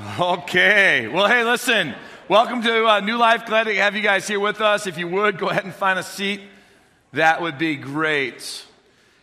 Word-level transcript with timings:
Okay. 0.00 1.08
Well, 1.08 1.26
hey, 1.26 1.42
listen. 1.42 1.92
Welcome 2.28 2.62
to 2.62 2.86
uh, 2.86 3.00
New 3.00 3.16
Life. 3.16 3.46
Glad 3.46 3.64
to 3.64 3.74
have 3.74 3.96
you 3.96 4.02
guys 4.02 4.28
here 4.28 4.38
with 4.38 4.60
us. 4.60 4.86
If 4.86 4.96
you 4.96 5.08
would, 5.08 5.38
go 5.38 5.48
ahead 5.48 5.64
and 5.64 5.74
find 5.74 5.98
a 5.98 6.04
seat. 6.04 6.40
That 7.14 7.42
would 7.42 7.58
be 7.58 7.74
great. 7.74 8.64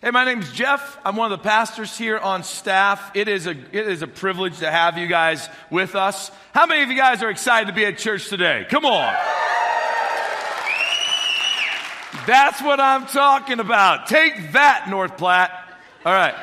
Hey, 0.01 0.11
my 0.11 0.25
name's 0.25 0.51
Jeff. 0.51 0.99
I'm 1.05 1.15
one 1.15 1.31
of 1.31 1.39
the 1.39 1.43
pastors 1.43 1.97
here 1.97 2.17
on 2.17 2.43
staff. 2.43 3.15
It 3.15 3.29
is 3.29 3.47
a, 3.47 3.51
it 3.51 3.88
is 3.88 4.01
a 4.01 4.07
privilege 4.07 4.59
to 4.59 4.69
have 4.69 4.97
you 4.97 5.07
guys 5.07 5.48
with 5.71 5.96
us. 5.96 6.30
How 6.54 6.66
many 6.66 6.84
of 6.84 6.89
you 6.89 6.98
guys 6.98 7.23
are 7.23 7.30
excited 7.30 7.68
to 7.68 7.73
be 7.73 7.86
at 7.86 7.98
church 7.98 8.28
today? 8.28 8.68
Come 8.70 8.86
on. 8.86 9.16
That's 12.28 12.62
what 12.62 12.82
I'm 12.82 13.05
talking 13.05 13.62
about. 13.62 14.07
Take 14.07 14.52
that, 14.52 14.89
North 14.89 15.16
Platte. 15.16 15.52
All 16.05 16.14
right. 16.14 16.36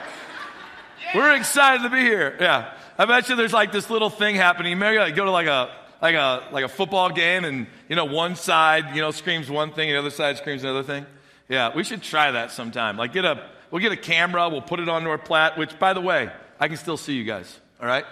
We're 1.15 1.37
excited 1.37 1.83
to 1.83 1.91
be 1.91 2.01
here. 2.01 2.35
Yeah. 2.41 2.73
I 2.99 3.05
bet 3.07 3.29
you 3.29 3.37
there's 3.37 3.53
like 3.53 3.73
this 3.73 3.91
little 3.91 4.11
thing 4.11 4.37
happening. 4.37 4.79
Maybe 4.79 4.99
like 4.99 5.17
go 5.17 5.25
to 5.25 5.31
like 5.31 5.47
a 5.47 5.71
like 6.01 6.15
a 6.15 6.49
like 6.53 6.65
a 6.65 6.69
football 6.69 7.11
game 7.11 7.45
and 7.45 7.67
you 7.89 7.97
know 7.97 8.05
one 8.05 8.37
side 8.37 8.95
you 8.95 9.01
know 9.01 9.11
screams 9.11 9.51
one 9.51 9.73
thing 9.73 9.89
and 9.89 9.97
the 9.97 10.01
other 10.01 10.11
side 10.11 10.37
screams 10.37 10.63
another 10.63 10.83
thing. 10.83 11.07
Yeah, 11.49 11.75
we 11.75 11.85
should 11.85 12.03
try 12.03 12.31
that 12.31 12.51
sometime. 12.51 12.97
Like 12.97 13.13
get 13.13 13.25
a 13.25 13.49
we'll 13.71 13.83
get 13.83 13.93
a 13.93 13.97
camera, 13.97 14.49
we'll 14.49 14.63
put 14.63 14.81
it 14.81 14.89
on 14.89 15.07
our 15.07 15.19
plat. 15.19 15.57
which 15.57 15.79
by 15.79 15.93
the 15.93 16.01
way, 16.01 16.31
I 16.61 16.69
can 16.69 16.77
still 16.77 16.97
see 16.97 17.15
you 17.15 17.25
guys. 17.25 17.59
All 17.81 17.87
right? 17.87 18.05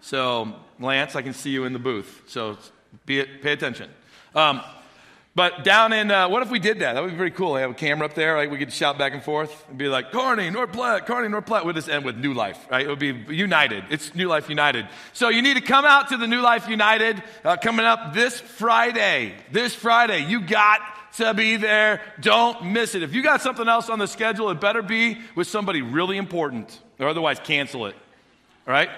So 0.00 0.54
Lance, 0.80 1.14
I 1.14 1.22
can 1.22 1.34
see 1.34 1.50
you 1.50 1.64
in 1.64 1.72
the 1.72 1.78
booth. 1.78 2.22
So 2.26 2.58
be 3.06 3.20
it, 3.20 3.42
pay 3.42 3.52
attention. 3.52 3.90
Um, 4.34 4.62
but 5.34 5.64
down 5.64 5.94
in, 5.94 6.10
uh, 6.10 6.28
what 6.28 6.42
if 6.42 6.50
we 6.50 6.58
did 6.58 6.80
that? 6.80 6.92
That 6.92 7.02
would 7.02 7.12
be 7.12 7.16
pretty 7.16 7.34
cool. 7.34 7.54
I 7.54 7.60
have 7.60 7.70
a 7.70 7.74
camera 7.74 8.04
up 8.06 8.14
there, 8.14 8.34
right? 8.34 8.50
We 8.50 8.58
could 8.58 8.72
shout 8.72 8.98
back 8.98 9.14
and 9.14 9.22
forth 9.22 9.66
and 9.70 9.78
be 9.78 9.88
like, 9.88 10.12
Kearney, 10.12 10.50
North 10.50 10.72
Platte, 10.72 11.06
Kearney, 11.06 11.28
North 11.28 11.46
Platte. 11.46 11.64
We'll 11.64 11.74
just 11.74 11.88
end 11.88 12.04
with 12.04 12.18
New 12.18 12.34
Life, 12.34 12.66
right? 12.70 12.84
It 12.84 12.88
would 12.88 12.98
be 12.98 13.12
united. 13.34 13.84
It's 13.88 14.14
New 14.14 14.28
Life 14.28 14.50
United. 14.50 14.86
So 15.14 15.30
you 15.30 15.40
need 15.40 15.54
to 15.54 15.62
come 15.62 15.86
out 15.86 16.10
to 16.10 16.18
the 16.18 16.26
New 16.26 16.42
Life 16.42 16.68
United 16.68 17.22
uh, 17.44 17.56
coming 17.56 17.86
up 17.86 18.12
this 18.12 18.40
Friday. 18.40 19.34
This 19.50 19.74
Friday. 19.74 20.26
You 20.26 20.42
got 20.42 20.80
to 21.14 21.32
be 21.32 21.56
there. 21.56 22.02
Don't 22.20 22.66
miss 22.66 22.94
it. 22.94 23.02
If 23.02 23.14
you 23.14 23.22
got 23.22 23.40
something 23.40 23.68
else 23.68 23.88
on 23.88 23.98
the 23.98 24.08
schedule, 24.08 24.50
it 24.50 24.60
better 24.60 24.82
be 24.82 25.18
with 25.34 25.46
somebody 25.46 25.80
really 25.80 26.18
important, 26.18 26.78
or 26.98 27.08
otherwise 27.08 27.38
cancel 27.38 27.86
it. 27.86 27.94
All 28.66 28.74
right? 28.74 28.90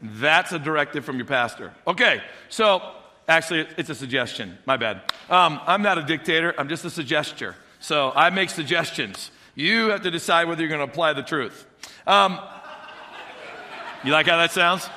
That's 0.00 0.52
a 0.52 0.58
directive 0.58 1.04
from 1.04 1.16
your 1.16 1.26
pastor. 1.26 1.74
Okay, 1.86 2.22
so 2.48 2.82
Actually, 3.28 3.66
it's 3.76 3.88
a 3.88 3.94
suggestion. 3.94 4.58
My 4.66 4.76
bad. 4.76 5.11
Um, 5.30 5.60
I'm 5.66 5.82
not 5.82 5.98
a 5.98 6.02
dictator, 6.02 6.54
I'm 6.58 6.68
just 6.68 6.84
a 6.84 6.88
suggester. 6.88 7.54
So 7.80 8.12
I 8.14 8.30
make 8.30 8.50
suggestions. 8.50 9.30
You 9.54 9.88
have 9.88 10.02
to 10.02 10.10
decide 10.10 10.48
whether 10.48 10.60
you're 10.62 10.68
going 10.68 10.86
to 10.86 10.90
apply 10.90 11.12
the 11.12 11.22
truth. 11.22 11.66
Um, 12.06 12.38
you 14.04 14.12
like 14.12 14.26
how 14.26 14.36
that 14.36 14.52
sounds? 14.52 14.88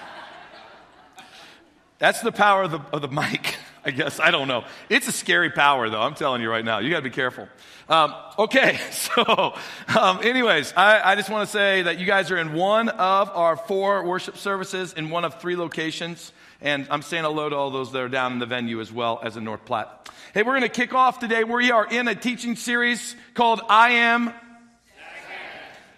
That's 2.00 2.22
the 2.22 2.32
power 2.32 2.64
of 2.64 2.72
the, 2.72 2.80
of 2.94 3.02
the 3.02 3.08
mic, 3.08 3.58
I 3.86 3.92
guess. 3.92 4.20
I 4.20 4.32
don't 4.32 4.48
know. 4.48 4.66
It's 4.90 5.08
a 5.08 5.12
scary 5.12 5.50
power, 5.50 5.90
though. 5.90 6.02
I'm 6.02 6.16
telling 6.16 6.42
you 6.42 6.50
right 6.50 6.66
now. 6.66 6.80
You 6.80 6.90
got 6.90 6.98
to 6.98 7.04
be 7.04 7.10
careful. 7.10 7.48
Um, 7.88 8.16
okay, 8.40 8.80
so, 8.92 9.56
um, 10.00 10.20
anyways, 10.24 10.74
I, 10.76 11.12
I 11.12 11.16
just 11.16 11.30
want 11.30 11.48
to 11.48 11.52
say 11.52 11.84
that 11.84 12.00
you 12.00 12.06
guys 12.06 12.32
are 12.32 12.38
in 12.38 12.54
one 12.54 12.90
of 12.90 13.30
our 13.30 13.56
four 13.56 14.04
worship 14.06 14.38
services 14.38 14.94
in 14.94 15.10
one 15.10 15.24
of 15.24 15.40
three 15.40 15.56
locations. 15.56 16.32
And 16.62 16.88
I'm 16.90 17.02
saying 17.02 17.24
hello 17.24 17.50
to 17.50 17.56
all 17.56 17.70
those 17.70 17.92
that 17.92 18.02
are 18.02 18.10
down 18.10 18.34
in 18.34 18.40
the 18.40 18.46
venue 18.46 18.80
as 18.80 18.92
well 18.92 19.20
as 19.22 19.38
in 19.38 19.44
North 19.44 19.66
Platte. 19.66 20.10
Hey, 20.34 20.44
we're 20.44 20.58
going 20.58 20.62
to 20.62 20.70
kick 20.70 20.94
off 20.94 21.20
today. 21.20 21.44
We 21.44 21.72
are 21.72 21.86
in 21.86 22.08
a 22.08 22.16
teaching 22.16 22.56
series 22.56 23.16
called 23.34 23.62
I 23.70 23.90
Am. 23.90 24.34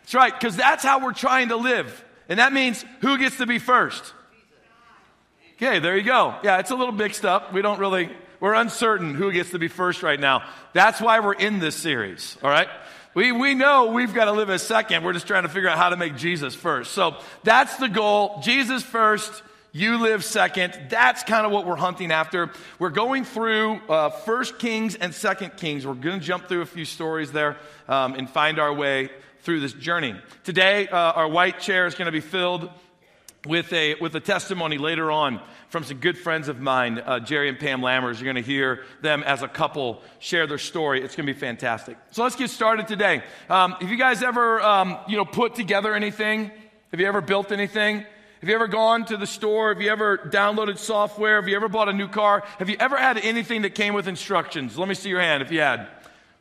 That's 0.02 0.16
right, 0.16 0.34
because 0.34 0.56
that's 0.56 0.84
how 0.84 1.04
we're 1.04 1.14
trying 1.14 1.50
to 1.50 1.58
live. 1.58 2.04
And 2.30 2.40
that 2.40 2.54
means 2.54 2.84
who 3.02 3.18
gets 3.18 3.38
to 3.38 3.46
be 3.46 3.60
first? 3.60 4.14
Okay, 5.56 5.80
there 5.80 5.98
you 5.98 6.04
go. 6.04 6.36
Yeah, 6.44 6.60
it's 6.60 6.72
a 6.72 6.76
little 6.76 6.94
mixed 6.94 7.26
up. 7.26 7.52
We 7.52 7.62
don't 7.62 7.80
really, 7.80 8.10
we're 8.40 8.54
uncertain 8.54 9.16
who 9.16 9.32
gets 9.32 9.52
to 9.52 9.60
be 9.60 9.68
first 9.68 10.04
right 10.04 10.20
now. 10.20 10.44
That's 10.74 11.02
why 11.02 11.20
we're 11.20 11.34
in 11.34 11.60
this 11.60 11.76
series, 11.76 12.38
all 12.44 12.50
right? 12.50 12.70
We, 13.16 13.32
we 13.32 13.56
know 13.56 13.88
we've 13.88 14.14
got 14.14 14.26
to 14.26 14.32
live 14.32 14.50
as 14.50 14.62
second. 14.62 15.04
We're 15.04 15.14
just 15.14 15.28
trying 15.28 15.44
to 15.44 15.50
figure 15.50 15.70
out 15.70 15.78
how 15.78 15.90
to 15.90 15.98
make 15.98 16.16
Jesus 16.16 16.54
first. 16.54 16.92
So 16.92 17.18
that's 17.44 17.76
the 17.78 17.90
goal. 17.90 18.40
Jesus 18.44 18.84
first. 18.84 19.44
You 19.78 20.00
live 20.00 20.26
second. 20.26 20.76
That's 20.90 21.22
kind 21.22 21.46
of 21.46 21.52
what 21.52 21.68
we're 21.68 21.76
hunting 21.76 22.12
after. 22.12 22.50
We're 22.80 22.90
going 22.90 23.26
through 23.26 23.80
uh, 23.88 24.10
First 24.10 24.58
Kings 24.58 24.96
and 24.96 25.14
Second 25.14 25.56
Kings. 25.56 25.86
We're 25.86 25.94
going 25.94 26.20
to 26.20 26.26
jump 26.26 26.48
through 26.48 26.62
a 26.62 26.66
few 26.66 26.84
stories 26.84 27.32
there 27.32 27.58
um, 27.88 28.16
and 28.16 28.28
find 28.28 28.58
our 28.58 28.74
way 28.74 29.12
through 29.42 29.60
this 29.60 29.74
journey. 29.74 30.16
Today, 30.44 30.88
uh, 30.88 30.98
our 30.98 31.28
white 31.28 31.60
chair 31.60 31.86
is 31.86 31.94
going 31.94 32.08
to 32.08 32.12
be 32.12 32.22
filled 32.22 32.72
with 33.46 33.72
a, 33.72 33.94
with 34.02 34.16
a 34.16 34.20
testimony 34.20 34.80
later 34.80 35.12
on 35.12 35.40
from 35.70 35.84
some 35.84 36.00
good 36.00 36.18
friends 36.18 36.48
of 36.48 36.60
mine, 36.60 36.98
uh, 36.98 37.20
Jerry 37.20 37.48
and 37.48 37.60
Pam 37.60 37.82
Lammers. 37.82 38.16
You're 38.16 38.34
going 38.34 38.44
to 38.44 38.52
hear 38.52 38.84
them 39.04 39.22
as 39.22 39.44
a 39.44 39.48
couple 39.48 40.02
share 40.18 40.48
their 40.48 40.58
story. 40.58 41.04
It's 41.04 41.16
going 41.16 41.28
to 41.28 41.34
be 41.36 41.40
fantastic. 41.40 42.00
So 42.10 42.24
let's 42.24 42.36
get 42.36 42.50
started 42.50 42.88
today. 42.88 43.22
Um, 43.48 43.74
have 43.74 43.92
you 43.92 43.98
guys 43.98 44.24
ever, 44.24 44.60
um, 44.60 44.98
you 45.08 45.18
know, 45.18 45.26
put 45.26 45.54
together 45.54 45.94
anything? 45.94 46.50
Have 46.90 47.00
you 47.00 47.06
ever 47.06 47.22
built 47.22 47.52
anything? 47.52 48.08
Have 48.40 48.50
you 48.50 48.56
ever 48.56 48.68
gone 48.68 49.06
to 49.06 49.18
the 49.18 49.26
store? 49.26 49.74
Have 49.74 49.82
you 49.82 49.90
ever 49.90 50.18
downloaded 50.18 50.78
software? 50.78 51.42
Have 51.42 51.48
you 51.48 51.56
ever 51.56 51.68
bought 51.68 51.90
a 51.90 51.94
new 51.94 52.08
car? 52.08 52.44
Have 52.60 52.70
you 52.70 52.78
ever 52.80 52.96
had 52.96 53.18
anything 53.18 53.64
that 53.64 53.74
came 53.74 53.96
with 53.96 54.08
instructions? 54.08 54.78
Let 54.78 54.88
me 54.88 54.94
see 54.94 55.10
your 55.10 55.22
hand 55.22 55.42
if 55.42 55.52
you 55.52 55.62
had. 55.62 55.88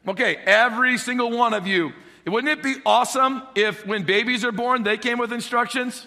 Okay, 0.06 0.36
every 0.36 0.98
single 0.98 1.30
one 1.30 1.54
of 1.54 1.66
you. 1.66 1.92
Wouldn't 2.26 2.52
it 2.58 2.62
be 2.62 2.74
awesome 2.84 3.42
if 3.54 3.86
when 3.86 4.02
babies 4.02 4.44
are 4.44 4.52
born, 4.52 4.82
they 4.82 4.98
came 4.98 5.18
with 5.18 5.32
instructions? 5.32 6.06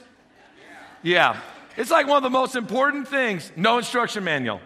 Yeah. 1.02 1.40
It's 1.76 1.90
like 1.90 2.08
one 2.08 2.18
of 2.18 2.24
the 2.24 2.30
most 2.30 2.56
important 2.56 3.08
things. 3.08 3.52
No 3.56 3.78
instruction 3.78 4.24
manual. 4.24 4.62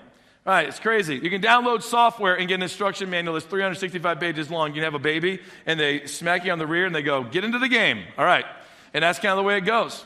All 0.46 0.52
right, 0.52 0.68
it's 0.68 0.80
crazy. 0.80 1.16
You 1.16 1.30
can 1.30 1.42
download 1.42 1.84
software 1.84 2.36
and 2.36 2.50
get 2.50 2.56
an 2.56 2.64
instruction 2.64 3.10
manual 3.10 3.36
that's 3.36 3.46
365 3.46 4.20
pages 4.20 4.52
long. 4.52 4.76
You 4.76 4.84
have 4.84 4.94
a 4.94 5.00
baby, 5.00 5.40
and 5.66 5.80
they 5.80 6.06
smack 6.06 6.44
you 6.44 6.52
on 6.52 6.60
the 6.60 6.68
rear 6.68 6.86
and 6.86 6.94
they 6.94 7.02
go, 7.02 7.24
get 7.24 7.46
into 7.46 7.60
the 7.60 7.70
game. 7.70 8.04
All 8.18 8.26
right. 8.26 8.46
And 8.94 9.04
that's 9.04 9.20
kind 9.20 9.32
of 9.32 9.38
the 9.38 9.44
way 9.44 9.58
it 9.58 9.62
goes. 9.62 10.04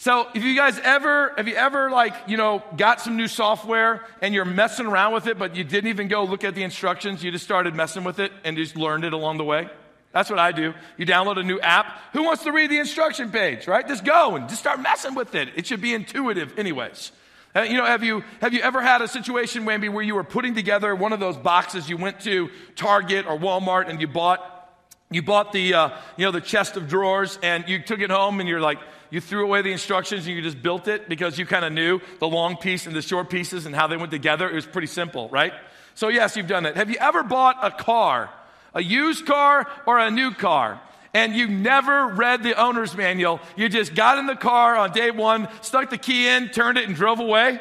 So, 0.00 0.28
if 0.32 0.42
you 0.42 0.56
guys 0.56 0.78
ever, 0.78 1.34
have 1.36 1.46
you 1.46 1.56
ever 1.56 1.90
like, 1.90 2.14
you 2.26 2.38
know, 2.38 2.64
got 2.74 3.02
some 3.02 3.18
new 3.18 3.28
software 3.28 4.06
and 4.22 4.32
you're 4.32 4.46
messing 4.46 4.86
around 4.86 5.12
with 5.12 5.26
it, 5.26 5.38
but 5.38 5.56
you 5.56 5.62
didn't 5.62 5.90
even 5.90 6.08
go 6.08 6.24
look 6.24 6.42
at 6.42 6.54
the 6.54 6.62
instructions, 6.62 7.22
you 7.22 7.30
just 7.30 7.44
started 7.44 7.74
messing 7.74 8.02
with 8.02 8.18
it 8.18 8.32
and 8.42 8.56
just 8.56 8.76
learned 8.76 9.04
it 9.04 9.12
along 9.12 9.36
the 9.36 9.44
way? 9.44 9.68
That's 10.12 10.30
what 10.30 10.38
I 10.38 10.52
do. 10.52 10.72
You 10.96 11.04
download 11.04 11.38
a 11.38 11.42
new 11.42 11.60
app. 11.60 11.98
Who 12.14 12.22
wants 12.22 12.44
to 12.44 12.50
read 12.50 12.70
the 12.70 12.78
instruction 12.78 13.30
page, 13.30 13.66
right? 13.66 13.86
Just 13.86 14.02
go 14.02 14.36
and 14.36 14.48
just 14.48 14.62
start 14.62 14.80
messing 14.80 15.14
with 15.14 15.34
it. 15.34 15.50
It 15.54 15.66
should 15.66 15.82
be 15.82 15.92
intuitive, 15.92 16.58
anyways. 16.58 17.12
Uh, 17.54 17.60
you 17.60 17.76
know, 17.76 17.84
have 17.84 18.02
you, 18.02 18.24
have 18.40 18.54
you 18.54 18.62
ever 18.62 18.80
had 18.80 19.02
a 19.02 19.08
situation, 19.08 19.66
maybe, 19.66 19.90
where 19.90 20.02
you 20.02 20.14
were 20.14 20.24
putting 20.24 20.54
together 20.54 20.94
one 20.94 21.12
of 21.12 21.20
those 21.20 21.36
boxes? 21.36 21.90
You 21.90 21.98
went 21.98 22.20
to 22.20 22.48
Target 22.74 23.26
or 23.26 23.38
Walmart 23.38 23.90
and 23.90 24.00
you 24.00 24.08
bought, 24.08 24.72
you 25.10 25.20
bought 25.20 25.52
the, 25.52 25.74
uh, 25.74 25.90
you 26.16 26.24
know, 26.24 26.30
the 26.30 26.40
chest 26.40 26.78
of 26.78 26.88
drawers 26.88 27.38
and 27.42 27.68
you 27.68 27.82
took 27.82 28.00
it 28.00 28.10
home 28.10 28.40
and 28.40 28.48
you're 28.48 28.62
like, 28.62 28.78
you 29.10 29.20
threw 29.20 29.44
away 29.44 29.62
the 29.62 29.72
instructions 29.72 30.26
and 30.26 30.34
you 30.34 30.42
just 30.42 30.62
built 30.62 30.88
it 30.88 31.08
because 31.08 31.38
you 31.38 31.46
kind 31.46 31.64
of 31.64 31.72
knew 31.72 32.00
the 32.18 32.28
long 32.28 32.56
piece 32.56 32.86
and 32.86 32.94
the 32.94 33.02
short 33.02 33.30
pieces 33.30 33.66
and 33.66 33.74
how 33.74 33.86
they 33.86 33.96
went 33.96 34.10
together. 34.10 34.48
It 34.48 34.54
was 34.54 34.66
pretty 34.66 34.86
simple, 34.86 35.28
right? 35.28 35.52
So, 35.94 36.08
yes, 36.08 36.36
you've 36.36 36.46
done 36.46 36.66
it. 36.66 36.76
Have 36.76 36.90
you 36.90 36.96
ever 37.00 37.22
bought 37.22 37.58
a 37.62 37.70
car, 37.70 38.30
a 38.74 38.82
used 38.82 39.26
car 39.26 39.68
or 39.86 39.98
a 39.98 40.10
new 40.10 40.32
car? 40.32 40.80
and 41.12 41.34
you 41.34 41.48
never 41.48 42.06
read 42.06 42.42
the 42.42 42.54
owner's 42.54 42.96
manual. 42.96 43.40
You 43.56 43.68
just 43.68 43.94
got 43.94 44.18
in 44.18 44.26
the 44.26 44.36
car 44.36 44.76
on 44.76 44.92
day 44.92 45.10
one, 45.10 45.48
stuck 45.60 45.90
the 45.90 45.98
key 45.98 46.28
in, 46.28 46.50
turned 46.50 46.78
it, 46.78 46.86
and 46.86 46.94
drove 46.94 47.18
away? 47.18 47.60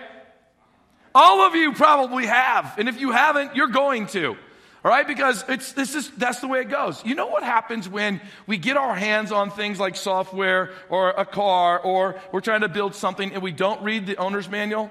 All 1.15 1.41
of 1.41 1.55
you 1.55 1.73
probably 1.73 2.27
have. 2.27 2.75
And 2.77 2.87
if 2.87 2.99
you 2.99 3.11
haven't, 3.11 3.55
you're 3.55 3.67
going 3.67 4.07
to. 4.07 4.37
All 4.83 4.89
right, 4.89 5.05
because 5.05 5.43
it's 5.49 5.73
this 5.73 5.93
is 5.93 6.09
that's 6.11 6.39
the 6.39 6.47
way 6.47 6.61
it 6.61 6.69
goes. 6.69 7.03
You 7.03 7.13
know 7.13 7.27
what 7.27 7.43
happens 7.43 7.89
when 7.89 8.21
we 8.47 8.57
get 8.57 8.77
our 8.77 8.95
hands 8.95 9.31
on 9.31 9.51
things 9.51 9.77
like 9.77 9.97
software 9.97 10.71
or 10.89 11.09
a 11.09 11.25
car 11.25 11.79
or 11.79 12.15
we're 12.31 12.39
trying 12.39 12.61
to 12.61 12.69
build 12.69 12.95
something 12.95 13.33
and 13.33 13.43
we 13.43 13.51
don't 13.51 13.83
read 13.83 14.07
the 14.07 14.15
owner's 14.15 14.49
manual? 14.49 14.89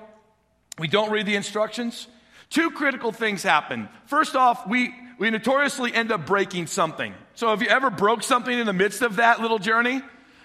We 0.79 0.89
don't 0.89 1.11
read 1.11 1.25
the 1.25 1.37
instructions? 1.37 2.07
Two 2.51 2.71
critical 2.71 3.13
things 3.13 3.43
happen. 3.43 3.89
First 4.05 4.37
off, 4.37 4.67
we 4.69 4.95
we 5.19 5.31
notoriously 5.31 5.95
end 5.95 6.13
up 6.13 6.27
breaking 6.27 6.67
something. 6.67 7.15
So 7.35 7.49
have 7.49 7.63
you 7.63 7.69
ever 7.69 7.89
broke 7.89 8.23
something 8.23 8.57
in 8.57 8.67
the 8.67 8.75
midst 8.75 9.01
of 9.01 9.17
that 9.17 9.41
little 9.41 9.59
journey? 9.59 10.03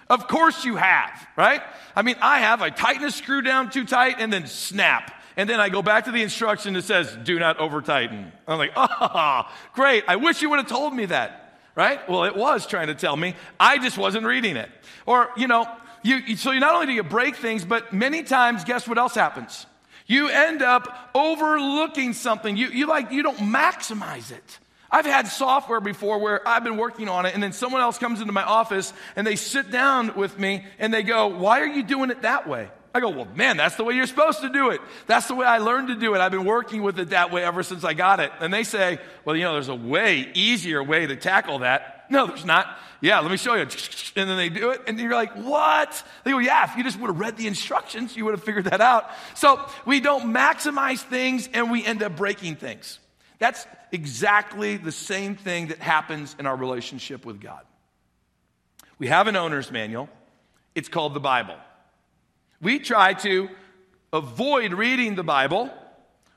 Of 0.10 0.28
course 0.28 0.64
you 0.64 0.78
have, 0.78 1.28
right? 1.36 1.62
I 1.96 2.02
mean, 2.02 2.16
I 2.22 2.40
have. 2.40 2.62
I 2.62 2.70
tighten 2.70 3.04
a 3.04 3.12
screw 3.12 3.42
down 3.42 3.72
too 3.72 3.86
tight 3.86 4.16
and 4.20 4.32
then 4.32 4.48
snap. 4.48 5.14
And 5.36 5.50
then 5.50 5.60
I 5.60 5.70
go 5.70 5.82
back 5.82 6.06
to 6.06 6.12
the 6.12 6.22
instruction 6.22 6.74
that 6.74 6.84
says, 6.84 7.16
do 7.24 7.40
not 7.40 7.58
over 7.58 7.82
tighten. 7.82 8.32
I'm 8.48 8.58
like, 8.58 8.74
oh, 8.76 9.50
great. 9.74 10.04
I 10.08 10.18
wish 10.18 10.42
you 10.42 10.50
would 10.50 10.60
have 10.60 10.68
told 10.68 10.94
me 10.94 11.06
that. 11.06 11.60
Right? 11.76 12.08
Well, 12.08 12.26
it 12.26 12.36
was 12.36 12.68
trying 12.68 12.88
to 12.88 12.96
tell 12.96 13.16
me. 13.16 13.36
I 13.60 13.80
just 13.80 13.98
wasn't 13.98 14.28
reading 14.28 14.58
it. 14.58 14.70
Or, 15.08 15.30
you 15.36 15.48
know, 15.48 15.68
you, 16.04 16.36
so 16.36 16.52
you 16.52 16.60
not 16.60 16.76
only 16.76 16.86
do 16.86 16.92
you 16.92 17.02
break 17.02 17.36
things, 17.36 17.66
but 17.66 17.92
many 17.92 18.22
times, 18.22 18.64
guess 18.64 18.88
what 18.88 19.00
else 19.00 19.16
happens? 19.16 19.66
You 20.06 20.28
end 20.28 20.62
up 20.62 21.10
overlooking 21.16 22.14
something. 22.14 22.58
You, 22.58 22.68
you 22.68 22.86
like, 22.86 23.12
you 23.12 23.24
don't 23.24 23.38
maximize 23.38 24.32
it. 24.32 24.60
I've 24.92 25.08
had 25.08 25.28
software 25.28 25.82
before 25.82 26.20
where 26.20 26.48
I've 26.48 26.64
been 26.64 26.78
working 26.78 27.10
on 27.10 27.26
it 27.26 27.34
and 27.34 27.42
then 27.42 27.54
someone 27.54 27.82
else 27.82 27.98
comes 27.98 28.22
into 28.22 28.34
my 28.34 28.44
office 28.44 28.94
and 29.16 29.26
they 29.26 29.36
sit 29.36 29.72
down 29.72 30.14
with 30.16 30.38
me 30.38 30.66
and 30.78 30.94
they 30.94 31.02
go, 31.02 31.28
why 31.28 31.62
are 31.62 31.68
you 31.68 31.82
doing 31.82 32.12
it 32.12 32.22
that 32.22 32.48
way? 32.48 32.70
I 32.94 33.00
go, 33.00 33.10
well, 33.10 33.28
man, 33.36 33.58
that's 33.58 33.76
the 33.76 33.84
way 33.84 33.96
you're 33.96 34.06
supposed 34.06 34.42
to 34.42 34.50
do 34.50 34.70
it. 34.70 34.80
That's 35.08 35.28
the 35.28 35.34
way 35.34 35.48
I 35.48 35.58
learned 35.58 35.88
to 35.88 35.96
do 35.96 36.14
it. 36.14 36.20
I've 36.20 36.32
been 36.32 36.46
working 36.46 36.84
with 36.84 37.00
it 37.00 37.10
that 37.10 37.32
way 37.32 37.44
ever 37.44 37.64
since 37.64 37.84
I 37.84 37.94
got 37.94 38.20
it. 38.20 38.32
And 38.40 38.54
they 38.54 38.64
say, 38.64 39.00
well, 39.26 39.36
you 39.36 39.44
know, 39.44 39.54
there's 39.54 39.70
a 39.70 39.76
way 39.76 40.30
easier 40.36 40.84
way 40.84 41.08
to 41.08 41.16
tackle 41.16 41.60
that. 41.60 42.06
No, 42.12 42.28
there's 42.28 42.46
not. 42.46 42.78
Yeah, 43.02 43.20
let 43.20 43.32
me 43.32 43.38
show 43.38 43.56
you. 43.56 43.62
And 44.16 44.30
then 44.30 44.38
they 44.38 44.50
do 44.50 44.70
it, 44.70 44.82
and 44.86 45.00
you're 45.00 45.16
like, 45.16 45.34
what? 45.34 46.04
They 46.24 46.32
go, 46.32 46.38
yeah, 46.38 46.70
if 46.70 46.78
you 46.78 46.84
just 46.84 47.00
would 47.00 47.08
have 47.08 47.20
read 47.20 47.36
the 47.36 47.48
instructions, 47.48 48.16
you 48.16 48.26
would 48.26 48.36
have 48.36 48.44
figured 48.44 48.66
that 48.66 48.82
out. 48.82 49.10
So 49.34 49.68
we 49.86 50.00
don't 50.00 50.34
maximize 50.34 51.00
things 51.00 51.50
and 51.52 51.72
we 51.72 51.84
end 51.84 52.04
up 52.04 52.16
breaking 52.16 52.58
things. 52.58 53.00
That's 53.40 53.66
exactly 53.92 54.78
the 54.78 54.92
same 54.92 55.36
thing 55.36 55.68
that 55.68 55.80
happens 55.80 56.36
in 56.38 56.46
our 56.46 56.56
relationship 56.56 57.26
with 57.26 57.42
God. 57.42 57.62
We 59.00 59.08
have 59.08 59.28
an 59.28 59.36
owner's 59.36 59.72
manual, 59.72 60.08
it's 60.76 60.90
called 60.90 61.16
the 61.16 61.20
Bible. 61.20 61.56
We 62.64 62.80
try 62.80 63.14
to 63.14 63.50
avoid 64.14 64.72
reading 64.72 65.16
the 65.16 65.24
Bible, 65.24 65.70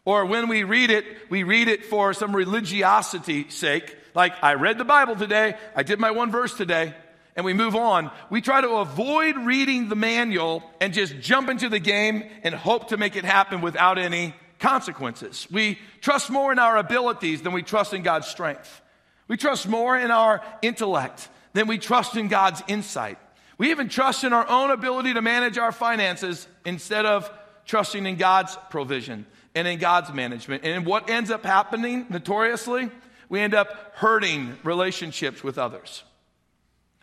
or 0.05 0.27
when 0.27 0.49
we 0.49 0.65
read 0.65 0.91
it, 0.91 1.05
we 1.31 1.45
read 1.45 1.69
it 1.69 1.85
for 1.85 2.13
some 2.15 2.35
religiosity 2.35 3.49
sake. 3.49 3.97
Like, 4.13 4.33
I 4.43 4.55
read 4.55 4.77
the 4.77 4.85
Bible 4.85 5.15
today, 5.15 5.55
I 5.77 5.85
did 5.85 6.01
my 6.01 6.11
one 6.11 6.33
verse 6.33 6.53
today, 6.53 6.95
and 7.37 7.45
we 7.45 7.53
move 7.53 7.77
on. 7.77 8.11
We 8.29 8.41
try 8.41 8.61
to 8.61 8.71
avoid 8.71 9.37
reading 9.37 9.89
the 9.89 9.95
manual 9.95 10.65
and 10.81 10.93
just 10.93 11.21
jump 11.21 11.49
into 11.49 11.69
the 11.69 11.79
game 11.79 12.25
and 12.43 12.53
hope 12.57 12.89
to 12.89 12.97
make 12.97 13.15
it 13.15 13.25
happen 13.25 13.61
without 13.61 13.97
any 13.97 14.35
consequences. 14.59 15.47
We 15.49 15.79
trust 16.01 16.29
more 16.29 16.51
in 16.51 16.59
our 16.59 16.77
abilities 16.77 17.43
than 17.43 17.53
we 17.53 17.63
trust 17.63 17.95
in 17.95 18.03
God's 18.03 18.27
strength. 18.27 18.81
We 19.29 19.37
trust 19.37 19.69
more 19.69 19.97
in 19.97 20.11
our 20.11 20.43
intellect 20.61 21.29
than 21.53 21.69
we 21.69 21.79
trust 21.79 22.17
in 22.17 22.27
God's 22.27 22.65
insight. 22.67 23.19
We 23.59 23.71
even 23.71 23.89
trust 23.89 24.25
in 24.25 24.33
our 24.33 24.49
own 24.49 24.71
ability 24.71 25.15
to 25.15 25.23
manage 25.23 25.59
our 25.59 25.73
finances 25.73 26.47
instead 26.65 27.07
of 27.07 27.31
trusting 27.65 28.05
in 28.07 28.17
God's 28.17 28.57
provision 28.71 29.27
and 29.55 29.67
in 29.67 29.79
God's 29.79 30.13
management. 30.13 30.65
And 30.65 30.85
what 30.85 31.09
ends 31.09 31.31
up 31.31 31.45
happening 31.45 32.07
notoriously, 32.11 32.91
we 33.29 33.41
end 33.41 33.55
up 33.55 33.95
hurting 33.95 34.57
relationships 34.63 35.43
with 35.43 35.59
others. 35.59 36.05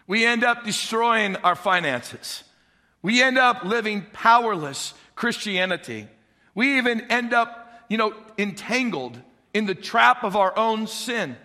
We 0.05 0.25
end 0.25 0.43
up 0.43 0.63
destroying 0.63 1.35
our 1.37 1.55
finances. 1.55 2.43
We 3.01 3.21
end 3.21 3.37
up 3.37 3.63
living 3.63 4.05
powerless 4.13 4.93
Christianity. 5.15 6.07
We 6.53 6.77
even 6.77 7.01
end 7.11 7.33
up, 7.33 7.83
you 7.89 7.97
know, 7.97 8.13
entangled 8.37 9.19
in 9.53 9.65
the 9.65 9.75
trap 9.75 10.23
of 10.23 10.35
our 10.35 10.57
own 10.57 10.87
sin. 10.87 11.35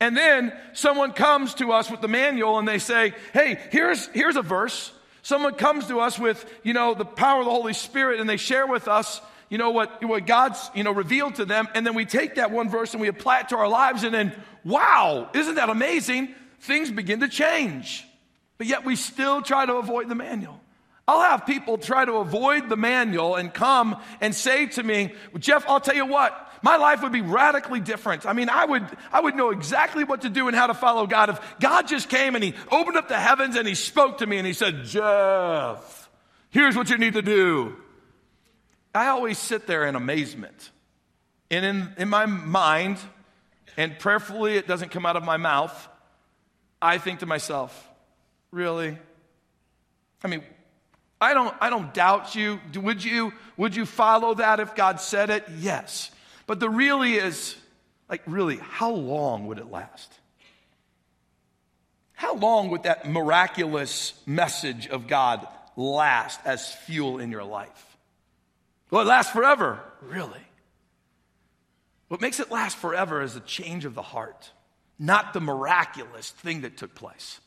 And 0.00 0.16
then 0.16 0.52
someone 0.74 1.12
comes 1.12 1.54
to 1.54 1.72
us 1.72 1.90
with 1.90 2.00
the 2.00 2.08
manual 2.08 2.58
and 2.58 2.68
they 2.68 2.78
say, 2.78 3.14
hey, 3.32 3.58
here's, 3.70 4.06
here's 4.08 4.36
a 4.36 4.42
verse. 4.42 4.92
Someone 5.22 5.54
comes 5.54 5.86
to 5.88 6.00
us 6.00 6.18
with, 6.18 6.44
you 6.62 6.74
know, 6.74 6.94
the 6.94 7.04
power 7.04 7.40
of 7.40 7.46
the 7.46 7.50
Holy 7.50 7.72
Spirit 7.72 8.20
and 8.20 8.28
they 8.28 8.36
share 8.36 8.66
with 8.66 8.88
us, 8.88 9.20
you 9.48 9.58
know, 9.58 9.70
what, 9.70 10.04
what 10.04 10.26
God's, 10.26 10.70
you 10.74 10.84
know, 10.84 10.92
revealed 10.92 11.36
to 11.36 11.44
them. 11.44 11.66
And 11.74 11.86
then 11.86 11.94
we 11.94 12.04
take 12.04 12.34
that 12.34 12.50
one 12.50 12.68
verse 12.68 12.92
and 12.92 13.00
we 13.00 13.08
apply 13.08 13.40
it 13.40 13.48
to 13.48 13.56
our 13.56 13.68
lives. 13.68 14.04
And 14.04 14.14
then, 14.14 14.32
wow, 14.64 15.30
isn't 15.34 15.54
that 15.54 15.70
amazing? 15.70 16.34
Things 16.60 16.90
begin 16.90 17.20
to 17.20 17.28
change. 17.28 18.04
But 18.58 18.66
yet 18.66 18.84
we 18.84 18.96
still 18.96 19.42
try 19.42 19.64
to 19.66 19.76
avoid 19.76 20.08
the 20.08 20.14
manual. 20.14 20.60
I'll 21.08 21.22
have 21.22 21.46
people 21.46 21.78
try 21.78 22.04
to 22.04 22.14
avoid 22.14 22.68
the 22.68 22.76
manual 22.76 23.36
and 23.36 23.54
come 23.54 24.00
and 24.20 24.34
say 24.34 24.66
to 24.66 24.82
me, 24.82 25.14
Jeff, 25.38 25.64
I'll 25.68 25.80
tell 25.80 25.94
you 25.94 26.06
what, 26.06 26.50
my 26.66 26.78
life 26.78 27.00
would 27.04 27.12
be 27.12 27.20
radically 27.20 27.78
different. 27.78 28.26
I 28.26 28.32
mean, 28.32 28.48
I 28.48 28.64
would, 28.64 28.84
I 29.12 29.20
would 29.20 29.36
know 29.36 29.50
exactly 29.50 30.02
what 30.02 30.22
to 30.22 30.28
do 30.28 30.48
and 30.48 30.56
how 30.56 30.66
to 30.66 30.74
follow 30.74 31.06
God 31.06 31.28
if 31.28 31.40
God 31.60 31.86
just 31.86 32.08
came 32.08 32.34
and 32.34 32.42
He 32.42 32.54
opened 32.72 32.96
up 32.96 33.06
the 33.06 33.20
heavens 33.20 33.54
and 33.54 33.68
He 33.68 33.76
spoke 33.76 34.18
to 34.18 34.26
me 34.26 34.36
and 34.38 34.44
He 34.44 34.52
said, 34.52 34.84
Jeff, 34.84 36.10
here's 36.50 36.74
what 36.74 36.90
you 36.90 36.98
need 36.98 37.12
to 37.12 37.22
do. 37.22 37.76
I 38.92 39.06
always 39.06 39.38
sit 39.38 39.68
there 39.68 39.86
in 39.86 39.94
amazement. 39.94 40.72
And 41.52 41.64
in, 41.64 41.94
in 41.98 42.08
my 42.08 42.26
mind, 42.26 42.98
and 43.76 43.96
prayerfully 43.96 44.56
it 44.56 44.66
doesn't 44.66 44.90
come 44.90 45.06
out 45.06 45.14
of 45.14 45.22
my 45.22 45.36
mouth, 45.36 45.88
I 46.82 46.98
think 46.98 47.20
to 47.20 47.26
myself, 47.26 47.88
really? 48.50 48.98
I 50.24 50.26
mean, 50.26 50.42
I 51.20 51.32
don't, 51.32 51.54
I 51.60 51.70
don't 51.70 51.94
doubt 51.94 52.34
you. 52.34 52.58
Would 52.74 53.04
you, 53.04 53.32
would 53.56 53.76
you 53.76 53.86
follow 53.86 54.34
that 54.34 54.58
if 54.58 54.74
God 54.74 55.00
said 55.00 55.30
it? 55.30 55.44
Yes. 55.60 56.10
But 56.46 56.60
the 56.60 56.70
really 56.70 57.14
is, 57.14 57.56
like, 58.08 58.22
really, 58.26 58.56
how 58.56 58.90
long 58.90 59.46
would 59.48 59.58
it 59.58 59.70
last? 59.70 60.12
How 62.12 62.34
long 62.34 62.70
would 62.70 62.84
that 62.84 63.08
miraculous 63.08 64.14
message 64.26 64.88
of 64.88 65.06
God 65.06 65.46
last 65.76 66.40
as 66.44 66.72
fuel 66.72 67.18
in 67.18 67.30
your 67.30 67.44
life? 67.44 67.96
Will 68.90 69.00
it 69.00 69.06
last 69.06 69.32
forever. 69.32 69.80
Really? 70.00 70.40
What 72.08 72.20
makes 72.20 72.38
it 72.38 72.50
last 72.50 72.76
forever 72.76 73.20
is 73.20 73.34
a 73.34 73.40
change 73.40 73.84
of 73.84 73.94
the 73.94 74.02
heart, 74.02 74.52
not 74.98 75.32
the 75.32 75.40
miraculous 75.40 76.30
thing 76.30 76.60
that 76.60 76.76
took 76.76 76.94
place. 76.94 77.40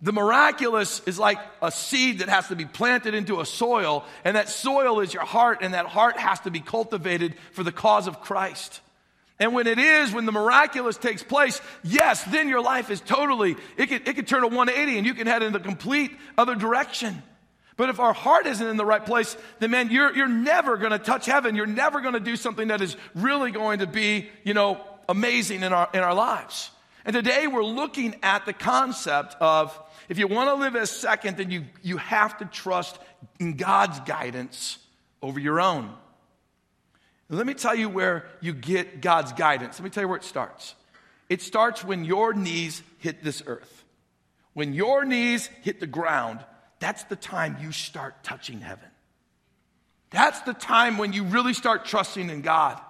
The 0.00 0.12
miraculous 0.12 1.00
is 1.06 1.18
like 1.18 1.38
a 1.60 1.72
seed 1.72 2.20
that 2.20 2.28
has 2.28 2.48
to 2.48 2.56
be 2.56 2.64
planted 2.64 3.14
into 3.14 3.40
a 3.40 3.46
soil, 3.46 4.04
and 4.24 4.36
that 4.36 4.48
soil 4.48 5.00
is 5.00 5.12
your 5.12 5.24
heart, 5.24 5.58
and 5.60 5.74
that 5.74 5.86
heart 5.86 6.16
has 6.18 6.38
to 6.40 6.52
be 6.52 6.60
cultivated 6.60 7.34
for 7.52 7.64
the 7.64 7.72
cause 7.72 8.06
of 8.06 8.20
Christ. 8.20 8.80
And 9.40 9.54
when 9.54 9.66
it 9.66 9.78
is, 9.78 10.12
when 10.12 10.26
the 10.26 10.32
miraculous 10.32 10.96
takes 10.96 11.22
place, 11.22 11.60
yes, 11.82 12.24
then 12.24 12.48
your 12.48 12.60
life 12.60 12.90
is 12.90 13.00
totally, 13.00 13.56
it 13.76 13.86
could, 13.86 14.06
it 14.06 14.14
can 14.16 14.24
turn 14.24 14.42
a 14.42 14.48
180 14.48 14.98
and 14.98 15.06
you 15.06 15.14
can 15.14 15.26
head 15.28 15.42
in 15.42 15.52
the 15.52 15.60
complete 15.60 16.10
other 16.36 16.56
direction. 16.56 17.22
But 17.76 17.88
if 17.88 18.00
our 18.00 18.12
heart 18.12 18.46
isn't 18.46 18.66
in 18.66 18.76
the 18.76 18.84
right 18.84 19.04
place, 19.04 19.36
then 19.60 19.70
man, 19.70 19.90
you're, 19.92 20.12
you're 20.12 20.26
never 20.26 20.76
going 20.76 20.90
to 20.90 20.98
touch 20.98 21.26
heaven. 21.26 21.54
You're 21.54 21.66
never 21.66 22.00
going 22.00 22.14
to 22.14 22.20
do 22.20 22.34
something 22.34 22.68
that 22.68 22.80
is 22.80 22.96
really 23.14 23.52
going 23.52 23.78
to 23.78 23.86
be, 23.86 24.28
you 24.42 24.54
know, 24.54 24.80
amazing 25.08 25.62
in 25.62 25.72
our, 25.72 25.88
in 25.94 26.00
our 26.00 26.14
lives. 26.14 26.72
And 27.04 27.14
today 27.14 27.46
we're 27.46 27.64
looking 27.64 28.16
at 28.24 28.44
the 28.44 28.52
concept 28.52 29.36
of 29.40 29.78
if 30.08 30.18
you 30.18 30.26
want 30.26 30.48
to 30.48 30.54
live 30.54 30.74
as 30.74 30.90
second, 30.90 31.36
then 31.36 31.50
you, 31.50 31.64
you 31.82 31.98
have 31.98 32.38
to 32.38 32.46
trust 32.46 32.98
in 33.38 33.56
God's 33.56 34.00
guidance 34.00 34.78
over 35.22 35.38
your 35.38 35.60
own. 35.60 35.92
let 37.28 37.46
me 37.46 37.54
tell 37.54 37.74
you 37.74 37.88
where 37.88 38.26
you 38.40 38.54
get 38.54 39.00
God's 39.00 39.32
guidance. 39.32 39.78
Let 39.78 39.84
me 39.84 39.90
tell 39.90 40.02
you 40.02 40.08
where 40.08 40.16
it 40.16 40.24
starts. 40.24 40.74
It 41.28 41.42
starts 41.42 41.84
when 41.84 42.04
your 42.04 42.32
knees 42.32 42.82
hit 42.98 43.22
this 43.22 43.42
earth. 43.46 43.84
When 44.54 44.72
your 44.72 45.04
knees 45.04 45.48
hit 45.62 45.78
the 45.78 45.86
ground, 45.86 46.40
that's 46.80 47.04
the 47.04 47.16
time 47.16 47.58
you 47.60 47.70
start 47.72 48.24
touching 48.24 48.60
heaven. 48.60 48.88
That's 50.10 50.40
the 50.40 50.54
time 50.54 50.96
when 50.96 51.12
you 51.12 51.24
really 51.24 51.52
start 51.52 51.84
trusting 51.84 52.30
in 52.30 52.40
God. 52.40 52.80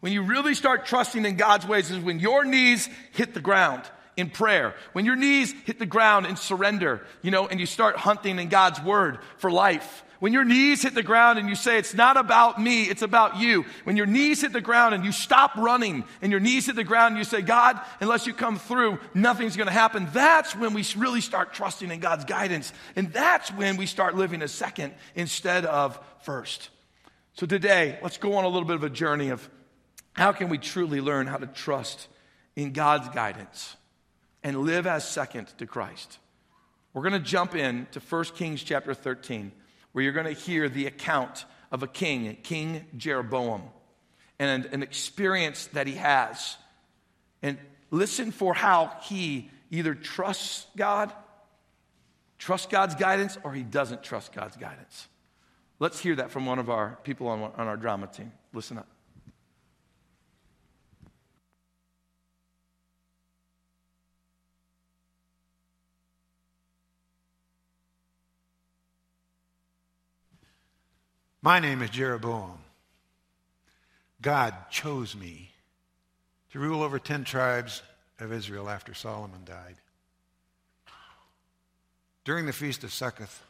When 0.00 0.12
you 0.12 0.22
really 0.22 0.54
start 0.54 0.86
trusting 0.86 1.24
in 1.24 1.36
God's 1.36 1.66
ways 1.66 1.90
is 1.90 1.98
when 2.02 2.18
your 2.18 2.44
knees 2.44 2.88
hit 3.12 3.32
the 3.32 3.40
ground 3.40 3.84
in 4.16 4.30
prayer, 4.30 4.74
when 4.92 5.04
your 5.04 5.16
knees 5.16 5.52
hit 5.64 5.78
the 5.78 5.86
ground 5.86 6.26
in 6.26 6.36
surrender, 6.36 7.04
you 7.22 7.30
know, 7.30 7.46
and 7.46 7.58
you 7.58 7.66
start 7.66 7.96
hunting 7.96 8.38
in 8.38 8.48
God's 8.48 8.80
word 8.80 9.18
for 9.38 9.50
life. 9.50 10.04
When 10.20 10.32
your 10.32 10.44
knees 10.44 10.82
hit 10.82 10.94
the 10.94 11.02
ground 11.02 11.38
and 11.38 11.48
you 11.48 11.54
say, 11.54 11.76
It's 11.76 11.92
not 11.92 12.16
about 12.16 12.60
me, 12.60 12.84
it's 12.84 13.02
about 13.02 13.38
you. 13.38 13.64
When 13.82 13.96
your 13.96 14.06
knees 14.06 14.40
hit 14.40 14.52
the 14.52 14.60
ground 14.60 14.94
and 14.94 15.04
you 15.04 15.12
stop 15.12 15.54
running 15.56 16.04
and 16.22 16.30
your 16.30 16.40
knees 16.40 16.66
hit 16.66 16.76
the 16.76 16.84
ground 16.84 17.12
and 17.12 17.18
you 17.18 17.24
say, 17.24 17.42
God, 17.42 17.78
unless 18.00 18.26
you 18.26 18.32
come 18.32 18.58
through, 18.58 18.98
nothing's 19.12 19.56
going 19.56 19.66
to 19.66 19.72
happen. 19.72 20.08
That's 20.12 20.56
when 20.56 20.72
we 20.72 20.84
really 20.96 21.20
start 21.20 21.52
trusting 21.52 21.90
in 21.90 22.00
God's 22.00 22.24
guidance. 22.24 22.72
And 22.96 23.12
that's 23.12 23.50
when 23.52 23.76
we 23.76 23.86
start 23.86 24.14
living 24.14 24.40
a 24.40 24.48
second 24.48 24.94
instead 25.14 25.66
of 25.66 25.98
first. 26.22 26.70
So 27.34 27.46
today, 27.46 27.98
let's 28.02 28.16
go 28.16 28.34
on 28.36 28.44
a 28.44 28.48
little 28.48 28.66
bit 28.66 28.76
of 28.76 28.84
a 28.84 28.90
journey 28.90 29.30
of 29.30 29.46
how 30.12 30.32
can 30.32 30.48
we 30.48 30.56
truly 30.56 31.00
learn 31.00 31.26
how 31.26 31.36
to 31.36 31.46
trust 31.48 32.06
in 32.56 32.72
God's 32.72 33.08
guidance 33.08 33.76
and 34.44 34.60
live 34.60 34.86
as 34.86 35.08
second 35.08 35.48
to 35.58 35.66
Christ. 35.66 36.18
We're 36.92 37.02
going 37.02 37.14
to 37.14 37.18
jump 37.18 37.56
in 37.56 37.88
to 37.92 38.00
1 38.00 38.24
Kings 38.36 38.62
chapter 38.62 38.94
13, 38.94 39.50
where 39.92 40.04
you're 40.04 40.12
going 40.12 40.32
to 40.32 40.40
hear 40.40 40.68
the 40.68 40.86
account 40.86 41.46
of 41.72 41.82
a 41.82 41.88
king, 41.88 42.36
King 42.44 42.84
Jeroboam, 42.96 43.62
and 44.38 44.66
an 44.66 44.82
experience 44.82 45.66
that 45.68 45.86
he 45.86 45.94
has. 45.94 46.56
And 47.42 47.58
listen 47.90 48.30
for 48.30 48.54
how 48.54 48.92
he 49.02 49.50
either 49.70 49.94
trusts 49.94 50.66
God, 50.76 51.12
trusts 52.38 52.68
God's 52.68 52.94
guidance, 52.94 53.38
or 53.42 53.52
he 53.52 53.62
doesn't 53.62 54.04
trust 54.04 54.32
God's 54.32 54.56
guidance. 54.56 55.08
Let's 55.80 55.98
hear 55.98 56.14
that 56.16 56.30
from 56.30 56.46
one 56.46 56.58
of 56.58 56.70
our 56.70 56.98
people 57.02 57.26
on, 57.28 57.42
on 57.42 57.66
our 57.66 57.76
drama 57.76 58.06
team. 58.06 58.30
Listen 58.52 58.78
up. 58.78 58.93
My 71.44 71.60
name 71.60 71.82
is 71.82 71.90
Jeroboam. 71.90 72.56
God 74.22 74.54
chose 74.70 75.14
me 75.14 75.50
to 76.52 76.58
rule 76.58 76.82
over 76.82 76.98
10 76.98 77.24
tribes 77.24 77.82
of 78.18 78.32
Israel 78.32 78.70
after 78.70 78.94
Solomon 78.94 79.42
died. 79.44 79.74
During 82.24 82.46
the 82.46 82.54
feast 82.54 82.82
of 82.82 82.94
Succoth, 82.94 83.44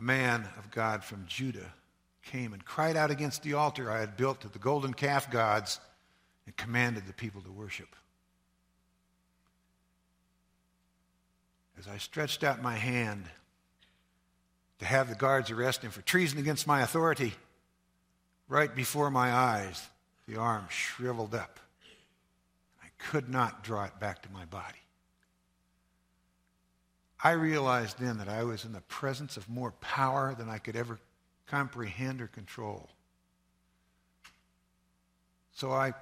a 0.00 0.02
man 0.02 0.48
of 0.58 0.72
God 0.72 1.04
from 1.04 1.26
Judah 1.28 1.72
came 2.24 2.54
and 2.54 2.64
cried 2.64 2.96
out 2.96 3.12
against 3.12 3.44
the 3.44 3.54
altar 3.54 3.88
I 3.88 4.00
had 4.00 4.16
built 4.16 4.40
to 4.40 4.48
the 4.48 4.58
golden 4.58 4.92
calf 4.92 5.30
gods 5.30 5.78
and 6.44 6.56
commanded 6.56 7.06
the 7.06 7.12
people 7.12 7.42
to 7.42 7.52
worship. 7.52 7.94
As 11.78 11.86
I 11.86 11.98
stretched 11.98 12.42
out 12.42 12.60
my 12.60 12.74
hand 12.74 13.26
to 14.80 14.86
have 14.86 15.08
the 15.08 15.14
guards 15.14 15.50
arrest 15.50 15.82
him 15.82 15.90
for 15.90 16.02
treason 16.02 16.38
against 16.38 16.66
my 16.66 16.80
authority, 16.80 17.34
right 18.48 18.74
before 18.74 19.10
my 19.10 19.30
eyes, 19.30 19.86
the 20.26 20.36
arm 20.36 20.64
shriveled 20.70 21.34
up. 21.34 21.60
I 22.82 22.86
could 22.98 23.28
not 23.28 23.62
draw 23.62 23.84
it 23.84 24.00
back 24.00 24.22
to 24.22 24.32
my 24.32 24.46
body. 24.46 24.78
I 27.22 27.32
realized 27.32 27.98
then 27.98 28.16
that 28.18 28.28
I 28.28 28.44
was 28.44 28.64
in 28.64 28.72
the 28.72 28.80
presence 28.80 29.36
of 29.36 29.48
more 29.50 29.72
power 29.82 30.34
than 30.34 30.48
I 30.48 30.56
could 30.56 30.76
ever 30.76 30.98
comprehend 31.46 32.22
or 32.22 32.28
control. 32.28 32.88
So 35.52 35.72
I 35.72 35.92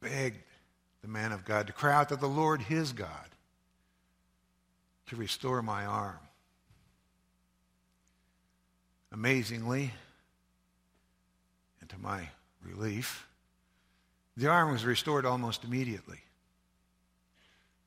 begged 0.00 0.42
the 1.02 1.08
man 1.08 1.30
of 1.30 1.44
God 1.44 1.68
to 1.68 1.72
cry 1.72 1.94
out 1.94 2.08
to 2.08 2.16
the 2.16 2.26
Lord 2.26 2.60
his 2.62 2.92
God 2.92 3.08
to 5.06 5.14
restore 5.14 5.62
my 5.62 5.86
arm. 5.86 6.18
Amazingly, 9.16 9.94
and 11.80 11.88
to 11.88 11.98
my 11.98 12.28
relief, 12.62 13.26
the 14.36 14.46
arm 14.46 14.70
was 14.70 14.84
restored 14.84 15.24
almost 15.24 15.64
immediately. 15.64 16.18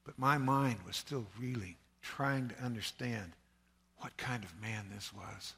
But 0.03 0.17
my 0.17 0.39
mind 0.39 0.79
was 0.87 0.95
still 0.95 1.27
reeling 1.39 1.75
trying 2.01 2.49
to 2.49 2.63
understand 2.63 3.33
what 3.97 4.17
kind 4.17 4.43
of 4.43 4.59
man 4.59 4.87
this 4.91 5.13
was. 5.13 5.53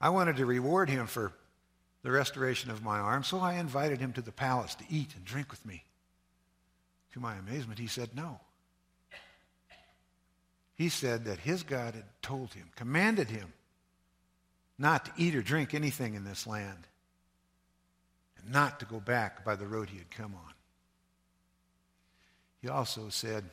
I 0.00 0.08
wanted 0.08 0.36
to 0.36 0.46
reward 0.46 0.88
him 0.88 1.06
for 1.06 1.34
the 2.02 2.10
restoration 2.10 2.70
of 2.70 2.82
my 2.82 3.00
arm, 3.00 3.22
so 3.22 3.38
I 3.38 3.54
invited 3.54 4.00
him 4.00 4.14
to 4.14 4.22
the 4.22 4.32
palace 4.32 4.74
to 4.76 4.84
eat 4.88 5.14
and 5.14 5.26
drink 5.26 5.50
with 5.50 5.66
me. 5.66 5.84
To 7.12 7.20
my 7.20 7.36
amazement, 7.36 7.78
he 7.78 7.86
said 7.86 8.16
no. 8.16 8.40
He 10.82 10.88
said 10.88 11.26
that 11.26 11.38
his 11.38 11.62
God 11.62 11.94
had 11.94 12.06
told 12.22 12.54
him, 12.54 12.68
commanded 12.74 13.30
him, 13.30 13.52
not 14.76 15.04
to 15.04 15.12
eat 15.16 15.36
or 15.36 15.40
drink 15.40 15.74
anything 15.74 16.14
in 16.14 16.24
this 16.24 16.44
land, 16.44 16.88
and 18.36 18.52
not 18.52 18.80
to 18.80 18.86
go 18.86 18.98
back 18.98 19.44
by 19.44 19.54
the 19.54 19.68
road 19.68 19.90
he 19.90 19.98
had 19.98 20.10
come 20.10 20.34
on. 20.34 20.54
He 22.60 22.68
also 22.68 23.10
said, 23.10 23.44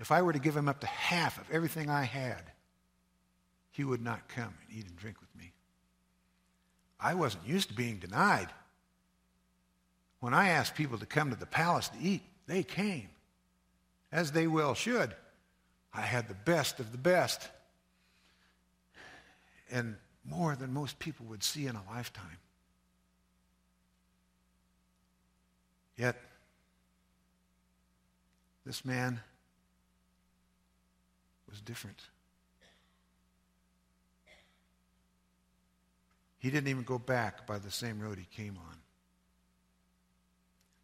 if 0.00 0.10
I 0.10 0.22
were 0.22 0.32
to 0.32 0.40
give 0.40 0.56
him 0.56 0.68
up 0.68 0.80
to 0.80 0.86
half 0.88 1.40
of 1.40 1.48
everything 1.48 1.88
I 1.88 2.02
had, 2.02 2.42
he 3.70 3.84
would 3.84 4.02
not 4.02 4.26
come 4.26 4.52
and 4.66 4.76
eat 4.76 4.88
and 4.88 4.96
drink 4.96 5.20
with 5.20 5.32
me. 5.38 5.52
I 6.98 7.14
wasn't 7.14 7.46
used 7.46 7.68
to 7.68 7.74
being 7.76 7.98
denied. 7.98 8.48
When 10.18 10.34
I 10.34 10.48
asked 10.48 10.74
people 10.74 10.98
to 10.98 11.06
come 11.06 11.30
to 11.30 11.36
the 11.36 11.46
palace 11.46 11.88
to 11.90 12.00
eat, 12.00 12.22
they 12.48 12.64
came, 12.64 13.10
as 14.10 14.32
they 14.32 14.48
well 14.48 14.74
should. 14.74 15.14
I 15.94 16.02
had 16.02 16.28
the 16.28 16.34
best 16.34 16.80
of 16.80 16.92
the 16.92 16.98
best, 16.98 17.48
and 19.70 19.96
more 20.24 20.56
than 20.56 20.72
most 20.72 20.98
people 20.98 21.26
would 21.26 21.42
see 21.42 21.66
in 21.66 21.76
a 21.76 21.82
lifetime. 21.90 22.38
Yet, 25.96 26.16
this 28.64 28.84
man 28.84 29.20
was 31.50 31.60
different. 31.60 32.00
He 36.38 36.50
didn't 36.50 36.68
even 36.68 36.82
go 36.82 36.98
back 36.98 37.46
by 37.46 37.58
the 37.58 37.70
same 37.70 38.00
road 38.00 38.18
he 38.18 38.26
came 38.36 38.56
on. 38.56 38.76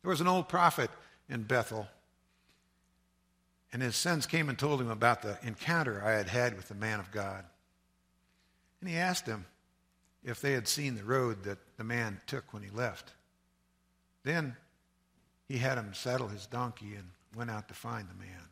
There 0.03 0.11
was 0.11 0.21
an 0.21 0.29
old 0.29 0.49
prophet 0.49 0.91
in 1.29 1.43
Bethel, 1.43 1.89
and 3.73 3.83
his 3.83 3.97
sons 3.97 4.27
came 4.27 4.49
and 4.49 4.59
told 4.59 4.81
him 4.81 4.91
about 4.91 5.23
the 5.23 5.39
encounter 5.43 6.03
I 6.05 6.13
had 6.13 6.29
had 6.29 6.57
with 6.57 6.69
the 6.69 6.75
man 6.75 7.01
of 7.01 7.11
God. 7.11 7.45
And 8.81 8.89
he 8.89 8.97
asked 8.97 9.27
them 9.27 9.45
if 10.25 10.41
they 10.41 10.53
had 10.53 10.69
seen 10.69 10.95
the 10.95 11.05
road 11.05 11.45
that 11.45 11.59
the 11.77 11.85
man 11.85 12.21
took 12.27 12.53
when 12.53 12.63
he 12.63 12.71
left. 12.71 13.13
Then 14.25 14.57
he 15.49 15.59
had 15.59 15.79
him 15.79 15.95
saddle 15.95 16.29
his 16.29 16.47
donkey 16.47 16.95
and 16.95 17.09
went 17.35 17.51
out 17.51 17.69
to 17.69 17.75
find 17.75 18.09
the 18.09 18.15
man. 18.15 18.43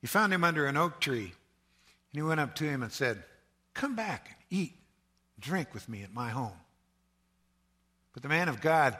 He 0.00 0.06
found 0.06 0.32
him 0.32 0.44
under 0.44 0.66
an 0.66 0.76
oak 0.76 1.00
tree, 1.00 1.24
and 1.24 1.32
he 2.12 2.22
went 2.22 2.40
up 2.40 2.54
to 2.56 2.64
him 2.64 2.82
and 2.82 2.92
said, 2.92 3.22
Come 3.74 3.94
back 3.94 4.28
and 4.28 4.58
eat, 4.58 4.74
drink 5.38 5.74
with 5.74 5.88
me 5.88 6.02
at 6.02 6.14
my 6.14 6.30
home. 6.30 6.58
But 8.12 8.22
the 8.22 8.28
man 8.28 8.48
of 8.48 8.60
God 8.60 8.96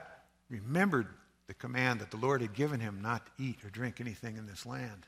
remembered 0.48 1.08
the 1.50 1.54
command 1.54 1.98
that 1.98 2.12
the 2.12 2.16
Lord 2.16 2.42
had 2.42 2.54
given 2.54 2.78
him 2.78 3.00
not 3.02 3.26
to 3.26 3.42
eat 3.42 3.64
or 3.64 3.70
drink 3.70 4.00
anything 4.00 4.36
in 4.36 4.46
this 4.46 4.64
land. 4.64 5.04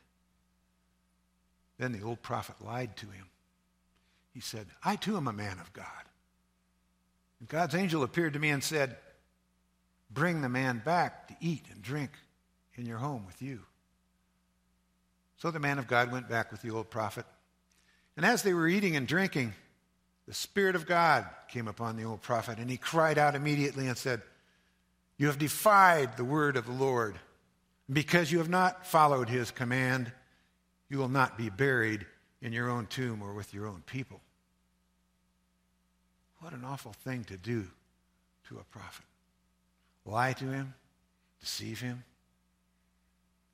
Then 1.78 1.92
the 1.92 2.02
old 2.02 2.20
prophet 2.20 2.56
lied 2.60 2.96
to 2.96 3.06
him. 3.06 3.26
He 4.34 4.40
said, 4.40 4.66
I 4.82 4.96
too 4.96 5.16
am 5.16 5.28
a 5.28 5.32
man 5.32 5.60
of 5.60 5.72
God. 5.72 5.86
And 7.38 7.48
God's 7.48 7.76
angel 7.76 8.02
appeared 8.02 8.32
to 8.32 8.40
me 8.40 8.50
and 8.50 8.64
said, 8.64 8.96
Bring 10.10 10.42
the 10.42 10.48
man 10.48 10.82
back 10.84 11.28
to 11.28 11.36
eat 11.40 11.62
and 11.72 11.80
drink 11.80 12.10
in 12.74 12.86
your 12.86 12.98
home 12.98 13.24
with 13.24 13.40
you. 13.40 13.60
So 15.36 15.52
the 15.52 15.60
man 15.60 15.78
of 15.78 15.86
God 15.86 16.10
went 16.10 16.28
back 16.28 16.50
with 16.50 16.60
the 16.60 16.72
old 16.72 16.90
prophet. 16.90 17.24
And 18.16 18.26
as 18.26 18.42
they 18.42 18.52
were 18.52 18.66
eating 18.66 18.96
and 18.96 19.06
drinking, 19.06 19.54
the 20.26 20.34
Spirit 20.34 20.74
of 20.74 20.86
God 20.86 21.24
came 21.46 21.68
upon 21.68 21.96
the 21.96 22.04
old 22.04 22.20
prophet, 22.20 22.58
and 22.58 22.68
he 22.68 22.78
cried 22.78 23.16
out 23.16 23.36
immediately 23.36 23.86
and 23.86 23.96
said, 23.96 24.22
You 25.22 25.28
have 25.28 25.38
defied 25.38 26.16
the 26.16 26.24
word 26.24 26.56
of 26.56 26.66
the 26.66 26.72
Lord. 26.72 27.14
Because 27.88 28.32
you 28.32 28.38
have 28.38 28.48
not 28.48 28.84
followed 28.84 29.28
his 29.28 29.52
command, 29.52 30.10
you 30.88 30.98
will 30.98 31.08
not 31.08 31.38
be 31.38 31.48
buried 31.48 32.04
in 32.40 32.52
your 32.52 32.68
own 32.68 32.86
tomb 32.86 33.22
or 33.22 33.32
with 33.32 33.54
your 33.54 33.68
own 33.68 33.84
people. 33.86 34.20
What 36.40 36.52
an 36.54 36.64
awful 36.64 36.92
thing 37.04 37.22
to 37.26 37.36
do 37.36 37.68
to 38.48 38.58
a 38.58 38.64
prophet. 38.64 39.04
Lie 40.04 40.32
to 40.32 40.46
him, 40.46 40.74
deceive 41.38 41.80
him, 41.80 42.02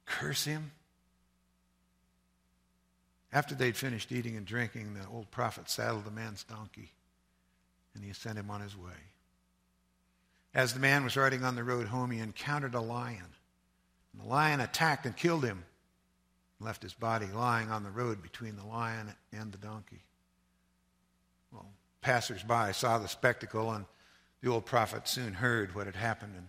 curse 0.06 0.46
him. 0.46 0.70
After 3.30 3.54
they'd 3.54 3.76
finished 3.76 4.10
eating 4.10 4.38
and 4.38 4.46
drinking, 4.46 4.94
the 4.94 5.06
old 5.06 5.30
prophet 5.30 5.68
saddled 5.68 6.06
the 6.06 6.10
man's 6.12 6.44
donkey 6.44 6.92
and 7.94 8.02
he 8.02 8.14
sent 8.14 8.38
him 8.38 8.50
on 8.50 8.62
his 8.62 8.74
way. 8.74 9.17
As 10.58 10.74
the 10.74 10.80
man 10.80 11.04
was 11.04 11.16
riding 11.16 11.44
on 11.44 11.54
the 11.54 11.62
road 11.62 11.86
home, 11.86 12.10
he 12.10 12.18
encountered 12.18 12.74
a 12.74 12.80
lion. 12.80 13.28
And 14.12 14.20
the 14.20 14.26
lion 14.26 14.58
attacked 14.58 15.06
and 15.06 15.16
killed 15.16 15.44
him 15.44 15.62
and 16.58 16.66
left 16.66 16.82
his 16.82 16.94
body 16.94 17.26
lying 17.26 17.70
on 17.70 17.84
the 17.84 17.92
road 17.92 18.24
between 18.24 18.56
the 18.56 18.66
lion 18.66 19.14
and 19.32 19.52
the 19.52 19.58
donkey. 19.58 20.02
Well, 21.52 21.70
passers-by 22.00 22.72
saw 22.72 22.98
the 22.98 23.06
spectacle, 23.06 23.70
and 23.70 23.84
the 24.40 24.50
old 24.50 24.66
prophet 24.66 25.06
soon 25.06 25.34
heard 25.34 25.76
what 25.76 25.86
had 25.86 25.94
happened, 25.94 26.34
and 26.34 26.48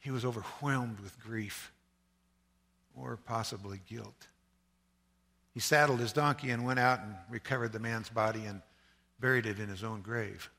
he 0.00 0.10
was 0.10 0.24
overwhelmed 0.24 0.98
with 0.98 1.22
grief 1.22 1.70
or 2.96 3.16
possibly 3.16 3.80
guilt. 3.88 4.26
He 5.54 5.60
saddled 5.60 6.00
his 6.00 6.12
donkey 6.12 6.50
and 6.50 6.66
went 6.66 6.80
out 6.80 6.98
and 6.98 7.14
recovered 7.30 7.70
the 7.72 7.78
man's 7.78 8.08
body 8.08 8.44
and 8.44 8.60
buried 9.20 9.46
it 9.46 9.60
in 9.60 9.68
his 9.68 9.84
own 9.84 10.00
grave. 10.00 10.50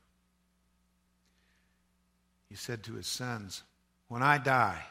He 2.54 2.58
said 2.58 2.84
to 2.84 2.94
his 2.94 3.08
sons, 3.08 3.64
When 4.10 4.22
I 4.22 4.38
die, 4.38 4.84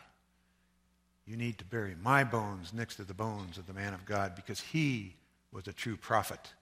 you 1.25 1.37
need 1.37 1.59
to 1.59 1.65
bury 1.65 1.95
my 2.03 2.25
bones 2.25 2.73
next 2.73 2.97
to 2.97 3.05
the 3.05 3.15
bones 3.15 3.57
of 3.57 3.69
the 3.69 3.73
man 3.73 3.95
of 3.95 4.05
God 4.05 4.35
because 4.35 4.61
he 4.61 5.15
was 5.53 5.69
a 5.69 5.73
true 5.73 5.97
prophet, 5.97 6.55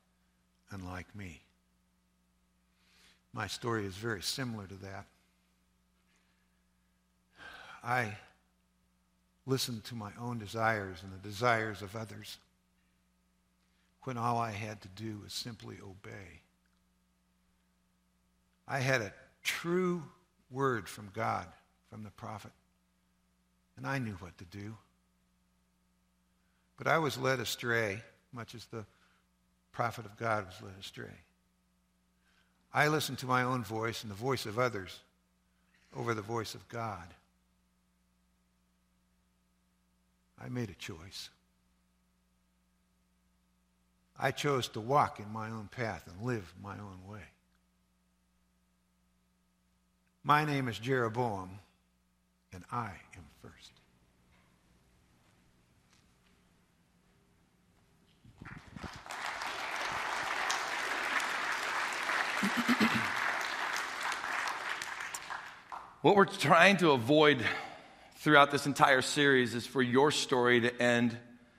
unlike 0.71 1.16
me. 1.16 1.40
My 3.33 3.47
story 3.47 3.87
is 3.87 3.95
very 3.95 4.21
similar 4.21 4.66
to 4.66 4.75
that. 4.75 5.07
I 7.83 8.19
listened 9.47 9.85
to 9.85 9.95
my 9.95 10.11
own 10.21 10.38
desires 10.38 10.99
and 11.02 11.14
the 11.14 11.26
desires 11.26 11.80
of 11.80 11.97
others 11.97 12.37
when 14.02 14.19
all 14.19 14.37
I 14.37 14.50
had 14.50 14.83
to 14.83 14.88
do 14.88 15.21
was 15.25 15.33
simply 15.33 15.78
obey. 15.83 16.42
I 18.69 18.80
had 18.80 19.00
a 19.00 19.14
true 19.42 20.02
word 20.50 20.88
from 20.88 21.11
God, 21.14 21.47
from 21.90 22.02
the 22.02 22.11
prophet, 22.11 22.52
and 23.76 23.87
I 23.87 23.99
knew 23.99 24.14
what 24.14 24.37
to 24.38 24.45
do. 24.45 24.76
But 26.76 26.87
I 26.87 26.99
was 26.99 27.19
led 27.19 27.40
astray, 27.40 28.02
much 28.33 28.54
as 28.54 28.64
the 28.66 28.85
prophet 29.73 30.07
of 30.07 30.16
God 30.16 30.47
was 30.47 30.62
led 30.62 30.75
astray. 30.80 31.14
I 32.73 32.88
listened 32.88 33.19
to 33.19 33.26
my 33.26 33.42
own 33.42 33.64
voice 33.64 34.02
and 34.02 34.11
the 34.11 34.16
voice 34.16 34.47
of 34.47 34.59
others 34.59 35.00
over 35.97 36.14
the 36.14 36.23
voice 36.23 36.54
of 36.54 36.69
God. 36.69 37.14
I 40.42 40.49
made 40.49 40.71
a 40.71 40.75
choice. 40.75 41.30
I 44.19 44.30
chose 44.30 44.69
to 44.69 44.80
walk 44.80 45.19
in 45.19 45.30
my 45.33 45.50
own 45.50 45.69
path 45.71 46.07
and 46.07 46.26
live 46.26 46.52
my 46.62 46.75
own 46.75 47.11
way. 47.11 47.23
My 50.30 50.44
name 50.44 50.68
is 50.68 50.78
Jeroboam, 50.78 51.58
and 52.52 52.62
I 52.70 52.92
am 53.16 53.25
first. 53.42 53.72
what 66.02 66.14
we're 66.14 66.26
trying 66.26 66.76
to 66.76 66.92
avoid 66.92 67.44
throughout 68.18 68.52
this 68.52 68.66
entire 68.66 69.02
series 69.02 69.56
is 69.56 69.66
for 69.66 69.82
your 69.82 70.12
story 70.12 70.60
to 70.60 70.80
end 70.80 71.18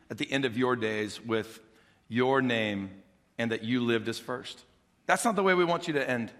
at 0.09 0.17
the 0.17 0.31
end 0.31 0.45
of 0.45 0.57
your 0.57 0.77
days 0.77 1.21
with 1.21 1.59
your 2.07 2.41
name 2.41 2.89
and 3.37 3.51
that 3.51 3.65
you 3.65 3.81
lived 3.81 4.07
as 4.07 4.17
first. 4.17 4.63
That's 5.07 5.25
not 5.25 5.35
the 5.35 5.43
way 5.43 5.55
we 5.55 5.65
want 5.65 5.89
you 5.89 5.95
to 5.95 6.09
end. 6.09 6.31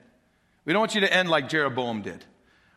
We 0.66 0.74
don't 0.74 0.80
want 0.80 0.96
you 0.96 1.02
to 1.02 1.14
end 1.14 1.30
like 1.30 1.50
Jeroboam 1.50 2.02
did, 2.02 2.24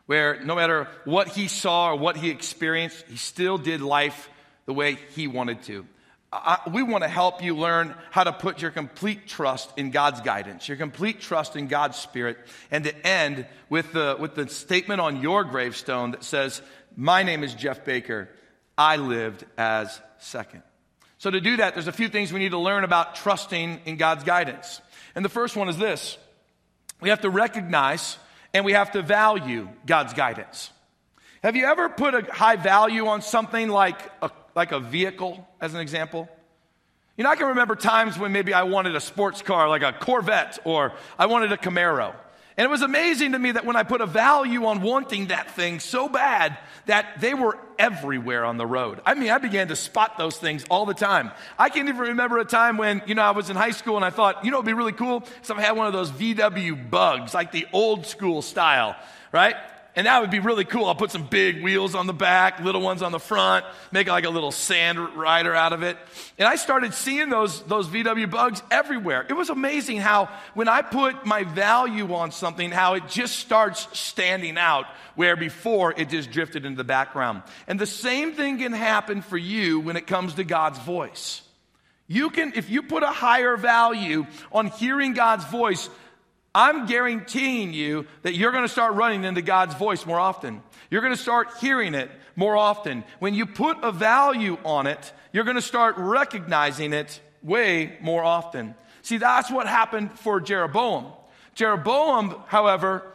where 0.05 0.43
no 0.43 0.55
matter 0.55 0.87
what 1.03 1.27
he 1.27 1.47
saw 1.47 1.91
or 1.91 1.95
what 1.95 2.17
he 2.17 2.29
experienced, 2.29 3.05
he 3.07 3.17
still 3.17 3.57
did 3.57 3.81
life 3.81 4.29
the 4.65 4.73
way 4.73 4.97
he 5.15 5.27
wanted 5.27 5.61
to. 5.63 5.85
I, 6.33 6.59
we 6.71 6.83
want 6.83 7.03
to 7.03 7.07
help 7.07 7.43
you 7.43 7.55
learn 7.55 7.95
how 8.11 8.23
to 8.23 8.33
put 8.33 8.61
your 8.61 8.71
complete 8.71 9.27
trust 9.27 9.71
in 9.77 9.91
God's 9.91 10.21
guidance, 10.21 10.67
your 10.67 10.77
complete 10.77 11.21
trust 11.21 11.55
in 11.55 11.67
God's 11.67 11.97
Spirit, 11.97 12.37
and 12.71 12.83
to 12.83 13.07
end 13.07 13.45
with 13.69 13.93
the, 13.93 14.17
with 14.19 14.35
the 14.35 14.49
statement 14.49 14.99
on 14.99 15.21
your 15.21 15.43
gravestone 15.43 16.11
that 16.11 16.23
says, 16.23 16.61
My 16.97 17.23
name 17.23 17.43
is 17.43 17.53
Jeff 17.53 17.85
Baker. 17.85 18.29
I 18.77 18.97
lived 18.97 19.45
as 19.57 20.01
second. 20.17 20.63
So, 21.17 21.31
to 21.31 21.39
do 21.39 21.57
that, 21.57 21.73
there's 21.73 21.87
a 21.87 21.93
few 21.93 22.09
things 22.09 22.33
we 22.33 22.39
need 22.39 22.51
to 22.51 22.59
learn 22.59 22.83
about 22.83 23.15
trusting 23.15 23.81
in 23.85 23.95
God's 23.95 24.25
guidance. 24.25 24.81
And 25.15 25.23
the 25.23 25.29
first 25.29 25.55
one 25.55 25.69
is 25.69 25.77
this 25.77 26.17
we 27.05 27.11
have 27.11 27.21
to 27.21 27.29
recognize 27.29 28.17
and 28.51 28.65
we 28.65 28.73
have 28.73 28.91
to 28.93 29.03
value 29.03 29.69
God's 29.85 30.13
guidance. 30.13 30.71
Have 31.43 31.55
you 31.55 31.67
ever 31.67 31.87
put 31.87 32.15
a 32.15 32.33
high 32.33 32.55
value 32.55 33.05
on 33.05 33.21
something 33.21 33.69
like 33.69 33.99
a, 34.23 34.31
like 34.55 34.71
a 34.71 34.79
vehicle, 34.79 35.47
as 35.61 35.75
an 35.75 35.81
example? 35.81 36.27
You 37.15 37.23
know, 37.23 37.29
I 37.29 37.35
can 37.35 37.49
remember 37.49 37.75
times 37.75 38.17
when 38.17 38.31
maybe 38.31 38.55
I 38.55 38.63
wanted 38.63 38.95
a 38.95 38.99
sports 38.99 39.43
car 39.43 39.69
like 39.69 39.83
a 39.83 39.93
Corvette 39.93 40.57
or 40.63 40.93
I 41.19 41.27
wanted 41.27 41.51
a 41.51 41.57
Camaro. 41.57 42.15
And 42.57 42.63
it 42.63 42.69
was 42.69 42.81
amazing 42.81 43.33
to 43.33 43.39
me 43.39 43.51
that 43.51 43.65
when 43.65 43.75
I 43.75 43.83
put 43.83 43.99
a 43.99 44.05
value 44.05 44.65
on 44.65 44.81
wanting 44.81 45.27
that 45.27 45.51
thing 45.51 45.81
so 45.81 46.07
bad 46.07 46.57
that 46.85 47.19
they 47.19 47.33
were 47.33 47.57
everywhere 47.77 48.45
on 48.45 48.55
the 48.55 48.65
road. 48.65 49.01
I 49.05 49.13
mean, 49.13 49.29
I 49.29 49.39
began 49.39 49.67
to 49.67 49.75
spot 49.75 50.17
those 50.17 50.37
things 50.37 50.63
all 50.69 50.85
the 50.85 50.93
time. 50.93 51.31
I 51.59 51.67
can't 51.69 51.89
even 51.89 52.01
remember 52.01 52.37
a 52.37 52.45
time 52.45 52.77
when, 52.77 53.01
you 53.07 53.15
know, 53.15 53.23
I 53.23 53.31
was 53.31 53.49
in 53.49 53.57
high 53.57 53.71
school 53.71 53.97
and 53.97 54.05
I 54.05 54.09
thought, 54.09 54.45
you 54.45 54.51
know, 54.51 54.57
it'd 54.57 54.67
be 54.67 54.73
really 54.73 54.93
cool 54.93 55.25
if 55.41 55.51
I 55.51 55.61
had 55.61 55.75
one 55.75 55.87
of 55.87 55.93
those 55.93 56.11
VW 56.11 56.89
bugs, 56.89 57.33
like 57.33 57.51
the 57.51 57.67
old 57.73 58.05
school 58.05 58.41
style, 58.41 58.95
right? 59.33 59.55
And 59.95 60.07
that 60.07 60.19
would 60.19 60.29
be 60.29 60.39
really 60.39 60.65
cool. 60.65 60.85
I'll 60.85 60.95
put 60.95 61.11
some 61.11 61.25
big 61.25 61.63
wheels 61.63 61.95
on 61.95 62.05
the 62.05 62.13
back, 62.13 62.59
little 62.59 62.81
ones 62.81 63.01
on 63.01 63.13
the 63.13 63.19
front, 63.19 63.65
make 63.93 64.07
like 64.07 64.25
a 64.25 64.29
little 64.29 64.51
sand 64.51 64.99
rider 65.15 65.55
out 65.55 65.71
of 65.71 65.83
it. 65.83 65.97
And 66.37 66.47
I 66.47 66.57
started 66.57 66.93
seeing 66.93 67.29
those, 67.29 67.61
those 67.63 67.87
VW 67.87 68.29
bugs 68.29 68.61
everywhere. 68.69 69.25
It 69.29 69.33
was 69.33 69.49
amazing 69.49 69.97
how 69.97 70.29
when 70.53 70.67
I 70.67 70.81
put 70.81 71.25
my 71.25 71.43
value 71.43 72.13
on 72.13 72.31
something, 72.31 72.71
how 72.71 72.95
it 72.95 73.07
just 73.07 73.37
starts 73.37 73.87
standing 73.97 74.57
out 74.57 74.85
where 75.15 75.37
before 75.37 75.93
it 75.95 76.09
just 76.09 76.29
drifted 76.29 76.65
into 76.65 76.77
the 76.77 76.83
background. 76.83 77.43
And 77.65 77.79
the 77.79 77.87
same 77.87 78.33
thing 78.33 78.57
can 78.57 78.73
happen 78.73 79.21
for 79.21 79.37
you 79.37 79.79
when 79.79 79.95
it 79.95 80.07
comes 80.07 80.33
to 80.33 80.43
God's 80.43 80.79
voice. 80.79 81.41
You 82.07 82.29
can, 82.29 82.53
if 82.55 82.69
you 82.69 82.83
put 82.83 83.01
a 83.01 83.07
higher 83.07 83.57
value 83.57 84.27
on 84.51 84.67
hearing 84.67 85.13
God's 85.13 85.45
voice, 85.45 85.89
I'm 86.55 86.85
guaranteeing 86.85 87.73
you 87.73 88.07
that 88.21 88.33
you're 88.33 88.53
going 88.53 88.63
to 88.63 88.69
start 88.69 88.93
running 88.93 89.25
into 89.25 89.41
God's 89.41 89.75
voice 89.75 90.05
more 90.05 90.19
often. 90.19 90.63
You're 90.89 91.01
going 91.01 91.13
to 91.13 91.21
start 91.21 91.49
hearing 91.59 91.93
it 91.93 92.09
more 92.37 92.55
often. 92.55 93.03
When 93.19 93.33
you 93.33 93.45
put 93.45 93.83
a 93.83 93.91
value 93.91 94.57
on 94.63 94.87
it, 94.87 95.11
you're 95.33 95.43
going 95.43 95.57
to 95.57 95.61
start 95.61 95.95
recognizing 95.97 96.93
it 96.93 97.19
way 97.43 97.97
more 98.01 98.23
often. 98.23 98.73
See, 99.01 99.17
that's 99.17 99.51
what 99.51 99.67
happened 99.67 100.17
for 100.17 100.39
Jeroboam. 100.39 101.11
Jeroboam, 101.55 102.41
however, 102.47 103.05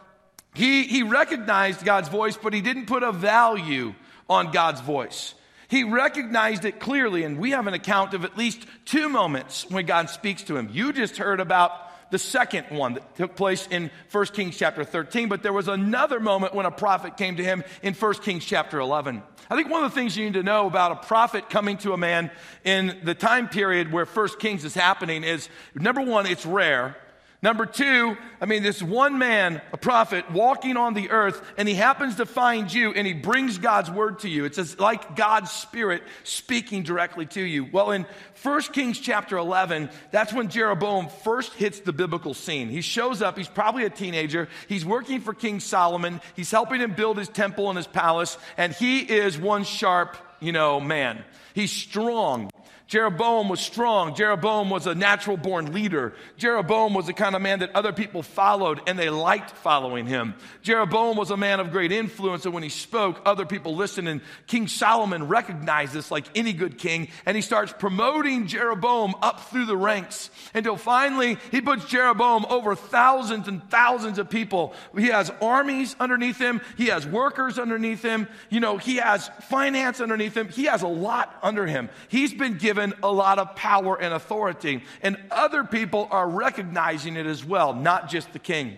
he, 0.53 0.83
he 0.83 1.01
recognized 1.01 1.83
God's 1.83 2.09
voice, 2.09 2.37
but 2.37 2.53
he 2.53 2.61
didn't 2.61 2.85
put 2.85 3.01
a 3.01 3.11
value 3.11 3.95
on 4.29 4.51
God's 4.51 4.81
voice. 4.81 5.33
He 5.67 5.83
recognized 5.83 6.65
it 6.65 6.79
clearly, 6.79 7.23
and 7.23 7.39
we 7.39 7.51
have 7.51 7.65
an 7.65 7.73
account 7.73 8.13
of 8.13 8.23
at 8.23 8.37
least 8.37 8.67
two 8.85 9.09
moments 9.09 9.65
when 9.69 9.85
God 9.87 10.09
speaks 10.11 10.43
to 10.43 10.57
him. 10.57 10.69
You 10.71 10.93
just 10.93 11.17
heard 11.17 11.39
about 11.39 11.71
the 12.11 12.19
second 12.19 12.67
one 12.69 12.93
that 12.93 13.15
took 13.15 13.35
place 13.35 13.67
in 13.71 13.89
1 14.11 14.25
Kings 14.27 14.57
chapter 14.57 14.83
13, 14.83 15.29
but 15.29 15.41
there 15.41 15.53
was 15.53 15.67
another 15.67 16.19
moment 16.19 16.53
when 16.53 16.65
a 16.65 16.71
prophet 16.71 17.17
came 17.17 17.37
to 17.37 17.43
him 17.43 17.63
in 17.81 17.93
1 17.93 18.13
Kings 18.15 18.45
chapter 18.45 18.79
11. 18.79 19.23
I 19.49 19.55
think 19.55 19.69
one 19.69 19.83
of 19.83 19.91
the 19.91 19.95
things 19.95 20.15
you 20.15 20.25
need 20.25 20.35
to 20.35 20.43
know 20.43 20.67
about 20.67 20.91
a 20.91 21.07
prophet 21.07 21.49
coming 21.49 21.77
to 21.79 21.93
a 21.93 21.97
man 21.97 22.29
in 22.63 22.99
the 23.03 23.15
time 23.15 23.49
period 23.49 23.91
where 23.91 24.05
1 24.05 24.27
Kings 24.39 24.63
is 24.63 24.75
happening 24.75 25.23
is 25.23 25.49
number 25.73 26.01
one, 26.01 26.25
it's 26.25 26.45
rare. 26.45 26.95
Number 27.43 27.65
two, 27.65 28.15
I 28.39 28.45
mean, 28.45 28.61
this 28.61 28.83
one 28.83 29.17
man, 29.17 29.63
a 29.73 29.77
prophet, 29.77 30.29
walking 30.29 30.77
on 30.77 30.93
the 30.93 31.09
earth, 31.09 31.41
and 31.57 31.67
he 31.67 31.73
happens 31.73 32.17
to 32.17 32.27
find 32.27 32.71
you 32.71 32.93
and 32.93 33.07
he 33.07 33.13
brings 33.13 33.57
God's 33.57 33.89
word 33.89 34.19
to 34.19 34.29
you. 34.29 34.45
It's 34.45 34.79
like 34.79 35.15
God's 35.15 35.49
spirit 35.49 36.03
speaking 36.23 36.83
directly 36.83 37.25
to 37.27 37.41
you. 37.41 37.65
Well, 37.65 37.91
in 37.91 38.05
1 38.43 38.61
Kings 38.73 38.99
chapter 38.99 39.37
11, 39.37 39.89
that's 40.11 40.31
when 40.31 40.49
Jeroboam 40.49 41.09
first 41.23 41.53
hits 41.53 41.79
the 41.79 41.91
biblical 41.93 42.35
scene. 42.35 42.69
He 42.69 42.81
shows 42.81 43.23
up, 43.23 43.39
he's 43.39 43.47
probably 43.47 43.85
a 43.85 43.89
teenager, 43.89 44.47
he's 44.67 44.85
working 44.85 45.19
for 45.19 45.33
King 45.33 45.59
Solomon, 45.59 46.21
he's 46.35 46.51
helping 46.51 46.79
him 46.79 46.93
build 46.93 47.17
his 47.17 47.29
temple 47.29 47.69
and 47.69 47.77
his 47.77 47.87
palace, 47.87 48.37
and 48.55 48.71
he 48.71 48.99
is 48.99 49.35
one 49.35 49.63
sharp, 49.63 50.15
you 50.39 50.51
know, 50.51 50.79
man. 50.79 51.23
He's 51.53 51.71
strong. 51.71 52.49
Jeroboam 52.91 53.47
was 53.47 53.61
strong. 53.61 54.15
Jeroboam 54.15 54.69
was 54.69 54.85
a 54.85 54.93
natural 54.93 55.37
born 55.37 55.71
leader. 55.71 56.11
Jeroboam 56.35 56.93
was 56.93 57.05
the 57.05 57.13
kind 57.13 57.37
of 57.37 57.41
man 57.41 57.59
that 57.59 57.73
other 57.73 57.93
people 57.93 58.21
followed 58.21 58.81
and 58.85 58.99
they 58.99 59.09
liked 59.09 59.51
following 59.51 60.05
him. 60.05 60.33
Jeroboam 60.61 61.15
was 61.15 61.31
a 61.31 61.37
man 61.37 61.61
of 61.61 61.71
great 61.71 61.93
influence, 61.93 62.43
and 62.43 62.53
when 62.53 62.63
he 62.63 62.69
spoke, 62.69 63.21
other 63.25 63.45
people 63.45 63.77
listened. 63.77 64.09
And 64.09 64.19
King 64.45 64.67
Solomon 64.67 65.29
recognized 65.29 65.93
this 65.93 66.11
like 66.11 66.25
any 66.35 66.51
good 66.51 66.77
king, 66.77 67.07
and 67.25 67.37
he 67.37 67.41
starts 67.41 67.73
promoting 67.79 68.47
Jeroboam 68.47 69.15
up 69.21 69.39
through 69.49 69.67
the 69.67 69.77
ranks 69.77 70.29
until 70.53 70.75
finally 70.75 71.37
he 71.49 71.61
puts 71.61 71.85
Jeroboam 71.85 72.45
over 72.49 72.75
thousands 72.75 73.47
and 73.47 73.63
thousands 73.71 74.19
of 74.19 74.29
people. 74.29 74.73
He 74.97 75.07
has 75.07 75.31
armies 75.41 75.95
underneath 75.97 76.39
him, 76.39 76.59
he 76.75 76.87
has 76.87 77.07
workers 77.07 77.57
underneath 77.57 78.01
him, 78.01 78.27
you 78.49 78.59
know, 78.59 78.75
he 78.75 78.97
has 78.97 79.29
finance 79.43 80.01
underneath 80.01 80.35
him, 80.35 80.49
he 80.49 80.65
has 80.65 80.81
a 80.81 80.89
lot 80.89 81.39
under 81.43 81.65
him. 81.65 81.89
He's 82.07 82.33
been 82.33 82.57
given 82.57 82.93
a 83.03 83.11
lot 83.11 83.39
of 83.39 83.55
power 83.55 83.99
and 83.99 84.13
authority. 84.13 84.83
And 85.01 85.17
other 85.29 85.63
people 85.63 86.07
are 86.11 86.27
recognizing 86.27 87.15
it 87.15 87.25
as 87.25 87.43
well, 87.43 87.73
not 87.73 88.09
just 88.09 88.33
the 88.33 88.39
king. 88.39 88.77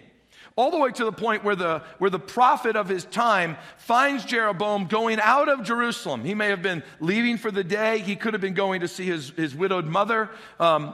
All 0.56 0.69
the 0.69 0.78
way 0.78 0.91
to 0.91 1.06
the 1.06 1.12
point 1.12 1.43
where 1.43 1.56
the, 1.56 1.82
where 1.97 2.12
the 2.12 2.19
prophet 2.19 2.76
of 2.76 2.88
his 2.88 3.06
time 3.06 3.58
finds 3.78 4.23
Jeroboam 4.23 4.86
going 4.86 5.19
out 5.19 5.49
of 5.49 5.63
Jerusalem. 5.63 6.23
He 6.23 6.36
may 6.36 6.49
have 6.49 6.62
been 6.62 6.84
leaving 6.99 7.38
for 7.38 7.49
the 7.49 7.63
day. 7.63 7.99
He 7.99 8.15
could 8.15 8.34
have 8.34 8.41
been 8.41 8.54
going 8.54 8.82
to 8.82 8.88
see 8.88 9.06
his, 9.06 9.32
his 9.32 9.56
widowed 9.56 9.86
mother. 9.86 10.30
Um, 10.60 10.93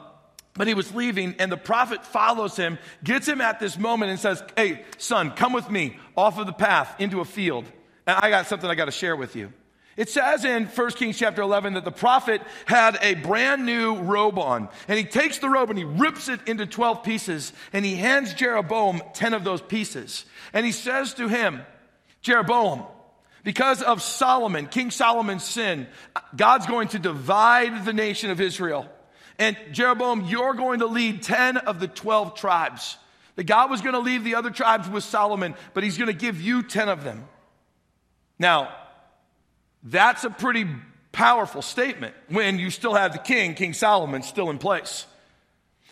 but 0.54 0.68
he 0.68 0.74
was 0.74 0.94
leaving, 0.94 1.36
and 1.40 1.52
the 1.52 1.58
prophet 1.58 2.06
follows 2.06 2.56
him, 2.56 2.80
gets 3.04 3.28
him 3.28 3.40
at 3.40 3.60
this 3.60 3.78
moment, 3.78 4.12
and 4.12 4.20
says, 4.20 4.44
Hey, 4.58 4.84
son, 4.98 5.32
come 5.32 5.54
with 5.54 5.70
me 5.70 5.98
off 6.18 6.38
of 6.38 6.48
the 6.48 6.54
path 6.54 6.96
into 7.00 7.22
a 7.22 7.26
field. 7.26 7.66
And 8.08 8.18
I 8.18 8.30
got 8.30 8.48
something 8.48 8.70
I 8.70 8.76
got 8.76 8.86
to 8.86 8.92
share 8.92 9.16
with 9.16 9.36
you. 9.36 9.54
It 10.00 10.08
says 10.08 10.46
in 10.46 10.68
1 10.68 10.92
Kings 10.92 11.20
chapter 11.20 11.42
11 11.42 11.74
that 11.74 11.84
the 11.84 11.92
prophet 11.92 12.42
had 12.64 12.98
a 13.02 13.16
brand 13.16 13.66
new 13.66 13.96
robe 13.96 14.40
on. 14.40 14.70
And 14.88 14.98
he 14.98 15.04
takes 15.04 15.40
the 15.40 15.50
robe 15.50 15.70
and 15.72 15.78
he 15.78 15.84
rips 15.84 16.30
it 16.30 16.40
into 16.48 16.66
12 16.66 17.04
pieces. 17.04 17.52
And 17.74 17.84
he 17.84 17.96
hands 17.96 18.34
Jeroboam 18.34 19.02
10 19.14 19.34
of 19.34 19.44
those 19.44 19.62
pieces. 19.62 20.24
And 20.54 20.66
he 20.66 20.72
says 20.72 21.16
to 21.16 21.28
him, 21.28 21.64
Jeroboam, 22.22 22.84
because 23.44 23.82
of 23.82 24.02
Solomon, 24.02 24.68
King 24.68 24.90
Solomon's 24.90 25.44
sin, 25.44 25.86
God's 26.34 26.66
going 26.66 26.88
to 26.90 27.00
divide 27.00 27.84
the 27.84 27.92
nation 27.92 28.32
of 28.32 28.40
Israel. 28.40 28.88
And 29.38 29.58
Jeroboam, 29.74 30.22
you're 30.22 30.54
going 30.54 30.80
to 30.80 30.88
lead 30.88 31.24
10 31.24 31.58
of 31.58 31.82
the 31.82 31.90
12 31.90 32.36
tribes. 32.36 32.98
That 33.36 33.48
God 33.48 33.70
was 33.70 33.82
going 33.82 33.96
to 33.96 34.00
leave 34.00 34.24
the 34.24 34.36
other 34.36 34.50
tribes 34.50 34.88
with 34.88 35.04
Solomon, 35.04 35.56
but 35.74 35.84
he's 35.84 35.98
going 35.98 36.08
to 36.08 36.14
give 36.14 36.40
you 36.40 36.64
10 36.64 36.88
of 36.88 37.04
them. 37.04 37.28
Now, 38.40 38.74
that's 39.84 40.24
a 40.24 40.30
pretty 40.30 40.68
powerful 41.12 41.62
statement 41.62 42.14
when 42.30 42.60
you 42.60 42.70
still 42.70 42.94
have 42.94 43.14
the 43.14 43.20
king, 43.20 43.54
King 43.54 43.74
Solomon, 43.74 44.22
still 44.24 44.50
in 44.50 44.58
place. 44.58 45.06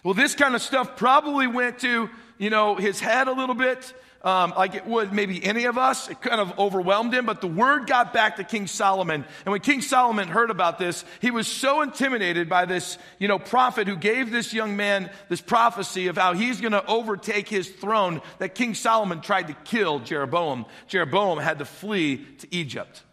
Well, 0.04 0.13
this 0.13 0.36
kind 0.36 0.56
of 0.56 0.62
stuff 0.62 0.95
probably 0.95 1.47
went 1.47 1.80
to, 1.80 2.10
you 2.38 2.50
know, 2.50 2.76
his 2.76 3.00
head 3.00 3.28
a 3.28 3.34
little 3.34 3.56
bit 3.56 3.93
um, 4.23 4.54
like 4.58 4.76
it 4.76 4.86
would 4.86 5.13
maybe 5.13 5.43
any 5.43 5.65
of 5.65 5.78
us. 5.78 6.10
It 6.10 6.21
kind 6.21 6.41
of 6.41 6.58
overwhelmed 6.60 7.13
him, 7.13 7.26
but 7.26 7.41
the 7.41 7.47
word 7.47 7.88
got 7.88 8.13
back 8.13 8.36
to 8.38 8.43
King 8.43 8.67
Solomon. 8.67 9.23
And 9.45 9.52
when 9.52 9.62
King 9.62 9.82
Solomon 9.82 10.28
heard 10.28 10.50
about 10.50 10.80
this, 10.80 11.06
he 11.21 11.32
was 11.32 11.47
so 11.47 11.82
intimidated 11.82 12.50
by 12.50 12.65
this, 12.65 12.97
you 13.19 13.28
know, 13.28 13.39
prophet 13.39 13.88
who 13.88 13.95
gave 13.95 14.32
this 14.32 14.54
young 14.54 14.76
man 14.76 15.10
this 15.30 15.41
prophecy 15.41 16.08
of 16.08 16.17
how 16.17 16.34
he's 16.34 16.60
going 16.60 16.73
to 16.73 16.86
overtake 16.88 17.47
his 17.47 17.69
throne 17.69 18.21
that 18.39 18.56
King 18.56 18.73
Solomon 18.73 19.21
tried 19.21 19.47
to 19.47 19.54
kill 19.54 20.00
Jeroboam. 20.00 20.65
Jeroboam 20.88 21.38
had 21.38 21.60
to 21.60 21.65
flee 21.65 22.26
to 22.39 22.47
Egypt. 22.54 23.04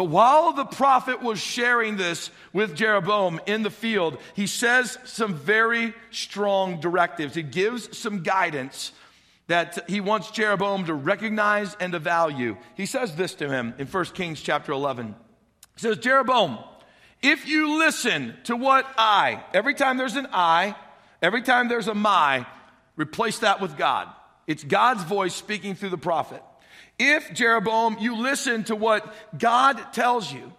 But 0.00 0.08
while 0.08 0.54
the 0.54 0.64
prophet 0.64 1.20
was 1.20 1.38
sharing 1.38 1.98
this 1.98 2.30
with 2.54 2.74
Jeroboam 2.74 3.38
in 3.44 3.62
the 3.62 3.70
field, 3.70 4.16
he 4.34 4.46
says 4.46 4.96
some 5.04 5.34
very 5.34 5.92
strong 6.10 6.80
directives. 6.80 7.34
He 7.34 7.42
gives 7.42 7.98
some 7.98 8.22
guidance 8.22 8.92
that 9.48 9.90
he 9.90 10.00
wants 10.00 10.30
Jeroboam 10.30 10.86
to 10.86 10.94
recognize 10.94 11.76
and 11.80 11.92
to 11.92 11.98
value. 11.98 12.56
He 12.78 12.86
says 12.86 13.14
this 13.14 13.34
to 13.34 13.50
him 13.50 13.74
in 13.76 13.86
1 13.86 14.04
Kings 14.06 14.40
chapter 14.40 14.72
11. 14.72 15.08
He 15.74 15.80
says, 15.80 15.98
Jeroboam, 15.98 16.56
if 17.20 17.46
you 17.46 17.78
listen 17.78 18.38
to 18.44 18.56
what 18.56 18.86
I, 18.96 19.44
every 19.52 19.74
time 19.74 19.98
there's 19.98 20.16
an 20.16 20.28
I, 20.32 20.76
every 21.20 21.42
time 21.42 21.68
there's 21.68 21.88
a 21.88 21.94
my, 21.94 22.46
replace 22.96 23.40
that 23.40 23.60
with 23.60 23.76
God. 23.76 24.08
It's 24.46 24.64
God's 24.64 25.04
voice 25.04 25.34
speaking 25.34 25.74
through 25.74 25.90
the 25.90 25.98
prophet. 25.98 26.42
If, 27.02 27.32
Jeroboam, 27.32 27.96
you 27.98 28.16
listen 28.16 28.64
to 28.64 28.76
what 28.76 29.14
God 29.36 29.82
tells 29.94 30.30
you 30.30 30.52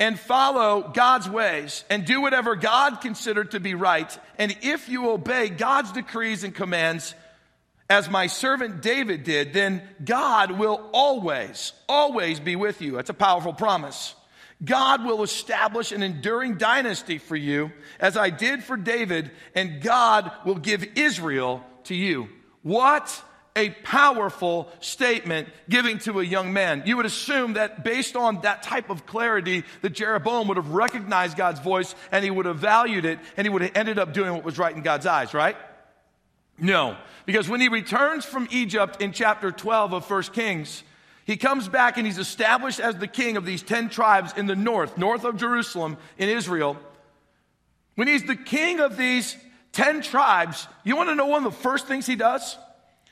and 0.00 0.18
follow 0.18 0.90
God's 0.94 1.28
ways 1.28 1.84
and 1.90 2.06
do 2.06 2.22
whatever 2.22 2.56
God 2.56 3.02
considered 3.02 3.50
to 3.50 3.60
be 3.60 3.74
right, 3.74 4.18
and 4.38 4.56
if 4.62 4.88
you 4.88 5.10
obey 5.10 5.50
God's 5.50 5.92
decrees 5.92 6.42
and 6.42 6.54
commands, 6.54 7.14
as 7.90 8.08
my 8.08 8.28
servant 8.28 8.80
David 8.80 9.24
did, 9.24 9.52
then 9.52 9.82
God 10.02 10.52
will 10.52 10.88
always, 10.92 11.74
always 11.86 12.40
be 12.40 12.56
with 12.56 12.80
you. 12.80 12.92
That's 12.92 13.10
a 13.10 13.14
powerful 13.14 13.52
promise. 13.52 14.14
God 14.64 15.04
will 15.04 15.22
establish 15.22 15.92
an 15.92 16.02
enduring 16.02 16.56
dynasty 16.56 17.18
for 17.18 17.36
you, 17.36 17.72
as 18.00 18.16
I 18.16 18.30
did 18.30 18.64
for 18.64 18.78
David, 18.78 19.30
and 19.54 19.82
God 19.82 20.32
will 20.46 20.56
give 20.56 20.96
Israel 20.96 21.62
to 21.84 21.94
you. 21.94 22.30
What 22.62 23.22
a 23.56 23.70
powerful 23.70 24.70
statement 24.80 25.48
giving 25.68 25.98
to 26.00 26.20
a 26.20 26.24
young 26.24 26.52
man. 26.52 26.82
You 26.86 26.96
would 26.96 27.06
assume 27.06 27.54
that 27.54 27.82
based 27.82 28.16
on 28.16 28.42
that 28.42 28.62
type 28.62 28.90
of 28.90 29.06
clarity, 29.06 29.64
that 29.82 29.90
Jeroboam 29.90 30.48
would 30.48 30.56
have 30.56 30.70
recognized 30.70 31.36
God's 31.36 31.60
voice 31.60 31.94
and 32.12 32.24
he 32.24 32.30
would 32.30 32.46
have 32.46 32.58
valued 32.58 33.04
it 33.04 33.18
and 33.36 33.44
he 33.44 33.48
would 33.50 33.62
have 33.62 33.72
ended 33.74 33.98
up 33.98 34.12
doing 34.12 34.32
what 34.32 34.44
was 34.44 34.58
right 34.58 34.74
in 34.74 34.82
God's 34.82 35.06
eyes, 35.06 35.34
right? 35.34 35.56
No, 36.60 36.96
because 37.26 37.48
when 37.48 37.60
he 37.60 37.68
returns 37.68 38.24
from 38.24 38.48
Egypt 38.50 39.00
in 39.00 39.12
chapter 39.12 39.50
12 39.52 39.92
of 39.92 40.10
1 40.10 40.22
Kings, 40.24 40.82
he 41.24 41.36
comes 41.36 41.68
back 41.68 41.98
and 41.98 42.06
he's 42.06 42.18
established 42.18 42.80
as 42.80 42.96
the 42.96 43.06
king 43.06 43.36
of 43.36 43.44
these 43.44 43.62
10 43.62 43.90
tribes 43.90 44.32
in 44.36 44.46
the 44.46 44.56
north, 44.56 44.96
north 44.96 45.24
of 45.24 45.36
Jerusalem 45.36 45.98
in 46.16 46.28
Israel. 46.28 46.76
When 47.96 48.08
he's 48.08 48.24
the 48.24 48.36
king 48.36 48.80
of 48.80 48.96
these 48.96 49.36
10 49.72 50.00
tribes, 50.02 50.66
you 50.84 50.96
want 50.96 51.10
to 51.10 51.14
know 51.14 51.26
one 51.26 51.44
of 51.44 51.52
the 51.52 51.58
first 51.58 51.86
things 51.86 52.06
he 52.06 52.16
does? 52.16 52.56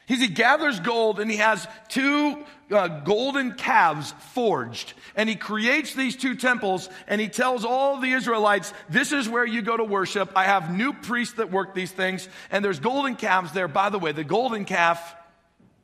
He 0.06 0.28
gathers 0.28 0.78
gold 0.78 1.18
and 1.18 1.28
he 1.28 1.38
has 1.38 1.66
two 1.88 2.44
uh, 2.70 2.86
golden 3.00 3.54
calves 3.54 4.14
forged. 4.32 4.94
And 5.16 5.28
he 5.28 5.34
creates 5.34 5.94
these 5.94 6.16
two 6.16 6.36
temples 6.36 6.88
and 7.08 7.20
he 7.20 7.28
tells 7.28 7.64
all 7.64 8.00
the 8.00 8.12
Israelites, 8.12 8.72
this 8.88 9.10
is 9.10 9.28
where 9.28 9.44
you 9.44 9.62
go 9.62 9.76
to 9.76 9.84
worship. 9.84 10.30
I 10.36 10.44
have 10.44 10.72
new 10.72 10.92
priests 10.92 11.34
that 11.34 11.50
work 11.50 11.74
these 11.74 11.90
things. 11.90 12.28
And 12.52 12.64
there's 12.64 12.78
golden 12.78 13.16
calves 13.16 13.52
there. 13.52 13.66
By 13.66 13.88
the 13.88 13.98
way, 13.98 14.12
the 14.12 14.24
golden 14.24 14.64
calf, 14.64 15.16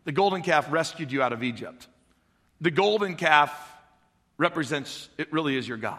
the 0.05 0.13
golden 0.13 0.43
calf 0.43 0.71
rescued 0.71 1.11
you 1.11 1.21
out 1.21 1.33
of 1.33 1.43
Egypt. 1.43 1.89
The 2.61 2.71
golden 2.71 3.17
calf 3.17 3.51
represents, 4.39 5.09
it 5.19 5.33
really 5.33 5.57
is 5.57 5.67
your 5.67 5.79
God. 5.79 5.99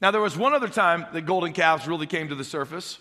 Now, 0.00 0.10
there 0.10 0.20
was 0.20 0.36
one 0.36 0.52
other 0.52 0.68
time 0.68 1.06
that 1.12 1.22
golden 1.22 1.52
calves 1.52 1.86
really 1.86 2.08
came 2.08 2.28
to 2.28 2.34
the 2.34 2.44
surface. 2.44 2.98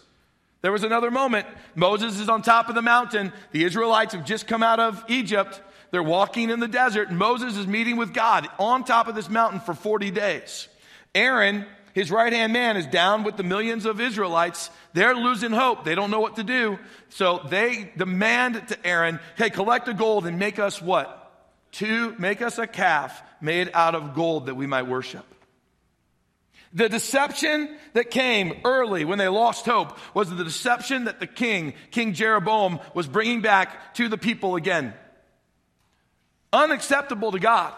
There 0.64 0.72
was 0.72 0.84
another 0.84 1.12
moment. 1.12 1.46
Moses 1.76 2.20
is 2.20 2.30
on 2.30 2.42
top 2.42 2.70
of 2.70 2.76
the 2.76 2.82
mountain. 2.82 3.34
The 3.52 3.66
Israelites 3.66 4.14
have 4.14 4.26
just 4.26 4.48
come 4.48 4.64
out 4.64 4.80
of 4.80 5.04
Egypt. 5.10 5.62
They're 5.92 6.02
walking 6.02 6.50
in 6.50 6.60
the 6.60 6.68
desert, 6.68 7.12
Moses 7.12 7.56
is 7.56 7.68
meeting 7.68 7.98
with 7.98 8.16
God 8.16 8.48
on 8.58 8.84
top 8.84 9.08
of 9.08 9.14
this 9.14 9.30
mountain 9.30 9.60
for 9.60 9.76
40 9.76 10.10
days. 10.10 10.68
Aaron, 11.14 11.68
his 11.94 12.10
right 12.10 12.34
hand 12.34 12.52
man, 12.52 12.78
is 12.78 12.88
down 12.88 13.24
with 13.24 13.38
the 13.38 13.44
millions 13.44 13.86
of 13.86 14.02
Israelites. 14.02 14.72
They're 14.94 15.14
losing 15.14 15.52
hope. 15.52 15.84
They 15.84 15.94
don't 15.94 16.10
know 16.10 16.22
what 16.22 16.38
to 16.38 16.44
do. 16.44 16.80
So 17.10 17.46
they 17.48 17.92
demand 17.96 18.70
to 18.70 18.88
Aaron, 18.88 19.20
hey, 19.38 19.52
collect 19.52 19.86
the 19.86 19.94
gold 19.94 20.26
and 20.26 20.40
make 20.40 20.58
us 20.58 20.82
what? 20.82 21.20
To 21.74 22.16
make 22.18 22.42
us 22.42 22.58
a 22.58 22.66
calf 22.66 23.22
made 23.40 23.70
out 23.76 23.94
of 23.94 24.16
gold 24.16 24.48
that 24.48 24.56
we 24.56 24.66
might 24.66 24.88
worship. 24.88 25.26
The 26.74 26.90
deception 26.90 27.78
that 27.94 28.10
came 28.10 28.62
early 28.66 29.06
when 29.06 29.20
they 29.20 29.28
lost 29.28 29.66
hope 29.66 29.98
was 30.16 30.30
the 30.30 30.44
deception 30.44 31.06
that 31.06 31.20
the 31.20 31.28
king, 31.28 31.76
King 31.92 32.14
Jeroboam, 32.14 32.80
was 32.96 33.08
bringing 33.08 33.42
back 33.42 33.94
to 33.96 34.10
the 34.10 34.18
people 34.18 34.56
again. 34.56 34.94
Unacceptable 36.52 37.32
to 37.32 37.40
God. 37.40 37.74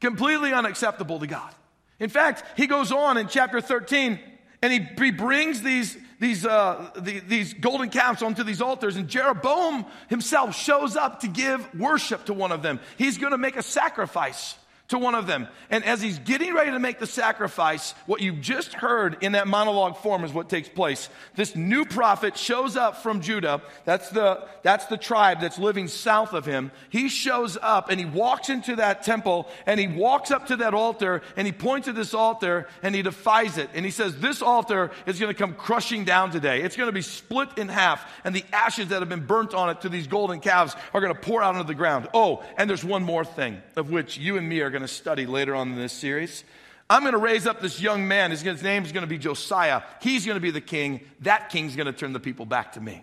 Completely 0.00 0.52
unacceptable 0.52 1.18
to 1.18 1.26
God. 1.26 1.52
In 1.98 2.10
fact, 2.10 2.44
he 2.56 2.66
goes 2.66 2.92
on 2.92 3.18
in 3.18 3.26
chapter 3.26 3.60
13 3.60 4.18
and 4.62 4.72
he, 4.72 5.04
he 5.04 5.10
brings 5.10 5.60
these, 5.62 5.96
these, 6.20 6.46
uh, 6.46 6.90
the, 6.96 7.18
these 7.20 7.52
golden 7.54 7.90
calves 7.90 8.22
onto 8.22 8.44
these 8.44 8.62
altars, 8.62 8.94
and 8.94 9.08
Jeroboam 9.08 9.84
himself 10.08 10.56
shows 10.56 10.94
up 10.94 11.20
to 11.20 11.28
give 11.28 11.74
worship 11.74 12.26
to 12.26 12.32
one 12.32 12.52
of 12.52 12.62
them. 12.62 12.78
He's 12.96 13.18
going 13.18 13.32
to 13.32 13.38
make 13.38 13.56
a 13.56 13.62
sacrifice 13.62 14.54
to 14.92 14.98
one 14.98 15.14
of 15.14 15.26
them. 15.26 15.48
And 15.70 15.84
as 15.84 16.02
he's 16.02 16.18
getting 16.18 16.54
ready 16.54 16.70
to 16.70 16.78
make 16.78 16.98
the 16.98 17.06
sacrifice, 17.06 17.94
what 18.04 18.20
you 18.20 18.32
just 18.32 18.74
heard 18.74 19.16
in 19.22 19.32
that 19.32 19.48
monologue 19.48 19.96
form 19.96 20.22
is 20.22 20.34
what 20.34 20.50
takes 20.50 20.68
place. 20.68 21.08
This 21.34 21.56
new 21.56 21.86
prophet 21.86 22.36
shows 22.36 22.76
up 22.76 23.02
from 23.02 23.22
Judah. 23.22 23.62
That's 23.86 24.10
the, 24.10 24.46
that's 24.62 24.86
the 24.86 24.98
tribe 24.98 25.40
that's 25.40 25.58
living 25.58 25.88
south 25.88 26.34
of 26.34 26.44
him. 26.44 26.70
He 26.90 27.08
shows 27.08 27.56
up 27.60 27.88
and 27.90 27.98
he 27.98 28.04
walks 28.04 28.50
into 28.50 28.76
that 28.76 29.02
temple 29.02 29.48
and 29.64 29.80
he 29.80 29.86
walks 29.86 30.30
up 30.30 30.48
to 30.48 30.56
that 30.56 30.74
altar 30.74 31.22
and 31.38 31.46
he 31.46 31.52
points 31.52 31.88
at 31.88 31.94
this 31.94 32.12
altar 32.12 32.68
and 32.82 32.94
he 32.94 33.00
defies 33.00 33.56
it. 33.56 33.70
And 33.72 33.86
he 33.86 33.90
says, 33.90 34.18
This 34.18 34.42
altar 34.42 34.90
is 35.06 35.18
going 35.18 35.32
to 35.32 35.38
come 35.38 35.54
crushing 35.54 36.04
down 36.04 36.30
today. 36.32 36.60
It's 36.60 36.76
going 36.76 36.88
to 36.88 36.92
be 36.92 37.00
split 37.00 37.48
in 37.56 37.68
half 37.68 38.06
and 38.24 38.34
the 38.34 38.44
ashes 38.52 38.88
that 38.88 39.00
have 39.00 39.08
been 39.08 39.24
burnt 39.24 39.54
on 39.54 39.70
it 39.70 39.80
to 39.80 39.88
these 39.88 40.06
golden 40.06 40.40
calves 40.40 40.76
are 40.92 41.00
going 41.00 41.14
to 41.14 41.18
pour 41.18 41.42
out 41.42 41.54
into 41.54 41.66
the 41.66 41.74
ground. 41.74 42.08
Oh, 42.12 42.44
and 42.58 42.68
there's 42.68 42.84
one 42.84 43.02
more 43.02 43.24
thing 43.24 43.62
of 43.74 43.90
which 43.90 44.18
you 44.18 44.36
and 44.36 44.46
me 44.46 44.60
are 44.60 44.68
going 44.68 44.81
to 44.82 44.88
study 44.88 45.26
later 45.26 45.54
on 45.54 45.72
in 45.72 45.76
this 45.76 45.92
series. 45.92 46.44
I'm 46.90 47.02
going 47.02 47.12
to 47.12 47.18
raise 47.18 47.46
up 47.46 47.60
this 47.60 47.80
young 47.80 48.06
man. 48.06 48.30
His, 48.30 48.44
name 48.62 48.84
is 48.84 48.92
going 48.92 49.02
to 49.02 49.08
be 49.08 49.18
Josiah. 49.18 49.82
He's 50.00 50.26
going 50.26 50.36
to 50.36 50.40
be 50.40 50.50
the 50.50 50.60
king. 50.60 51.00
That 51.20 51.48
king's 51.48 51.74
going 51.74 51.86
to 51.86 51.92
turn 51.92 52.12
the 52.12 52.20
people 52.20 52.44
back 52.44 52.72
to 52.72 52.80
me. 52.80 53.02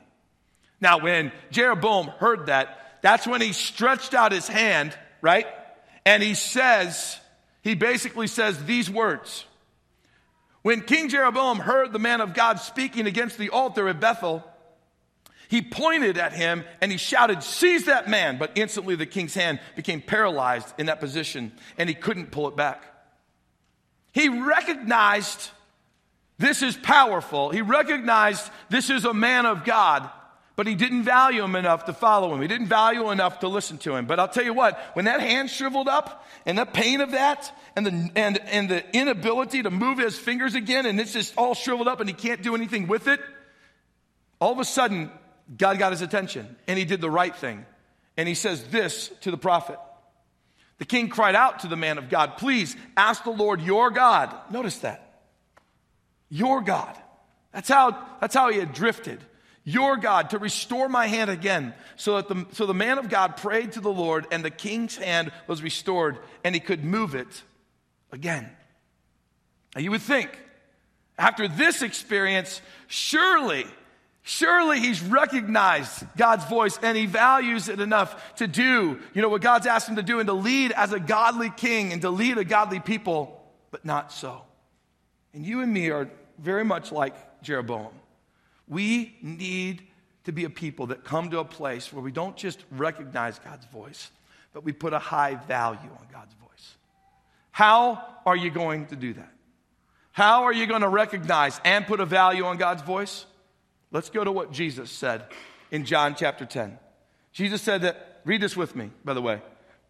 Now, 0.79 0.99
when 0.99 1.31
Jeroboam 1.51 2.07
heard 2.07 2.47
that, 2.47 2.99
that's 3.01 3.25
when 3.25 3.41
he 3.41 3.53
stretched 3.53 4.13
out 4.13 4.31
his 4.31 4.47
hand, 4.47 4.97
right? 5.21 5.47
And 6.05 6.21
he 6.21 6.35
says, 6.35 7.19
he 7.61 7.75
basically 7.75 8.27
says 8.27 8.63
these 8.65 8.89
words. 8.89 9.45
When 10.61 10.81
King 10.81 11.09
Jeroboam 11.09 11.59
heard 11.59 11.93
the 11.93 11.99
man 11.99 12.21
of 12.21 12.33
God 12.33 12.59
speaking 12.59 13.07
against 13.07 13.37
the 13.37 13.49
altar 13.49 13.87
at 13.87 13.99
Bethel, 13.99 14.43
he 15.49 15.63
pointed 15.63 16.19
at 16.19 16.31
him 16.31 16.63
and 16.79 16.91
he 16.91 16.99
shouted, 16.99 17.41
Seize 17.41 17.85
that 17.85 18.07
man! 18.07 18.37
But 18.37 18.51
instantly 18.53 18.95
the 18.95 19.07
king's 19.07 19.33
hand 19.33 19.59
became 19.75 19.99
paralyzed 19.99 20.71
in 20.77 20.85
that 20.85 20.99
position 20.99 21.51
and 21.77 21.89
he 21.89 21.95
couldn't 21.95 22.29
pull 22.29 22.47
it 22.47 22.55
back. 22.55 22.83
He 24.11 24.29
recognized 24.29 25.49
this 26.37 26.61
is 26.61 26.77
powerful. 26.77 27.49
He 27.49 27.63
recognized 27.63 28.47
this 28.69 28.91
is 28.91 29.05
a 29.05 29.13
man 29.13 29.47
of 29.47 29.65
God, 29.65 30.07
but 30.55 30.67
he 30.67 30.75
didn't 30.75 31.01
value 31.01 31.43
him 31.43 31.55
enough 31.55 31.85
to 31.85 31.93
follow 31.93 32.31
him. 32.31 32.41
He 32.41 32.47
didn't 32.47 32.67
value 32.67 33.09
enough 33.09 33.39
to 33.39 33.47
listen 33.47 33.79
to 33.79 33.95
him. 33.95 34.05
But 34.05 34.19
I'll 34.19 34.27
tell 34.27 34.45
you 34.45 34.53
what, 34.53 34.79
when 34.93 35.05
that 35.05 35.19
hand 35.19 35.49
shriveled 35.49 35.87
up 35.87 36.27
and 36.45 36.59
the 36.59 36.65
pain 36.65 37.01
of 37.01 37.11
that 37.11 37.51
and 37.75 37.87
the, 37.87 38.11
and, 38.15 38.37
and 38.37 38.69
the 38.69 38.95
inability 38.95 39.63
to 39.63 39.71
move 39.71 39.97
his 39.97 40.15
fingers 40.15 40.53
again 40.53 40.85
and 40.85 40.99
it's 40.99 41.13
just 41.13 41.33
all 41.37 41.55
shriveled 41.55 41.87
up 41.87 42.01
and 42.01 42.07
he 42.07 42.13
can't 42.13 42.43
do 42.43 42.53
anything 42.53 42.87
with 42.87 43.07
it, 43.07 43.19
all 44.39 44.51
of 44.51 44.59
a 44.59 44.65
sudden 44.65 45.09
God 45.55 45.79
got 45.79 45.91
his 45.91 46.01
attention 46.01 46.55
and 46.67 46.77
he 46.77 46.85
did 46.85 47.01
the 47.01 47.09
right 47.09 47.35
thing. 47.35 47.65
And 48.17 48.27
he 48.27 48.35
says 48.35 48.63
this 48.65 49.09
to 49.21 49.31
the 49.31 49.37
prophet. 49.37 49.79
The 50.77 50.85
king 50.85 51.09
cried 51.09 51.35
out 51.35 51.59
to 51.59 51.67
the 51.67 51.75
man 51.75 51.97
of 51.97 52.09
God, 52.09 52.37
Please 52.37 52.75
ask 52.95 53.23
the 53.23 53.31
Lord 53.31 53.61
your 53.61 53.91
God. 53.91 54.33
Notice 54.51 54.79
that. 54.79 55.21
Your 56.29 56.61
God. 56.61 56.97
That's 57.51 57.69
how, 57.69 58.05
that's 58.21 58.35
how 58.35 58.49
he 58.49 58.59
had 58.59 58.73
drifted. 58.73 59.19
Your 59.63 59.97
God 59.97 60.31
to 60.31 60.39
restore 60.39 60.87
my 60.87 61.07
hand 61.07 61.29
again. 61.29 61.73
So 61.95 62.15
that 62.15 62.27
the, 62.27 62.45
so 62.53 62.65
the 62.65 62.73
man 62.73 62.97
of 62.97 63.09
God 63.09 63.37
prayed 63.37 63.73
to 63.73 63.81
the 63.81 63.91
Lord 63.91 64.25
and 64.31 64.43
the 64.43 64.49
king's 64.49 64.97
hand 64.97 65.31
was 65.47 65.61
restored 65.61 66.17
and 66.43 66.55
he 66.55 66.61
could 66.61 66.83
move 66.83 67.13
it 67.13 67.43
again. 68.11 68.49
Now 69.75 69.81
you 69.81 69.91
would 69.91 70.01
think 70.01 70.37
after 71.17 71.47
this 71.47 71.81
experience, 71.81 72.61
surely 72.87 73.65
Surely 74.29 74.79
he's 74.79 75.01
recognized 75.01 76.05
God's 76.15 76.45
voice 76.45 76.77
and 76.83 76.95
he 76.95 77.07
values 77.07 77.67
it 77.67 77.79
enough 77.79 78.35
to 78.35 78.45
do, 78.45 78.99
you 79.15 79.23
know, 79.23 79.27
what 79.27 79.41
God's 79.41 79.65
asked 79.65 79.89
him 79.89 79.95
to 79.95 80.03
do 80.03 80.19
and 80.19 80.27
to 80.27 80.33
lead 80.33 80.71
as 80.71 80.93
a 80.93 80.99
godly 80.99 81.49
king 81.49 81.93
and 81.93 82.03
to 82.03 82.11
lead 82.11 82.37
a 82.37 82.43
godly 82.43 82.79
people, 82.79 83.43
but 83.71 83.85
not 83.85 84.11
so. 84.11 84.43
And 85.33 85.43
you 85.43 85.61
and 85.61 85.73
me 85.73 85.89
are 85.89 86.11
very 86.37 86.63
much 86.63 86.91
like 86.91 87.15
Jeroboam. 87.41 87.91
We 88.67 89.17
need 89.23 89.81
to 90.25 90.31
be 90.31 90.43
a 90.43 90.49
people 90.51 90.85
that 90.87 91.03
come 91.03 91.31
to 91.31 91.39
a 91.39 91.43
place 91.43 91.91
where 91.91 92.03
we 92.03 92.11
don't 92.11 92.37
just 92.37 92.63
recognize 92.69 93.39
God's 93.39 93.65
voice, 93.65 94.11
but 94.53 94.63
we 94.63 94.73
put 94.73 94.93
a 94.93 94.99
high 94.99 95.37
value 95.47 95.89
on 95.89 96.05
God's 96.13 96.35
voice. 96.35 96.75
How 97.49 98.05
are 98.27 98.37
you 98.37 98.51
going 98.51 98.85
to 98.87 98.95
do 98.95 99.11
that? 99.13 99.33
How 100.11 100.43
are 100.43 100.53
you 100.53 100.67
going 100.67 100.81
to 100.81 100.87
recognize 100.87 101.59
and 101.65 101.87
put 101.87 101.99
a 101.99 102.05
value 102.05 102.45
on 102.45 102.57
God's 102.57 102.83
voice? 102.83 103.25
Let's 103.91 104.09
go 104.09 104.23
to 104.23 104.31
what 104.31 104.51
Jesus 104.51 104.91
said 104.91 105.23
in 105.71 105.85
John 105.85 106.15
chapter 106.15 106.45
10. 106.45 106.77
Jesus 107.31 107.61
said 107.61 107.81
that, 107.81 108.21
read 108.25 108.41
this 108.41 108.55
with 108.55 108.75
me, 108.75 108.91
by 109.03 109.13
the 109.13 109.21
way. 109.21 109.41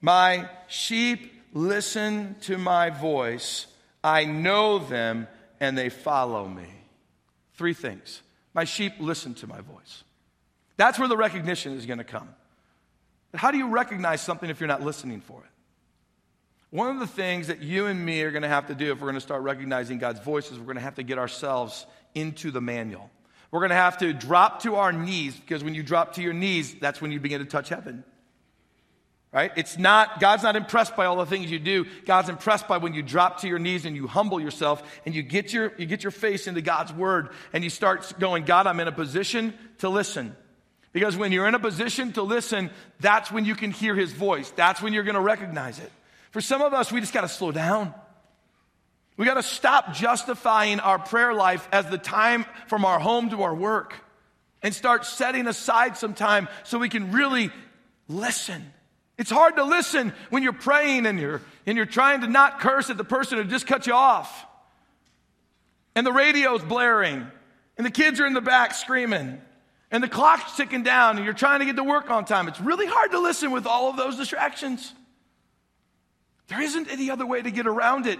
My 0.02 0.50
sheep 0.68 1.34
listen 1.54 2.36
to 2.42 2.58
my 2.58 2.90
voice. 2.90 3.68
I 4.04 4.26
know 4.26 4.80
them 4.80 5.28
and 5.60 5.78
they 5.78 5.90
follow 5.90 6.48
me. 6.48 6.68
Three 7.56 7.74
things. 7.74 8.22
My 8.54 8.64
sheep 8.64 8.94
listen 9.00 9.34
to 9.36 9.48
my 9.48 9.62
voice. 9.62 10.04
That's 10.78 10.98
where 10.98 11.10
the 11.10 11.18
recognition 11.18 11.74
is 11.74 11.86
going 11.86 11.98
to 11.98 12.06
come. 12.06 12.30
But 13.32 13.42
how 13.42 13.52
do 13.52 13.58
you 13.58 13.68
recognize 13.68 14.22
something 14.22 14.50
if 14.50 14.62
you're 14.62 14.68
not 14.68 14.82
listening 14.82 15.20
for 15.20 15.42
it? 15.42 15.50
One 16.72 16.90
of 16.92 17.00
the 17.00 17.08
things 17.08 17.48
that 17.48 17.62
you 17.62 17.88
and 17.88 18.04
me 18.04 18.22
are 18.22 18.32
going 18.32 18.44
to 18.44 18.48
have 18.48 18.68
to 18.68 18.76
do 18.76 18.92
if 18.92 19.00
we're 19.00 19.08
going 19.08 19.16
to 19.16 19.22
start 19.22 19.42
recognizing 19.42 19.98
God's 19.98 20.20
voice 20.20 20.52
is 20.52 20.58
we're 20.58 20.66
going 20.66 20.78
to 20.78 20.82
have 20.82 20.96
to 20.96 21.04
get 21.04 21.18
ourselves 21.18 21.86
into 22.16 22.52
the 22.52 22.62
manual. 22.62 23.10
We're 23.52 23.62
going 23.62 23.70
to 23.70 23.76
have 23.76 23.98
to 24.00 24.14
drop 24.14 24.62
to 24.64 24.76
our 24.76 24.92
knees 24.92 25.36
because 25.36 25.64
when 25.64 25.74
you 25.74 25.84
drop 25.84 26.16
to 26.16 26.22
your 26.22 26.34
knees, 26.34 26.76
that's 26.76 27.02
when 27.02 27.12
you 27.12 27.20
begin 27.20 27.40
to 27.40 27.46
touch 27.46 27.70
heaven. 27.70 28.04
Right? 29.32 29.52
It's 29.56 29.78
not, 29.78 30.20
God's 30.20 30.42
not 30.42 30.56
impressed 30.56 30.96
by 30.96 31.06
all 31.06 31.18
the 31.18 31.26
things 31.26 31.52
you 31.52 31.60
do. 31.60 31.86
God's 32.06 32.30
impressed 32.30 32.68
by 32.68 32.78
when 32.78 32.96
you 32.96 33.04
drop 33.04 33.42
to 33.42 33.48
your 33.48 33.60
knees 33.60 33.86
and 33.86 33.96
you 33.96 34.08
humble 34.08 34.40
yourself 34.40 34.82
and 35.06 35.14
you 35.14 35.22
get 35.22 35.54
your, 35.54 35.72
you 35.78 35.86
get 35.86 36.04
your 36.04 36.12
face 36.12 36.48
into 36.48 36.62
God's 36.62 36.92
word 36.92 37.30
and 37.54 37.64
you 37.64 37.70
start 37.70 38.20
going, 38.20 38.44
God, 38.46 38.66
I'm 38.66 38.80
in 38.80 38.88
a 38.88 38.92
position 38.92 39.54
to 39.80 39.90
listen. 39.90 40.36
Because 40.94 41.16
when 41.16 41.32
you're 41.32 41.48
in 41.48 41.54
a 41.54 41.60
position 41.60 42.12
to 42.14 42.24
listen, 42.24 42.72
that's 43.00 43.32
when 43.32 43.46
you 43.46 43.54
can 43.54 43.70
hear 43.70 43.96
his 43.96 44.12
voice. 44.12 44.50
That's 44.56 44.82
when 44.82 44.94
you're 44.94 45.04
going 45.04 45.16
to 45.16 45.22
recognize 45.22 45.78
it. 45.78 45.92
For 46.32 46.42
some 46.42 46.64
of 46.64 46.74
us, 46.74 46.92
we 46.92 47.00
just 47.00 47.14
got 47.14 47.22
to 47.22 47.28
slow 47.28 47.52
down. 47.52 47.94
We 49.20 49.26
got 49.26 49.34
to 49.34 49.44
stop 49.44 49.94
justifying 49.94 50.80
our 50.80 50.98
prayer 50.98 51.34
life 51.34 51.68
as 51.74 51.86
the 51.90 51.98
time 51.98 52.46
from 52.68 52.86
our 52.86 53.00
home 53.00 53.32
to 53.32 53.44
our 53.44 53.54
work 53.54 53.94
and 54.62 54.74
start 54.74 55.06
setting 55.06 55.46
aside 55.46 55.98
some 55.98 56.14
time 56.14 56.48
so 56.64 56.80
we 56.80 56.88
can 56.88 57.12
really 57.12 57.52
listen. 58.08 58.72
It's 59.18 59.30
hard 59.30 59.58
to 59.58 59.66
listen 59.66 60.14
when 60.30 60.42
you're 60.42 60.54
praying 60.54 61.06
and 61.06 61.20
you're, 61.20 61.42
and 61.66 61.76
you're 61.76 61.86
trying 61.86 62.22
to 62.22 62.28
not 62.28 62.62
curse 62.62 62.90
at 62.90 62.96
the 62.96 63.04
person 63.04 63.38
who 63.38 63.44
just 63.44 63.68
cut 63.68 63.88
you 63.88 63.94
off. 63.94 64.46
And 65.96 66.08
the 66.08 66.14
radio's 66.14 66.64
blaring, 66.64 67.28
and 67.76 67.86
the 67.86 67.92
kids 67.92 68.22
are 68.22 68.26
in 68.26 68.34
the 68.34 68.40
back 68.40 68.74
screaming, 68.74 69.42
and 69.92 70.02
the 70.02 70.08
clock's 70.08 70.56
ticking 70.56 70.84
down, 70.84 71.18
and 71.18 71.26
you're 71.26 71.34
trying 71.34 71.60
to 71.60 71.66
get 71.66 71.76
to 71.76 71.84
work 71.84 72.10
on 72.10 72.24
time. 72.24 72.48
It's 72.48 72.62
really 72.62 72.88
hard 72.88 73.12
to 73.12 73.20
listen 73.20 73.52
with 73.52 73.68
all 73.68 73.90
of 73.90 73.98
those 73.98 74.16
distractions. 74.16 74.94
There 76.48 76.62
isn't 76.62 76.90
any 76.90 77.12
other 77.12 77.26
way 77.26 77.42
to 77.42 77.52
get 77.52 77.68
around 77.68 78.08
it. 78.08 78.20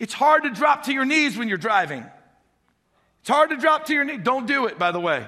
It's 0.00 0.12
hard 0.14 0.42
to 0.42 0.50
drop 0.50 0.86
to 0.86 0.92
your 0.92 1.04
knees 1.04 1.38
when 1.38 1.48
you're 1.48 1.58
driving. 1.58 2.04
It's 3.20 3.28
hard 3.28 3.50
to 3.50 3.56
drop 3.56 3.86
to 3.86 3.94
your 3.94 4.04
knees. 4.04 4.20
Don't 4.24 4.46
do 4.46 4.66
it, 4.66 4.78
by 4.78 4.90
the 4.90 4.98
way. 4.98 5.24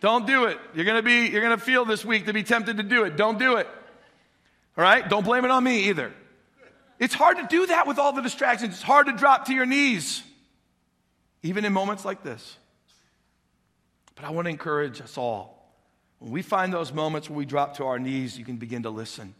Don't 0.00 0.26
do 0.26 0.44
it. 0.44 0.58
You're 0.74 0.84
to 0.84 1.02
be 1.02 1.28
you're 1.28 1.48
to 1.48 1.56
feel 1.56 1.86
this 1.86 2.04
week 2.04 2.26
to 2.26 2.34
be 2.34 2.42
tempted 2.42 2.76
to 2.76 2.82
do 2.82 3.04
it. 3.04 3.16
Don't 3.16 3.38
do 3.38 3.56
it. 3.56 3.66
All 4.76 4.84
right? 4.84 5.08
Don't 5.08 5.24
blame 5.24 5.46
it 5.46 5.50
on 5.50 5.64
me 5.64 5.88
either. 5.88 6.12
It's 6.98 7.14
hard 7.14 7.38
to 7.38 7.46
do 7.48 7.66
that 7.66 7.86
with 7.86 7.98
all 7.98 8.12
the 8.12 8.20
distractions. 8.20 8.74
It's 8.74 8.82
hard 8.82 9.06
to 9.06 9.12
drop 9.12 9.46
to 9.46 9.54
your 9.54 9.64
knees 9.64 10.22
even 11.46 11.64
in 11.64 11.72
moments 11.72 12.04
like 12.04 12.22
this. 12.22 12.58
But 14.14 14.24
I 14.24 14.30
want 14.30 14.46
to 14.46 14.50
encourage 14.50 15.00
us 15.00 15.16
all. 15.16 15.52
When 16.18 16.32
we 16.32 16.42
find 16.42 16.72
those 16.72 16.92
moments 16.92 17.28
where 17.28 17.36
we 17.36 17.44
drop 17.44 17.76
to 17.76 17.84
our 17.84 17.98
knees, 17.98 18.38
you 18.38 18.44
can 18.44 18.56
begin 18.56 18.82
to 18.84 18.90
listen. 18.90 19.34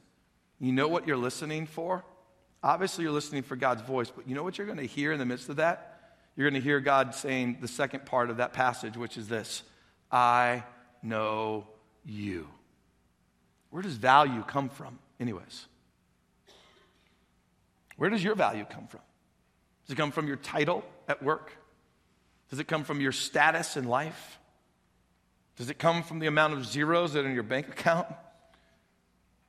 You 0.61 0.73
know 0.73 0.89
what 0.89 1.07
you're 1.07 1.17
listening 1.17 1.67
for? 1.67 2.05
Obviously, 2.67 3.05
you're 3.05 3.13
listening 3.13 3.45
for 3.45 3.55
God's 3.55 3.83
voice, 3.83 4.11
but 4.11 4.29
you 4.29 4.35
know 4.35 4.43
what 4.43 4.59
you're 4.59 4.67
going 4.67 4.81
to 4.81 4.87
hear 4.87 5.13
in 5.13 5.21
the 5.21 5.25
midst 5.25 5.49
of 5.49 5.57
that? 5.57 6.01
You're 6.35 6.51
going 6.51 6.61
to 6.61 6.65
hear 6.65 6.81
God 6.81 7.15
saying 7.15 7.59
the 7.61 7.69
second 7.69 8.07
part 8.07 8.29
of 8.29 8.39
that 8.39 8.55
passage, 8.55 8.97
which 8.97 9.17
is 9.17 9.29
this 9.29 9.63
I 10.11 10.65
know 11.01 11.69
you. 12.05 12.49
Where 13.71 13.85
does 13.85 13.95
value 13.95 14.43
come 14.43 14.69
from, 14.69 14.99
anyways? 15.21 15.67
Where 17.99 18.11
does 18.11 18.25
your 18.25 18.35
value 18.35 18.65
come 18.69 18.89
from? 18.89 19.01
Does 19.87 19.93
it 19.93 19.97
come 19.97 20.11
from 20.11 20.27
your 20.27 20.37
title 20.37 20.85
at 21.07 21.23
work? 21.23 21.53
Does 22.51 22.59
it 22.59 22.67
come 22.67 22.83
from 22.83 23.01
your 23.01 23.13
status 23.13 23.77
in 23.77 23.85
life? 23.85 24.41
Does 25.57 25.71
it 25.71 25.79
come 25.79 26.03
from 26.03 26.19
the 26.19 26.27
amount 26.27 26.55
of 26.55 26.67
zeros 26.67 27.13
that 27.13 27.25
are 27.25 27.29
in 27.29 27.35
your 27.35 27.45
bank 27.45 27.69
account? 27.69 28.09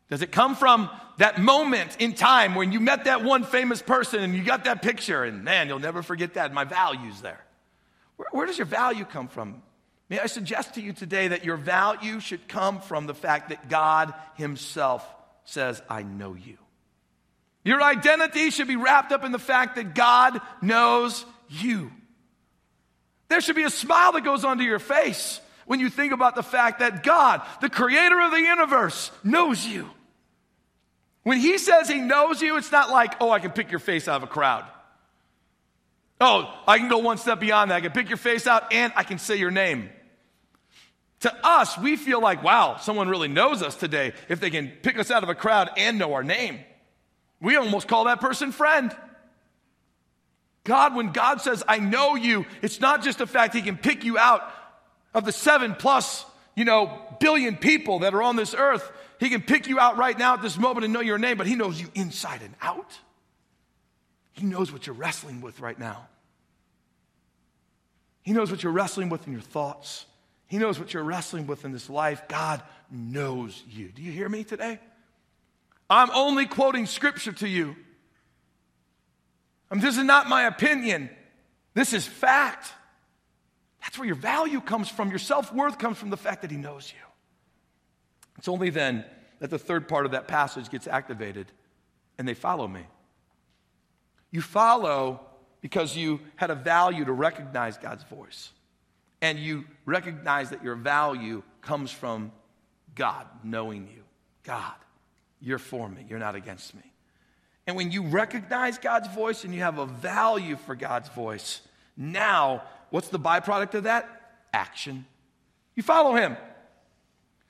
Does 0.10 0.22
it 0.22 0.32
come 0.32 0.56
from 0.56 0.89
that 1.17 1.39
moment 1.39 1.98
in 2.00 2.13
time 2.13 2.56
when 2.56 2.72
you 2.72 2.80
met 2.80 3.06
that 3.06 3.24
one 3.24 3.43
famous 3.43 3.82
person 3.82 4.24
and 4.24 4.34
you 4.34 4.43
got 4.43 4.65
that 4.65 4.82
picture 4.82 5.24
and 5.24 5.43
man, 5.43 5.67
you'll 5.67 5.80
never 5.80 6.02
forget 6.02 6.36
that? 6.36 6.54
My 6.54 6.63
value's 6.63 7.22
there. 7.22 7.43
Where, 8.15 8.30
where, 8.32 8.46
does 8.46 8.58
your 8.58 8.67
value 8.67 9.06
come 9.06 9.28
from? 9.28 9.62
May 10.10 10.20
I 10.20 10.28
suggest 10.28 10.76
to 10.76 10.82
you 10.82 10.93
today 10.93 11.30
that 11.30 11.43
your 11.43 11.58
value 11.58 12.20
should 12.20 12.48
come 12.48 12.80
from 12.80 13.08
the 13.08 13.13
fact 13.13 13.50
that 13.50 13.70
God 13.70 14.13
Himself 14.36 15.06
says, 15.43 15.82
I 15.89 16.04
know 16.04 16.34
you. 16.34 16.58
Your 17.65 17.82
identity 17.82 18.50
should 18.50 18.67
be 18.70 18.78
wrapped 18.78 19.12
up 19.12 19.26
in 19.26 19.34
the 19.34 19.39
fact 19.39 19.76
that 19.76 19.93
God 19.93 20.39
knows 20.62 21.26
you. 21.50 21.91
There 23.28 23.41
should 23.41 23.58
be 23.58 23.63
a 23.63 23.70
smile 23.70 24.13
that 24.13 24.24
goes 24.24 24.46
onto 24.46 24.63
your 24.63 24.80
face 24.80 25.41
when 25.65 25.82
you 25.82 25.89
think 25.89 26.13
about 26.13 26.36
the 26.36 26.43
fact 26.43 26.80
that 26.80 27.04
God, 27.04 27.41
the 27.60 27.70
creator 27.70 28.22
of 28.22 28.32
the 28.32 28.39
universe, 28.39 29.12
knows 29.24 29.65
you. 29.65 29.89
When 31.28 31.40
he 31.40 31.58
says 31.58 31.90
he 31.90 32.00
knows 32.00 32.42
you, 32.42 32.56
it's 32.56 32.72
not 32.72 32.90
like, 32.90 33.16
oh, 33.20 33.30
I 33.30 33.40
can 33.40 33.52
pick 33.52 33.70
your 33.70 33.82
face 33.82 34.08
out 34.08 34.16
of 34.16 34.24
a 34.24 34.28
crowd. 34.28 34.63
Oh, 36.22 36.50
I 36.66 36.78
can 36.78 36.88
go 36.88 37.00
one 37.00 37.18
step 37.18 37.42
beyond 37.42 37.70
that. 37.70 37.76
I 37.76 37.82
can 37.82 37.92
pick 37.92 38.08
your 38.08 38.16
face 38.16 38.48
out 38.48 38.72
and 38.72 38.94
I 38.96 39.04
can 39.04 39.20
say 39.20 39.36
your 39.36 39.52
name. 39.52 39.90
To 41.20 41.46
us, 41.46 41.78
we 41.78 41.98
feel 41.98 42.22
like, 42.22 42.44
wow, 42.44 42.78
someone 42.78 43.10
really 43.10 43.28
knows 43.28 43.62
us 43.62 43.76
today 43.76 44.13
if 44.30 44.40
they 44.40 44.50
can 44.50 44.72
pick 44.82 44.98
us 44.98 45.12
out 45.12 45.22
of 45.22 45.28
a 45.28 45.36
crowd 45.36 45.70
and 45.76 46.00
know 46.00 46.13
our 46.13 46.24
name. 46.24 46.62
We 47.42 47.58
almost 47.58 47.90
call 47.90 48.06
that 48.06 48.22
person 48.22 48.54
friend. 48.54 48.96
God, 50.63 50.96
when 50.96 51.12
God 51.12 51.42
says, 51.42 51.62
I 51.68 51.80
know 51.80 52.16
you, 52.16 52.46
it's 52.62 52.80
not 52.80 53.04
just 53.04 53.18
the 53.18 53.28
fact 53.28 53.54
he 53.54 53.62
can 53.62 53.76
pick 53.76 54.06
you 54.06 54.18
out 54.18 54.50
of 55.13 55.26
the 55.26 55.34
seven 55.34 55.76
plus, 55.76 56.26
you 56.56 56.63
know, 56.63 57.02
billion 57.20 57.58
people 57.58 58.00
that 58.00 58.13
are 58.13 58.24
on 58.24 58.38
this 58.38 58.56
earth. 58.58 58.90
He 59.19 59.30
can 59.30 59.41
pick 59.41 59.67
you 59.67 59.80
out 59.80 59.97
right 59.97 60.17
now 60.17 60.34
at 60.34 60.41
this 60.41 60.58
moment 60.58 60.84
and 60.86 60.93
know 60.93 61.01
your 61.01 61.17
name, 61.17 61.38
but 61.38 61.47
He 61.47 61.56
knows 61.56 61.80
you 61.80 61.88
inside 61.95 62.41
and 62.41 62.53
out. 62.62 62.97
He 64.34 64.45
knows 64.45 64.71
what 64.71 64.86
you're 64.86 64.95
wrestling 64.95 65.41
with 65.41 65.60
right 65.60 65.77
now. 65.77 66.08
He 68.21 68.34
knows 68.34 68.51
what 68.51 68.62
you're 68.62 68.73
wrestling 68.73 69.10
with 69.10 69.25
in 69.25 69.34
your 69.34 69.41
thoughts. 69.41 70.06
He 70.47 70.58
knows 70.58 70.80
what 70.80 70.93
you're 70.93 71.03
wrestling 71.03 71.47
with 71.47 71.65
in 71.65 71.71
this 71.71 71.89
life. 71.89 72.21
God 72.27 72.62
knows 72.91 73.63
you. 73.69 73.89
Do 73.89 74.01
you 74.01 74.12
hear 74.12 74.30
me 74.30 74.43
today? 74.43 74.80
I'm 75.89 76.10
only 76.12 76.45
quoting 76.45 76.86
scripture 76.86 77.32
to 77.32 77.47
you. 77.47 77.75
I 79.71 79.75
mean, 79.75 79.82
this 79.82 79.97
is 79.97 80.03
not 80.03 80.30
my 80.30 80.43
opinion. 80.43 81.10
This 81.73 81.93
is 81.93 82.06
fact. 82.06 82.71
That's 83.82 83.97
where 83.97 84.08
your 84.08 84.15
value 84.15 84.62
comes 84.62 84.89
from. 84.89 85.10
Your 85.10 85.19
self 85.19 85.53
worth 85.53 85.77
comes 85.80 85.97
from 85.97 86.10
the 86.10 86.17
fact 86.17 86.41
that 86.41 86.51
He 86.51 86.58
knows 86.58 86.91
you. 86.91 87.07
It's 88.38 88.47
only 88.47 88.69
then 88.69 89.06
that 89.39 89.50
the 89.50 89.60
third 89.60 89.88
part 89.88 90.06
of 90.06 90.12
that 90.12 90.28
passage 90.28 90.69
gets 90.69 90.88
activated 90.88 91.52
and 92.17 92.28
they 92.28 92.34
follow 92.34 92.67
me. 92.67 92.82
You 94.32 94.41
follow 94.41 95.21
because 95.62 95.95
you 95.95 96.19
had 96.36 96.50
a 96.50 96.56
value 96.56 97.06
to 97.06 97.12
recognize 97.12 97.78
God's 97.78 98.04
voice. 98.04 98.52
And 99.21 99.39
you 99.39 99.65
recognize 99.86 100.52
that 100.52 100.63
your 100.63 100.76
value 100.76 101.41
comes 101.62 101.91
from 101.91 102.32
God 102.93 103.26
knowing 103.43 103.88
you. 103.93 104.04
God, 104.43 104.76
you're 105.41 105.58
for 105.58 105.89
me, 105.89 106.06
you're 106.08 106.19
not 106.19 106.36
against 106.36 106.76
me. 106.76 106.84
And 107.65 107.76
when 107.76 107.91
you 107.91 108.04
recognize 108.04 108.78
God's 108.78 109.10
voice 109.10 109.43
and 109.43 109.54
you 109.54 109.62
have 109.62 109.78
a 109.78 109.86
value 109.86 110.56
for 110.56 110.76
God's 110.76 111.10
voice, 111.10 111.62
now 111.97 112.63
what's 112.91 113.10
the 113.10 113.19
byproduct 113.19 113.73
of 113.73 113.84
that? 113.84 114.08
Action. 114.54 115.06
You 115.76 115.84
follow 115.84 116.15
Him. 116.15 116.38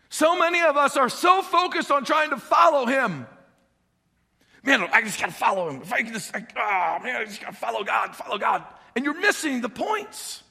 So 0.10 0.38
many 0.38 0.62
of 0.62 0.78
us 0.78 0.98
are 0.98 1.10
so 1.10 1.42
focused 1.42 1.92
on 1.92 2.06
trying 2.06 2.30
to 2.30 2.38
follow 2.38 2.86
him. 2.86 3.26
Man, 4.64 4.88
I 4.92 5.02
just 5.02 5.20
gotta 5.20 5.32
follow 5.32 5.70
him. 5.70 5.82
If 5.82 5.94
I 5.94 6.02
can 6.02 6.14
just, 6.14 6.36
I, 6.36 6.40
oh 6.40 6.60
ah, 6.60 7.00
man, 7.04 7.16
I 7.16 7.26
just 7.26 7.42
gotta 7.42 7.56
follow 7.56 7.84
God, 7.84 8.16
follow 8.16 8.38
God. 8.38 8.64
And 8.96 9.06
you're 9.06 9.20
missing 9.20 9.62
the 9.62 9.70
points. 9.70 10.44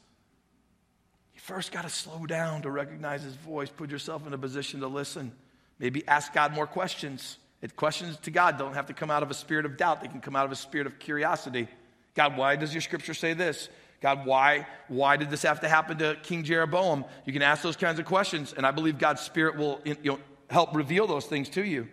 You 1.35 1.41
first 1.41 1.73
got 1.73 1.83
to 1.83 1.89
slow 1.89 2.27
down 2.27 2.63
to 2.63 2.71
recognize 2.71 3.23
his 3.23 3.35
voice. 3.35 3.69
Put 3.69 3.91
yourself 3.91 4.27
in 4.27 4.33
a 4.33 4.39
position 4.39 4.81
to 4.81 4.87
listen. 4.87 5.33
Maybe 5.79 6.07
ask 6.07 6.33
God 6.33 6.55
more 6.55 6.67
questions. 6.67 7.39
Questions 7.75 8.17
to 8.19 8.31
God 8.31 8.59
don't 8.59 8.75
have 8.75 8.87
to 8.87 8.93
come 8.93 9.11
out 9.11 9.25
of 9.25 9.31
a 9.31 9.35
spirit 9.35 9.67
of 9.67 9.77
doubt, 9.77 10.01
they 10.01 10.09
can 10.09 10.21
come 10.21 10.37
out 10.37 10.45
of 10.45 10.53
a 10.53 10.57
spirit 10.57 10.87
of 10.87 11.01
curiosity. 11.01 11.67
God, 12.15 12.37
why 12.37 12.55
does 12.55 12.73
your 12.73 12.81
scripture 12.81 13.15
say 13.15 13.35
this? 13.35 13.69
God, 14.07 14.25
why, 14.25 14.69
why 14.87 15.17
did 15.17 15.31
this 15.31 15.43
have 15.43 15.63
to 15.63 15.69
happen 15.69 15.99
to 15.99 16.17
King 16.23 16.45
Jeroboam? 16.45 17.05
You 17.25 17.33
can 17.33 17.43
ask 17.43 17.61
those 17.61 17.75
kinds 17.75 17.99
of 17.99 18.05
questions, 18.05 18.53
and 18.53 18.65
I 18.65 18.71
believe 18.71 18.99
God's 18.99 19.21
Spirit 19.21 19.57
will 19.57 19.81
you 19.85 19.97
know, 20.05 20.21
help 20.49 20.77
reveal 20.77 21.09
those 21.09 21.27
things 21.27 21.49
to 21.49 21.65
you. 21.65 21.89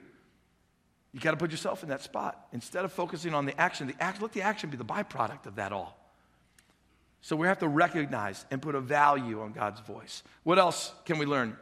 You 1.12 1.20
got 1.20 1.32
to 1.32 1.38
put 1.38 1.50
yourself 1.50 1.82
in 1.82 1.90
that 1.90 2.04
spot. 2.04 2.50
Instead 2.52 2.86
of 2.86 2.94
focusing 2.94 3.34
on 3.34 3.48
the 3.48 3.60
action, 3.60 3.88
the 3.88 3.96
act, 4.00 4.22
let 4.22 4.32
the 4.32 4.44
action 4.44 4.70
be 4.70 4.78
the 4.78 4.86
byproduct 4.86 5.48
of 5.48 5.56
that 5.56 5.72
all. 5.72 5.98
So 7.22 7.36
we 7.36 7.48
have 7.48 7.58
to 7.58 7.68
recognize 7.68 8.46
and 8.52 8.62
put 8.62 8.76
a 8.76 8.80
value 8.80 9.42
on 9.42 9.52
God's 9.52 9.80
voice. 9.80 10.22
What 10.44 10.60
else 10.60 10.94
can 11.06 11.18
we 11.18 11.26
learn 11.26 11.58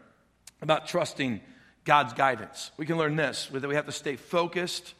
about 0.62 0.86
trusting 0.86 1.40
God's 1.86 2.12
guidance? 2.12 2.72
We 2.76 2.86
can 2.86 2.98
learn 2.98 3.16
this 3.16 3.48
that 3.54 3.66
we 3.66 3.76
have 3.76 3.86
to 3.86 3.94
stay 3.94 4.18
focused 4.18 4.96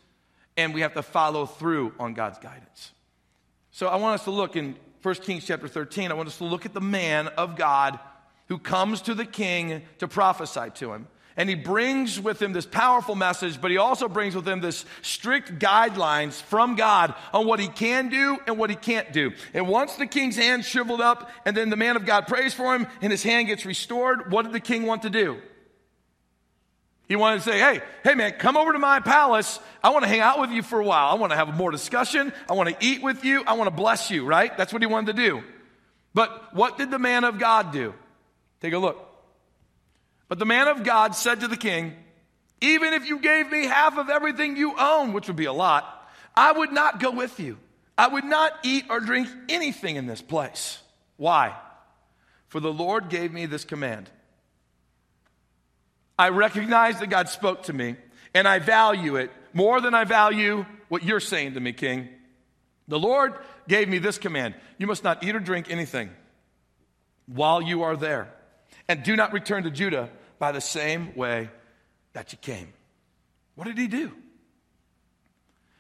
and 0.56 0.74
we 0.74 0.80
have 0.80 0.94
to 0.94 1.04
follow 1.04 1.46
through 1.46 1.94
on 2.00 2.14
God's 2.14 2.40
guidance. 2.40 2.94
So 3.72 3.90
I 3.90 3.98
want 3.98 4.14
us 4.14 4.24
to 4.24 4.32
look 4.32 4.56
in 4.56 4.78
1 5.02 5.16
Kings 5.16 5.46
chapter 5.46 5.68
13. 5.68 6.12
I 6.12 6.14
want 6.14 6.28
us 6.28 6.38
to 6.38 6.44
look 6.44 6.66
at 6.66 6.74
the 6.74 6.82
man 6.82 7.28
of 7.30 7.56
God 7.56 8.00
who 8.48 8.60
comes 8.60 9.02
to 9.04 9.16
the 9.16 9.26
king 9.26 9.82
to 10.00 10.08
prophesy 10.08 10.70
to 10.76 10.94
him. 10.94 11.08
And 11.38 11.48
he 11.48 11.56
brings 11.56 12.20
with 12.20 12.42
him 12.42 12.52
this 12.54 12.66
powerful 12.66 13.16
message, 13.16 13.62
but 13.62 13.72
he 13.72 13.78
also 13.78 14.08
brings 14.08 14.36
with 14.36 14.48
him 14.48 14.60
this 14.60 14.86
strict 15.02 15.58
guidelines 15.60 16.42
from 16.42 16.76
God 16.76 17.16
on 17.34 17.48
what 17.48 17.60
he 17.60 17.68
can 17.68 18.10
do 18.10 18.38
and 18.46 18.58
what 18.58 18.70
he 18.70 18.76
can't 18.76 19.12
do. 19.14 19.32
And 19.54 19.68
once 19.68 19.96
the 19.96 20.06
king's 20.06 20.36
hand 20.36 20.66
shriveled 20.66 21.02
up, 21.02 21.32
and 21.46 21.56
then 21.56 21.70
the 21.70 21.78
man 21.78 21.96
of 21.96 22.06
God 22.06 22.28
prays 22.28 22.54
for 22.54 22.76
him, 22.76 22.86
and 23.02 23.12
his 23.12 23.24
hand 23.24 23.48
gets 23.48 23.66
restored, 23.66 24.32
what 24.32 24.44
did 24.44 24.52
the 24.52 24.60
king 24.60 24.86
want 24.86 25.04
to 25.04 25.10
do? 25.10 25.42
He 27.12 27.18
wanted 27.18 27.40
to 27.40 27.44
say, 27.44 27.60
hey, 27.60 27.82
hey 28.06 28.16
man, 28.16 28.32
come 28.40 28.56
over 28.56 28.72
to 28.72 28.80
my 28.80 29.02
palace. 29.02 29.60
I 29.84 29.90
want 29.90 30.04
to 30.04 30.08
hang 30.08 30.22
out 30.22 30.40
with 30.40 30.52
you 30.52 30.62
for 30.64 30.80
a 30.80 30.86
while. 30.86 31.10
I 31.10 31.16
want 31.16 31.34
to 31.34 31.36
have 31.36 31.54
more 31.58 31.70
discussion. 31.70 32.32
I 32.50 32.54
want 32.54 32.70
to 32.70 32.76
eat 32.80 33.04
with 33.04 33.26
you. 33.26 33.44
I 33.46 33.56
want 33.56 33.68
to 33.68 33.76
bless 33.76 34.10
you, 34.10 34.24
right? 34.24 34.58
That's 34.58 34.72
what 34.72 34.82
he 34.82 34.86
wanted 34.86 35.18
to 35.18 35.22
do. 35.22 35.44
But 36.14 36.56
what 36.56 36.78
did 36.78 36.90
the 36.90 37.00
man 37.00 37.26
of 37.26 37.38
God 37.38 37.74
do? 37.74 37.94
Take 38.62 38.72
a 38.72 38.78
look. 38.78 38.98
But 40.30 40.40
the 40.40 40.46
man 40.46 40.70
of 40.70 40.86
God 40.86 41.14
said 41.14 41.42
to 41.42 41.50
the 41.50 41.58
king, 41.58 41.98
Even 42.62 42.94
if 42.94 43.06
you 43.06 43.20
gave 43.20 43.52
me 43.52 43.66
half 43.66 43.98
of 43.98 44.10
everything 44.10 44.56
you 44.56 44.74
own, 44.80 45.12
which 45.12 45.28
would 45.28 45.36
be 45.36 45.44
a 45.44 45.52
lot, 45.52 46.10
I 46.34 46.54
would 46.54 46.72
not 46.72 47.02
go 47.02 47.12
with 47.12 47.42
you. 47.42 47.58
I 47.98 48.08
would 48.08 48.24
not 48.24 48.54
eat 48.64 48.86
or 48.90 49.02
drink 49.02 49.28
anything 49.50 49.98
in 49.98 50.06
this 50.06 50.22
place. 50.22 50.82
Why? 51.18 51.58
For 52.48 52.62
the 52.62 52.72
Lord 52.72 53.10
gave 53.10 53.34
me 53.34 53.48
this 53.48 53.66
command 53.66 54.10
I 56.22 56.30
recognize 56.30 57.00
that 57.00 57.08
God 57.08 57.30
spoke 57.30 57.64
to 57.64 57.74
me, 57.74 57.96
and 58.36 58.48
I 58.48 58.60
value 58.60 59.16
it 59.16 59.32
more 59.54 59.82
than 59.82 59.96
I 59.96 60.04
value 60.04 60.68
what 60.88 61.02
you're 61.02 61.20
saying 61.20 61.56
to 61.56 61.60
me, 61.60 61.74
King. 61.74 62.10
The 62.88 63.00
Lord 63.00 63.34
gave 63.68 63.90
me 63.90 63.98
this 63.98 64.20
command 64.20 64.54
You 64.78 64.86
must 64.86 65.04
not 65.04 65.24
eat 65.24 65.36
or 65.36 65.40
drink 65.40 65.72
anything 65.72 66.12
while 67.26 67.60
you 67.60 67.82
are 67.82 67.98
there, 67.98 68.32
and 68.88 69.02
do 69.02 69.16
not 69.16 69.34
return 69.34 69.64
to 69.64 69.72
Judah 69.72 70.12
by 70.38 70.52
the 70.52 70.62
same 70.62 71.16
way 71.16 71.50
that 72.14 72.34
you 72.34 72.38
came. 72.38 72.72
What 73.56 73.66
did 73.66 73.80
he 73.80 73.88
do? 73.88 74.12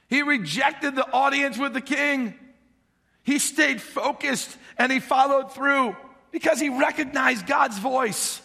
He 0.07 0.23
rejected 0.23 0.95
the 0.95 1.07
audience 1.11 1.55
with 1.59 1.73
the 1.73 1.81
king. 1.81 2.33
He 3.21 3.37
stayed 3.37 3.79
focused 3.79 4.57
and 4.79 4.91
he 4.91 4.99
followed 4.99 5.53
through 5.53 5.95
because 6.31 6.59
he 6.59 6.69
recognized 6.69 7.45
God's 7.45 7.77
voice. 7.77 8.41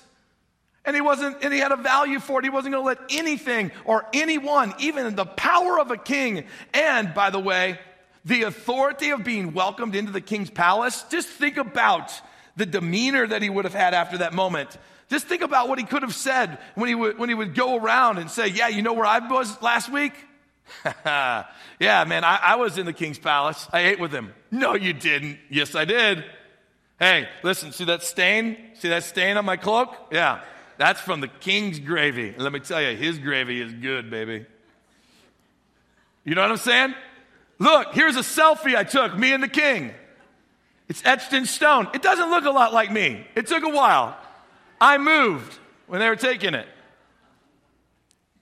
And 0.87 0.94
he 0.94 1.03
wasn't, 1.03 1.42
and 1.42 1.53
he 1.53 1.59
had 1.59 1.72
a 1.72 1.77
value 1.77 2.20
for 2.20 2.38
it. 2.38 2.44
He 2.44 2.51
wasn't 2.51 2.72
going 2.72 2.85
to 2.85 2.87
let 2.87 3.18
anything 3.18 3.72
or 3.85 4.07
anyone, 4.12 4.72
even 4.79 5.14
the 5.16 5.27
power 5.27 5.79
of 5.81 5.90
a 5.90 5.96
king, 5.96 6.44
and 6.72 7.12
by 7.12 7.31
the 7.31 7.40
way, 7.40 7.79
the 8.25 8.44
authority 8.44 9.11
of 9.11 9.25
being 9.25 9.53
welcomed 9.53 9.94
into 9.94 10.12
the 10.12 10.20
king's 10.20 10.51
palace. 10.51 11.05
Just 11.11 11.29
think 11.29 11.57
about 11.57 12.12
the 12.57 12.66
demeanor 12.66 13.27
that 13.27 13.42
he 13.42 13.51
would 13.51 13.64
have 13.64 13.75
had 13.75 13.94
after 13.94 14.18
that 14.18 14.33
moment. 14.33 14.79
Just 15.09 15.27
think 15.27 15.42
about 15.42 15.68
what 15.68 15.79
he 15.79 15.85
could 15.85 16.03
have 16.03 16.14
said 16.14 16.59
when 16.75 16.88
he 16.88 16.94
would, 16.94 17.18
when 17.18 17.29
he 17.29 17.35
would 17.35 17.55
go 17.55 17.77
around 17.77 18.18
and 18.18 18.31
say, 18.31 18.49
Yeah, 18.49 18.68
you 18.68 18.83
know 18.83 18.92
where 18.92 19.07
I 19.07 19.18
was 19.18 19.61
last 19.62 19.90
week? 19.92 20.12
yeah, 21.05 21.44
man, 21.81 22.25
I, 22.25 22.40
I 22.42 22.57
was 22.57 22.79
in 22.79 22.87
the 22.87 22.92
king's 22.92 23.18
palace. 23.18 23.68
I 23.72 23.81
ate 23.81 24.01
with 24.01 24.12
him. 24.12 24.35
No, 24.51 24.75
you 24.75 24.92
didn't. 24.92 25.38
Yes, 25.49 25.75
I 25.75 25.85
did. 25.85 26.25
Hey, 26.99 27.29
listen, 27.42 27.72
see 27.72 27.85
that 27.85 28.03
stain? 28.03 28.57
See 28.75 28.88
that 28.88 29.05
stain 29.05 29.37
on 29.37 29.44
my 29.44 29.57
cloak? 29.57 29.94
Yeah. 30.11 30.42
That's 30.79 31.01
from 31.01 31.21
the 31.21 31.29
king's 31.29 31.79
gravy. 31.79 32.29
And 32.29 32.39
let 32.39 32.53
me 32.53 32.61
tell 32.61 32.83
you, 32.83 32.97
his 32.97 33.19
gravy 33.19 33.61
is 33.61 33.73
good, 33.73 34.11
baby. 34.11 34.47
You 36.25 36.35
know 36.35 36.43
what 36.43 36.51
I'm 36.51 36.57
saying? 36.59 36.95
Look, 37.59 37.95
here's 37.95 38.17
a 38.17 38.21
selfie 38.21 38.77
I 38.77 38.85
took, 38.85 39.17
me 39.17 39.33
and 39.33 39.43
the 39.43 39.49
king. 39.49 39.93
It's 40.89 41.05
etched 41.05 41.33
in 41.33 41.47
stone. 41.47 41.89
It 41.95 42.03
doesn't 42.03 42.31
look 42.31 42.45
a 42.45 42.51
lot 42.51 42.73
like 42.73 42.93
me. 42.93 43.27
It 43.35 43.47
took 43.47 43.65
a 43.65 43.69
while. 43.69 44.17
I 44.81 44.99
moved 44.99 45.59
when 45.87 46.01
they 46.01 46.09
were 46.09 46.17
taking 46.17 46.55
it. 46.55 46.69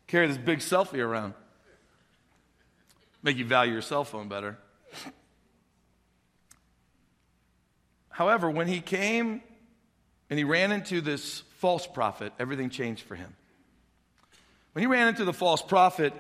Carry 0.07 0.27
this 0.27 0.39
big 0.39 0.59
selfie 0.59 0.99
around. 0.99 1.35
Make 3.23 3.37
you 3.39 3.45
value 3.45 3.73
your 3.73 3.83
cell 3.83 4.05
phone 4.05 4.29
better. 4.29 4.59
However, 8.11 8.51
when 8.51 8.69
he 8.69 8.81
came 8.81 9.43
and 10.31 10.39
he 10.39 10.45
ran 10.45 10.73
into 10.73 11.01
this 11.01 11.41
false 11.59 11.87
prophet, 11.87 12.33
everything 12.39 12.71
changed 12.71 13.03
for 13.03 13.15
him. 13.15 13.35
When 14.73 14.83
he 14.83 14.87
ran 14.87 15.09
into 15.09 15.25
the 15.25 15.33
false 15.33 15.63
prophet, 15.63 16.13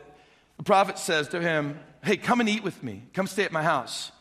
the 0.56 0.62
prophet 0.62 0.98
says 0.98 1.28
to 1.28 1.40
him, 1.40 1.78
Hey, 2.02 2.16
come 2.16 2.40
and 2.40 2.48
eat 2.48 2.62
with 2.62 2.82
me. 2.82 3.02
Come 3.14 3.26
stay 3.26 3.44
at 3.44 3.52
my 3.52 3.62
house. 3.62 4.12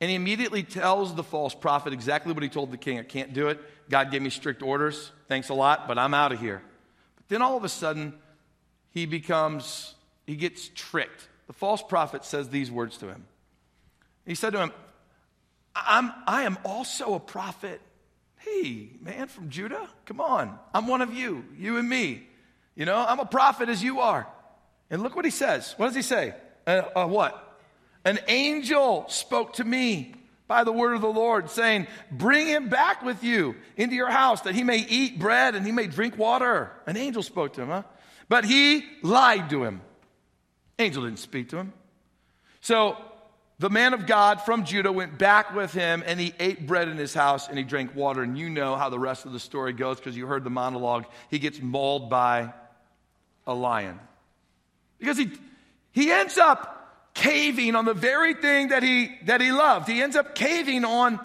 And 0.00 0.10
he 0.10 0.16
immediately 0.16 0.62
tells 0.62 1.14
the 1.14 1.22
false 1.22 1.54
prophet 1.54 1.92
exactly 1.92 2.32
what 2.32 2.42
he 2.42 2.48
told 2.48 2.70
the 2.70 2.76
king 2.76 2.98
I 2.98 3.02
can't 3.02 3.32
do 3.32 3.48
it. 3.48 3.60
God 3.88 4.10
gave 4.10 4.22
me 4.22 4.30
strict 4.30 4.62
orders. 4.62 5.12
Thanks 5.28 5.48
a 5.48 5.54
lot, 5.54 5.86
but 5.86 5.98
I'm 5.98 6.14
out 6.14 6.32
of 6.32 6.40
here. 6.40 6.62
But 7.16 7.28
then 7.28 7.42
all 7.42 7.56
of 7.56 7.64
a 7.64 7.68
sudden, 7.68 8.14
he 8.90 9.06
becomes, 9.06 9.94
he 10.26 10.36
gets 10.36 10.70
tricked. 10.74 11.28
The 11.46 11.52
false 11.52 11.82
prophet 11.82 12.24
says 12.24 12.48
these 12.48 12.70
words 12.70 12.98
to 12.98 13.08
him. 13.08 13.24
He 14.26 14.34
said 14.34 14.52
to 14.54 14.58
him, 14.58 14.72
I'm, 15.74 16.12
I 16.26 16.42
am 16.42 16.58
also 16.64 17.14
a 17.14 17.20
prophet. 17.20 17.80
Hey, 18.46 18.90
man 19.00 19.26
from 19.26 19.50
Judah, 19.50 19.88
come 20.04 20.20
on. 20.20 20.56
I'm 20.72 20.86
one 20.86 21.02
of 21.02 21.12
you, 21.12 21.44
you 21.58 21.78
and 21.78 21.88
me. 21.88 22.26
You 22.76 22.84
know, 22.84 22.96
I'm 22.96 23.18
a 23.18 23.26
prophet 23.26 23.68
as 23.68 23.82
you 23.82 24.00
are. 24.00 24.26
And 24.88 25.02
look 25.02 25.16
what 25.16 25.24
he 25.24 25.30
says. 25.30 25.74
What 25.76 25.86
does 25.86 25.96
he 25.96 26.02
say? 26.02 26.34
Uh, 26.66 26.82
uh, 26.94 27.06
what? 27.06 27.58
An 28.04 28.20
angel 28.28 29.06
spoke 29.08 29.54
to 29.54 29.64
me 29.64 30.14
by 30.46 30.62
the 30.62 30.70
word 30.70 30.94
of 30.94 31.00
the 31.00 31.08
Lord, 31.08 31.50
saying, 31.50 31.88
Bring 32.12 32.46
him 32.46 32.68
back 32.68 33.02
with 33.02 33.24
you 33.24 33.56
into 33.76 33.96
your 33.96 34.10
house 34.10 34.42
that 34.42 34.54
he 34.54 34.62
may 34.62 34.78
eat 34.78 35.18
bread 35.18 35.56
and 35.56 35.66
he 35.66 35.72
may 35.72 35.88
drink 35.88 36.16
water. 36.16 36.70
An 36.86 36.96
angel 36.96 37.24
spoke 37.24 37.54
to 37.54 37.62
him, 37.62 37.68
huh? 37.68 37.82
But 38.28 38.44
he 38.44 38.84
lied 39.02 39.50
to 39.50 39.64
him. 39.64 39.80
Angel 40.78 41.02
didn't 41.02 41.18
speak 41.18 41.48
to 41.48 41.56
him. 41.56 41.72
So 42.60 42.96
the 43.58 43.70
man 43.70 43.94
of 43.94 44.06
God 44.06 44.42
from 44.42 44.64
Judah 44.64 44.92
went 44.92 45.18
back 45.18 45.54
with 45.54 45.72
him 45.72 46.02
and 46.06 46.20
he 46.20 46.34
ate 46.38 46.66
bread 46.66 46.88
in 46.88 46.98
his 46.98 47.14
house 47.14 47.48
and 47.48 47.56
he 47.56 47.64
drank 47.64 47.94
water. 47.94 48.22
And 48.22 48.36
you 48.36 48.50
know 48.50 48.76
how 48.76 48.90
the 48.90 48.98
rest 48.98 49.24
of 49.24 49.32
the 49.32 49.40
story 49.40 49.72
goes 49.72 49.96
because 49.96 50.16
you 50.16 50.26
heard 50.26 50.44
the 50.44 50.50
monologue. 50.50 51.06
He 51.30 51.38
gets 51.38 51.60
mauled 51.62 52.10
by 52.10 52.52
a 53.46 53.54
lion. 53.54 53.98
Because 54.98 55.16
he, 55.16 55.30
he 55.92 56.10
ends 56.10 56.36
up 56.36 57.12
caving 57.14 57.74
on 57.74 57.86
the 57.86 57.94
very 57.94 58.34
thing 58.34 58.68
that 58.68 58.82
he, 58.82 59.16
that 59.24 59.40
he 59.40 59.52
loved. 59.52 59.88
He 59.88 60.02
ends 60.02 60.16
up 60.16 60.34
caving 60.34 60.84
on 60.84 61.18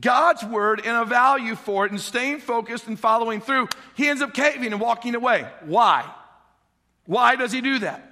God's 0.00 0.42
word 0.44 0.82
and 0.84 0.96
a 0.96 1.04
value 1.04 1.54
for 1.54 1.86
it 1.86 1.92
and 1.92 2.00
staying 2.00 2.40
focused 2.40 2.88
and 2.88 2.98
following 2.98 3.40
through. 3.40 3.68
He 3.94 4.08
ends 4.08 4.20
up 4.20 4.34
caving 4.34 4.72
and 4.72 4.80
walking 4.80 5.14
away. 5.14 5.46
Why? 5.64 6.10
Why 7.06 7.36
does 7.36 7.52
he 7.52 7.60
do 7.60 7.78
that? 7.80 8.11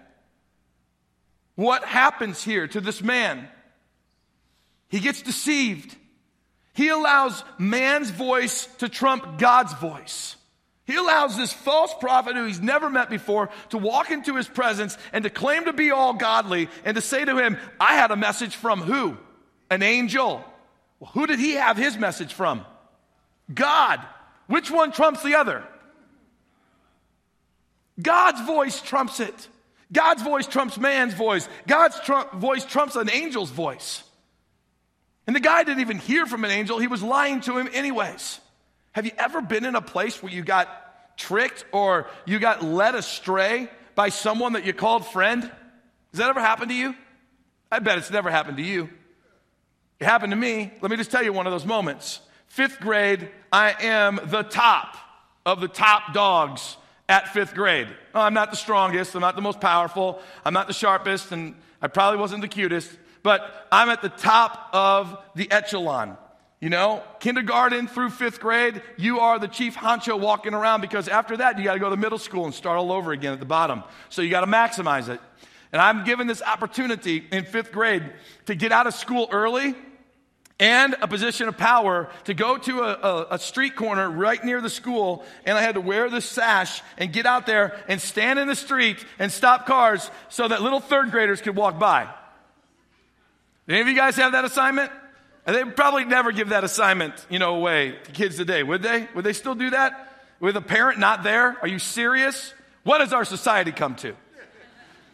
What 1.61 1.85
happens 1.85 2.43
here 2.43 2.67
to 2.69 2.81
this 2.81 3.03
man? 3.03 3.47
He 4.89 4.99
gets 4.99 5.21
deceived. 5.21 5.95
He 6.73 6.89
allows 6.89 7.45
man's 7.59 8.09
voice 8.09 8.65
to 8.79 8.89
trump 8.89 9.39
God's 9.39 9.75
voice. 9.75 10.37
He 10.87 10.97
allows 10.97 11.37
this 11.37 11.53
false 11.53 11.93
prophet 12.01 12.35
who 12.35 12.47
he's 12.47 12.63
never 12.63 12.89
met 12.89 13.11
before 13.11 13.51
to 13.69 13.77
walk 13.77 14.11
into 14.11 14.37
his 14.37 14.49
presence 14.49 14.97
and 15.13 15.23
to 15.25 15.29
claim 15.29 15.67
to 15.67 15.75
be 15.75 15.91
all 15.91 16.15
godly 16.15 16.71
and 16.83 16.95
to 16.95 17.03
say 17.03 17.27
to 17.27 17.37
him, 17.37 17.59
I 17.79 17.93
had 17.93 18.11
a 18.11 18.17
message 18.17 18.57
from 18.57 18.81
who? 18.81 19.19
An 19.69 19.83
angel. 19.83 20.43
Well, 20.99 21.11
who 21.13 21.27
did 21.27 21.41
he 21.41 21.57
have 21.57 21.77
his 21.77 21.99
message 21.99 22.33
from? 22.33 22.65
God. 23.53 24.01
Which 24.47 24.71
one 24.71 24.93
trumps 24.93 25.23
the 25.23 25.35
other? 25.35 25.63
God's 28.01 28.41
voice 28.47 28.81
trumps 28.81 29.21
it. 29.21 29.49
God's 29.93 30.23
voice 30.23 30.47
trumps 30.47 30.79
man's 30.79 31.15
voice. 31.15 31.49
God's 31.67 32.01
voice 32.35 32.65
trumps 32.65 32.97
an 32.97 33.09
angel's 33.09 33.51
voice. 33.51 34.03
And 35.27 35.35
the 35.35 35.41
guy 35.41 35.63
didn't 35.65 35.81
even 35.81 35.99
hear 35.99 36.27
from 36.27 36.45
an 36.45 36.51
angel, 36.51 36.79
he 36.79 36.87
was 36.87 37.03
lying 37.03 37.41
to 37.43 37.59
him 37.59 37.69
anyways. 37.73 38.41
Have 38.93 39.07
you 39.07 39.13
ever 39.19 39.41
been 39.41 39.65
in 39.65 39.77
a 39.77 39.81
place 39.81 40.23
where 40.23 40.33
you 40.33 40.43
got 40.43 40.69
tricked 41.17 41.65
or 41.73 42.09
you 42.25 42.39
got 42.39 42.65
led 42.65 42.95
astray 42.95 43.69
by 43.95 44.09
someone 44.09 44.55
that 44.55 44.65
you 44.65 44.73
called 44.73 45.07
friend? 45.07 45.43
Has 45.43 46.19
that 46.19 46.29
ever 46.29 46.41
happened 46.41 46.71
to 46.71 46.77
you? 46.77 46.95
I 47.71 47.79
bet 47.79 47.99
it's 47.99 48.11
never 48.11 48.31
happened 48.31 48.57
to 48.57 48.63
you. 48.65 48.89
It 50.01 50.07
happened 50.07 50.33
to 50.33 50.37
me. 50.37 50.73
Let 50.81 50.91
me 50.91 50.97
just 50.97 51.11
tell 51.11 51.23
you 51.23 51.33
one 51.33 51.47
of 51.47 51.53
those 51.53 51.67
moments. 51.67 52.21
Fifth 52.47 52.81
grade, 52.81 53.31
I 53.53 53.77
am 53.81 54.19
the 54.25 54.43
top 54.43 54.97
of 55.47 55.61
the 55.61 55.69
top 55.69 56.13
dogs 56.13 56.77
at 57.11 57.29
fifth 57.29 57.55
grade. 57.55 57.89
Oh, 58.15 58.21
I'm 58.21 58.35
not 58.35 58.53
the 58.53 58.57
strongest, 58.57 59.17
I'm 59.17 59.21
not 59.21 59.35
the 59.35 59.43
most 59.43 59.61
powerful, 59.61 60.23
I'm 60.45 60.55
not 60.55 60.69
the 60.69 60.73
sharpest, 60.73 61.33
and 61.33 61.57
I 61.83 61.89
probably 61.89 62.21
wasn't 62.21 62.41
the 62.41 62.49
cutest, 62.49 62.89
but 63.25 63.67
I'm 63.73 63.89
at 63.89 64.01
the 64.01 64.09
top 64.09 64.71
of 64.73 65.19
the 65.35 65.51
echelon. 65.51 66.17
You 66.61 66.69
know, 66.69 67.03
kindergarten 67.19 67.89
through 67.89 68.11
fifth 68.11 68.39
grade, 68.39 68.81
you 68.97 69.19
are 69.21 69.39
the 69.39 69.49
chief 69.49 69.75
honcho 69.75 70.21
walking 70.21 70.55
around 70.55 70.83
because 70.83 71.09
after 71.09 71.37
that, 71.39 71.59
you 71.59 71.65
got 71.65 71.73
to 71.73 71.81
go 71.81 71.91
to 71.91 71.97
middle 71.97 72.19
school 72.19 72.45
and 72.45 72.55
start 72.55 72.79
all 72.79 72.93
over 72.93 73.13
again 73.13 73.33
at 73.33 73.41
the 73.41 73.47
bottom. 73.47 73.83
So 74.09 74.23
you 74.23 74.31
got 74.31 74.43
to 74.43 74.47
maximize 74.47 75.09
it. 75.09 75.21
And 75.73 75.81
I'm 75.81 76.05
given 76.05 76.27
this 76.27 76.43
opportunity 76.43 77.27
in 77.33 77.45
fifth 77.45 77.73
grade 77.73 78.13
to 78.47 78.55
get 78.55 78.73
out 78.73 78.87
of 78.87 78.95
school 78.95 79.29
early 79.33 79.75
and 80.61 80.95
a 81.01 81.09
position 81.09 81.49
of 81.49 81.57
power 81.57 82.11
to 82.25 82.35
go 82.35 82.59
to 82.59 82.81
a, 82.81 82.93
a, 82.93 83.27
a, 83.33 83.39
street 83.39 83.75
corner 83.75 84.09
right 84.09 84.45
near 84.45 84.61
the 84.61 84.69
school. 84.69 85.25
And 85.47 85.57
I 85.57 85.63
had 85.63 85.75
to 85.75 85.81
wear 85.81 86.11
the 86.11 86.21
sash 86.21 86.83
and 86.99 87.11
get 87.13 87.25
out 87.25 87.47
there 87.47 87.83
and 87.89 87.99
stand 88.01 88.39
in 88.39 88.47
the 88.47 88.55
street 88.55 89.05
and 89.19 89.33
stop 89.33 89.67
cars 89.67 90.11
so 90.29 90.47
that 90.47 90.61
little 90.61 90.81
third 90.81 91.11
graders 91.11 91.41
could 91.41 91.57
walk 91.57 91.79
by. 91.79 92.09
Any 93.69 93.81
of 93.81 93.89
you 93.89 93.97
guys 93.97 94.17
have 94.17 94.33
that 94.33 94.45
assignment? 94.45 94.93
And 95.47 95.57
they 95.57 95.65
probably 95.65 96.05
never 96.05 96.31
give 96.31 96.51
that 96.51 96.63
assignment, 96.63 97.15
you 97.31 97.39
know, 97.39 97.57
away 97.57 97.97
to 98.05 98.13
kids 98.13 98.37
today, 98.37 98.63
would 98.63 98.83
they? 98.83 99.09
Would 99.15 99.25
they 99.25 99.33
still 99.33 99.55
do 99.55 99.71
that? 99.71 100.09
With 100.41 100.57
a 100.57 100.61
parent 100.61 100.99
not 100.99 101.23
there? 101.23 101.57
Are 101.63 101.69
you 101.69 101.79
serious? 101.79 102.53
What 102.83 103.01
has 103.01 103.15
our 103.15 103.25
society 103.25 103.73
come 103.73 103.95
to? 103.97 104.15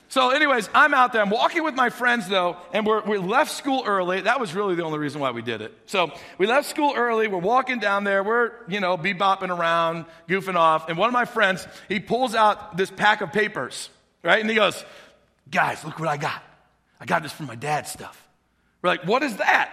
So, 0.09 0.31
anyways, 0.31 0.71
I'm 0.73 0.95
out 0.95 1.13
there. 1.13 1.21
I'm 1.21 1.31
walking 1.31 1.65
with 1.65 1.75
my 1.75 1.91
friends, 1.91 2.29
though, 2.29 2.57
and 2.73 2.87
we're, 2.87 3.03
we 3.03 3.19
left 3.19 3.51
school 3.51 3.83
early. 3.85 4.21
That 4.21 4.39
was 4.39 4.55
really 4.55 4.77
the 4.77 4.85
only 4.85 5.01
reason 5.01 5.21
why 5.21 5.33
we 5.33 5.43
did 5.43 5.61
it. 5.61 5.77
So, 5.87 6.13
we 6.39 6.47
left 6.47 6.69
school 6.69 6.93
early. 6.97 7.27
We're 7.27 7.39
walking 7.39 7.81
down 7.81 8.05
there. 8.05 8.23
We're, 8.23 8.53
you 8.69 8.79
know, 8.79 8.97
bebopping 8.97 9.57
around, 9.57 10.07
goofing 10.29 10.55
off. 10.55 10.89
And 10.89 10.97
one 10.97 11.09
of 11.09 11.13
my 11.13 11.25
friends, 11.25 11.67
he 11.89 11.99
pulls 11.99 12.37
out 12.37 12.77
this 12.77 12.91
pack 12.91 13.21
of 13.21 13.33
papers, 13.33 13.91
right? 14.23 14.41
And 14.41 14.49
he 14.49 14.55
goes, 14.55 14.85
Guys, 15.51 15.85
look 15.85 15.99
what 15.99 16.09
I 16.09 16.17
got. 16.17 16.43
I 17.01 17.05
got 17.05 17.23
this 17.23 17.33
from 17.33 17.47
my 17.47 17.55
dad's 17.55 17.91
stuff. 17.91 18.29
We're 18.83 18.91
like, 18.91 19.05
What 19.07 19.25
is 19.25 19.37
that? 19.39 19.73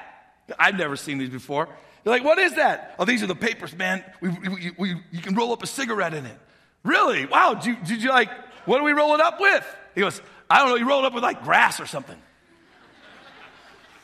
I've 0.58 0.78
never 0.78 0.96
seen 0.96 1.20
these 1.20 1.30
before. 1.30 1.70
They're 2.04 2.14
like, 2.14 2.24
What 2.24 2.40
is 2.40 2.56
that? 2.56 2.96
Oh, 2.98 3.06
these 3.06 3.22
are 3.22 3.28
the 3.28 3.36
papers, 3.36 3.76
man. 3.76 4.04
We, 4.20 4.30
we, 4.30 4.72
we, 4.78 5.02
you 5.12 5.22
can 5.22 5.36
roll 5.36 5.54
up 5.54 5.62
a 5.62 5.68
cigarette 5.68 6.16
in 6.16 6.26
it. 6.26 6.38
Really? 6.84 7.28
Wow. 7.28 7.54
Did 7.54 7.66
you, 7.66 7.76
did 7.86 8.04
you 8.04 8.10
like, 8.10 8.30
what 8.66 8.80
do 8.80 8.84
we 8.84 8.94
roll 8.94 9.14
it 9.14 9.22
up 9.22 9.40
with? 9.40 9.66
He 9.96 10.02
goes, 10.02 10.22
I 10.50 10.60
don't 10.60 10.70
know, 10.70 10.76
he 10.76 10.84
rolled 10.84 11.06
up 11.06 11.14
with 11.14 11.24
like 11.24 11.44
grass 11.44 11.80
or 11.80 11.86
something. 11.86 12.18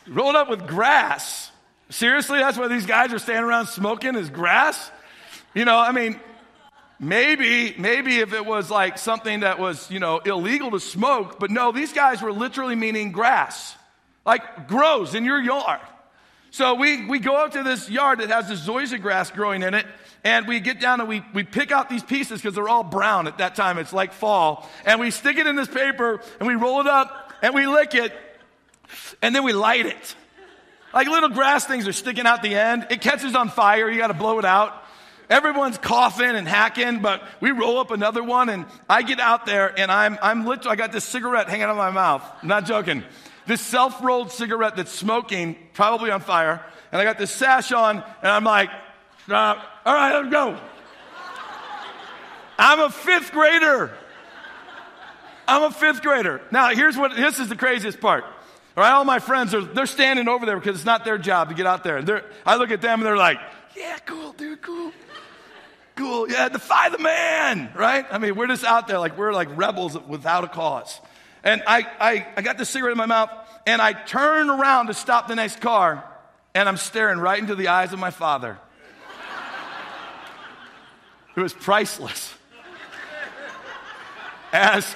rolled 0.07 0.35
up 0.35 0.49
with 0.49 0.67
grass. 0.67 1.51
Seriously, 1.89 2.39
that's 2.39 2.57
why 2.57 2.67
these 2.67 2.85
guys 2.85 3.13
are 3.13 3.19
standing 3.19 3.45
around 3.45 3.67
smoking 3.67 4.15
is 4.15 4.29
grass? 4.29 4.91
You 5.53 5.65
know, 5.65 5.77
I 5.77 5.91
mean, 5.91 6.19
maybe, 6.99 7.73
maybe 7.77 8.19
if 8.19 8.33
it 8.33 8.45
was 8.45 8.69
like 8.69 8.97
something 8.97 9.39
that 9.39 9.59
was, 9.59 9.89
you 9.89 9.99
know, 9.99 10.19
illegal 10.19 10.71
to 10.71 10.79
smoke, 10.79 11.39
but 11.39 11.49
no, 11.49 11.71
these 11.71 11.93
guys 11.93 12.21
were 12.21 12.31
literally 12.31 12.75
meaning 12.75 13.11
grass. 13.11 13.75
Like 14.25 14.67
grows 14.67 15.15
in 15.15 15.25
your 15.25 15.41
yard. 15.41 15.79
So 16.51 16.75
we, 16.75 17.05
we 17.05 17.19
go 17.19 17.35
up 17.35 17.53
to 17.53 17.63
this 17.63 17.89
yard 17.89 18.19
that 18.19 18.29
has 18.29 18.49
this 18.49 18.65
zoysia 18.65 19.01
grass 19.01 19.31
growing 19.31 19.63
in 19.63 19.73
it, 19.73 19.85
and 20.23 20.47
we 20.47 20.59
get 20.59 20.81
down 20.81 20.99
and 20.99 21.07
we, 21.07 21.23
we 21.33 21.43
pick 21.43 21.71
out 21.71 21.89
these 21.89 22.03
pieces 22.03 22.41
because 22.41 22.55
they're 22.55 22.69
all 22.69 22.83
brown 22.83 23.27
at 23.27 23.37
that 23.37 23.55
time. 23.55 23.77
It's 23.77 23.93
like 23.93 24.13
fall. 24.13 24.69
And 24.85 24.99
we 24.99 25.11
stick 25.11 25.37
it 25.37 25.47
in 25.47 25.55
this 25.55 25.67
paper 25.67 26.21
and 26.39 26.47
we 26.47 26.55
roll 26.55 26.81
it 26.81 26.87
up 26.87 27.33
and 27.41 27.53
we 27.53 27.67
lick 27.67 27.95
it 27.95 28.13
and 29.21 29.33
then 29.33 29.43
we 29.43 29.53
light 29.53 29.85
it. 29.85 30.15
Like 30.93 31.07
little 31.07 31.29
grass 31.29 31.65
things 31.65 31.87
are 31.87 31.93
sticking 31.93 32.25
out 32.25 32.41
the 32.41 32.55
end. 32.55 32.87
It 32.89 33.01
catches 33.01 33.35
on 33.35 33.49
fire. 33.49 33.89
You 33.89 33.97
got 33.97 34.07
to 34.07 34.13
blow 34.13 34.39
it 34.39 34.45
out. 34.45 34.83
Everyone's 35.29 35.77
coughing 35.77 36.35
and 36.35 36.47
hacking, 36.47 37.01
but 37.01 37.21
we 37.39 37.51
roll 37.51 37.77
up 37.77 37.91
another 37.91 38.23
one 38.23 38.49
and 38.49 38.65
I 38.89 39.03
get 39.03 39.19
out 39.19 39.45
there 39.45 39.79
and 39.79 39.91
I'm, 39.91 40.17
I'm 40.23 40.43
literally, 40.43 40.71
I 40.71 40.75
got 40.75 40.91
this 40.91 41.05
cigarette 41.05 41.47
hanging 41.47 41.65
out 41.65 41.69
of 41.69 41.77
my 41.77 41.91
mouth. 41.91 42.23
I'm 42.41 42.47
not 42.47 42.65
joking. 42.65 43.03
This 43.45 43.61
self 43.61 44.03
rolled 44.03 44.31
cigarette 44.31 44.75
that's 44.75 44.91
smoking, 44.91 45.55
probably 45.73 46.09
on 46.09 46.21
fire. 46.21 46.65
And 46.91 46.99
I 46.99 47.03
got 47.03 47.19
this 47.19 47.29
sash 47.29 47.71
on 47.71 47.97
and 47.97 48.31
I'm 48.31 48.43
like, 48.43 48.71
uh, 49.29 49.61
all 49.89 49.95
right, 49.95 50.13
let's 50.13 50.29
go. 50.29 50.55
I'm 52.59 52.79
a 52.79 52.91
fifth 52.91 53.31
grader. 53.31 53.91
I'm 55.47 55.63
a 55.63 55.71
fifth 55.71 56.03
grader. 56.03 56.41
Now, 56.51 56.69
here's 56.69 56.95
what 56.95 57.15
this 57.15 57.39
is 57.39 57.49
the 57.49 57.55
craziest 57.55 57.99
part. 57.99 58.23
All 58.23 58.83
right, 58.83 58.91
all 58.91 59.03
my 59.03 59.17
friends 59.17 59.55
are 59.55 59.61
they're 59.61 59.87
standing 59.87 60.27
over 60.27 60.45
there 60.45 60.59
because 60.59 60.75
it's 60.75 60.85
not 60.85 61.05
their 61.05 61.17
job 61.17 61.49
to 61.49 61.55
get 61.55 61.65
out 61.65 61.83
there. 61.83 62.03
They're, 62.03 62.23
I 62.45 62.57
look 62.57 62.69
at 62.69 62.81
them 62.81 62.99
and 62.99 63.07
they're 63.07 63.17
like, 63.17 63.39
"Yeah, 63.75 63.97
cool, 64.05 64.33
dude, 64.33 64.61
cool, 64.61 64.91
cool. 65.95 66.29
Yeah, 66.29 66.49
defy 66.49 66.89
the 66.89 66.99
man, 66.99 67.71
right? 67.73 68.05
I 68.11 68.19
mean, 68.19 68.35
we're 68.35 68.45
just 68.45 68.63
out 68.63 68.87
there 68.87 68.99
like 68.99 69.17
we're 69.17 69.33
like 69.33 69.57
rebels 69.57 69.97
without 70.07 70.43
a 70.43 70.49
cause." 70.49 70.99
And 71.43 71.63
I, 71.65 71.87
I, 71.99 72.27
I 72.37 72.41
got 72.43 72.59
the 72.59 72.65
cigarette 72.65 72.91
in 72.91 72.97
my 72.99 73.07
mouth 73.07 73.31
and 73.65 73.81
I 73.81 73.93
turn 73.93 74.51
around 74.51 74.85
to 74.87 74.93
stop 74.93 75.27
the 75.27 75.35
next 75.35 75.61
car 75.61 76.03
and 76.53 76.69
I'm 76.69 76.77
staring 76.77 77.17
right 77.17 77.39
into 77.39 77.55
the 77.55 77.69
eyes 77.69 77.91
of 77.91 77.97
my 77.97 78.11
father. 78.11 78.59
It 81.35 81.41
was 81.41 81.53
priceless. 81.53 82.33
As, 84.51 84.95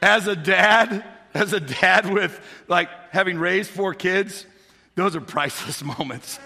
as 0.00 0.26
a 0.26 0.36
dad, 0.36 1.04
as 1.34 1.52
a 1.52 1.60
dad 1.60 2.10
with 2.10 2.38
like 2.66 2.88
having 3.10 3.38
raised 3.38 3.70
four 3.70 3.94
kids, 3.94 4.46
those 4.94 5.14
are 5.14 5.20
priceless 5.20 5.82
moments. 5.98 6.38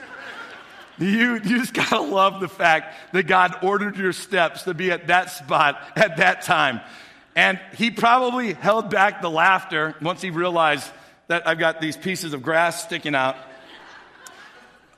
You, 0.99 1.35
you 1.35 1.59
just 1.59 1.73
gotta 1.73 2.01
love 2.01 2.41
the 2.41 2.49
fact 2.49 2.95
that 3.13 3.27
God 3.27 3.57
ordered 3.63 3.97
your 3.97 4.13
steps 4.13 4.65
to 4.65 4.75
be 4.75 4.91
at 4.91 5.07
that 5.07 5.31
spot 5.31 5.81
at 5.97 6.19
that 6.19 6.43
time. 6.43 6.81
And 7.35 7.59
he 7.77 7.91
probably 7.91 8.53
held 8.53 8.91
back 8.91 9.23
the 9.23 9.31
laughter 9.31 9.95
once 10.03 10.21
he 10.21 10.31
realized 10.31 10.87
that 11.29 11.47
I've 11.47 11.59
got 11.59 11.81
these 11.81 11.97
pieces 11.97 12.35
of 12.35 12.43
grass 12.43 12.83
sticking 12.83 13.15
out. 13.15 13.37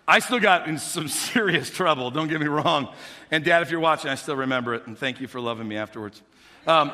I 0.07 0.19
still 0.19 0.41
got 0.41 0.69
in 0.69 0.79
some 0.79 1.09
serious 1.09 1.71
trouble, 1.71 2.11
don't 2.11 2.29
get 2.29 2.41
me 2.41 2.47
wrong. 2.47 2.89
And 3.31 3.45
dad, 3.45 3.63
if 3.63 3.71
you're 3.71 3.81
watching, 3.81 4.11
I 4.11 4.17
still 4.17 4.37
remember 4.37 4.75
it, 4.75 4.87
and 4.87 4.99
thank 4.99 5.21
you 5.21 5.29
for 5.29 5.41
loving 5.41 5.67
me 5.67 5.77
afterwards. 5.77 6.21
Um, 6.67 6.93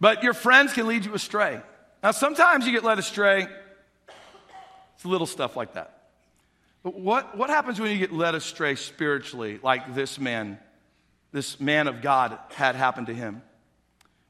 but 0.00 0.22
your 0.22 0.34
friends 0.34 0.72
can 0.72 0.86
lead 0.86 1.04
you 1.04 1.14
astray. 1.14 1.60
Now, 2.02 2.10
sometimes 2.10 2.66
you 2.66 2.72
get 2.72 2.82
led 2.82 2.98
astray. 2.98 3.46
It's 4.96 5.04
little 5.04 5.26
stuff 5.26 5.56
like 5.56 5.74
that. 5.74 5.98
But 6.82 6.98
what, 6.98 7.36
what 7.36 7.48
happens 7.48 7.78
when 7.78 7.92
you 7.92 7.98
get 7.98 8.12
led 8.12 8.34
astray 8.34 8.74
spiritually, 8.74 9.60
like 9.62 9.94
this 9.94 10.18
man, 10.18 10.58
this 11.30 11.60
man 11.60 11.86
of 11.86 12.02
God 12.02 12.36
had 12.50 12.74
happened 12.74 13.06
to 13.06 13.14
him? 13.14 13.42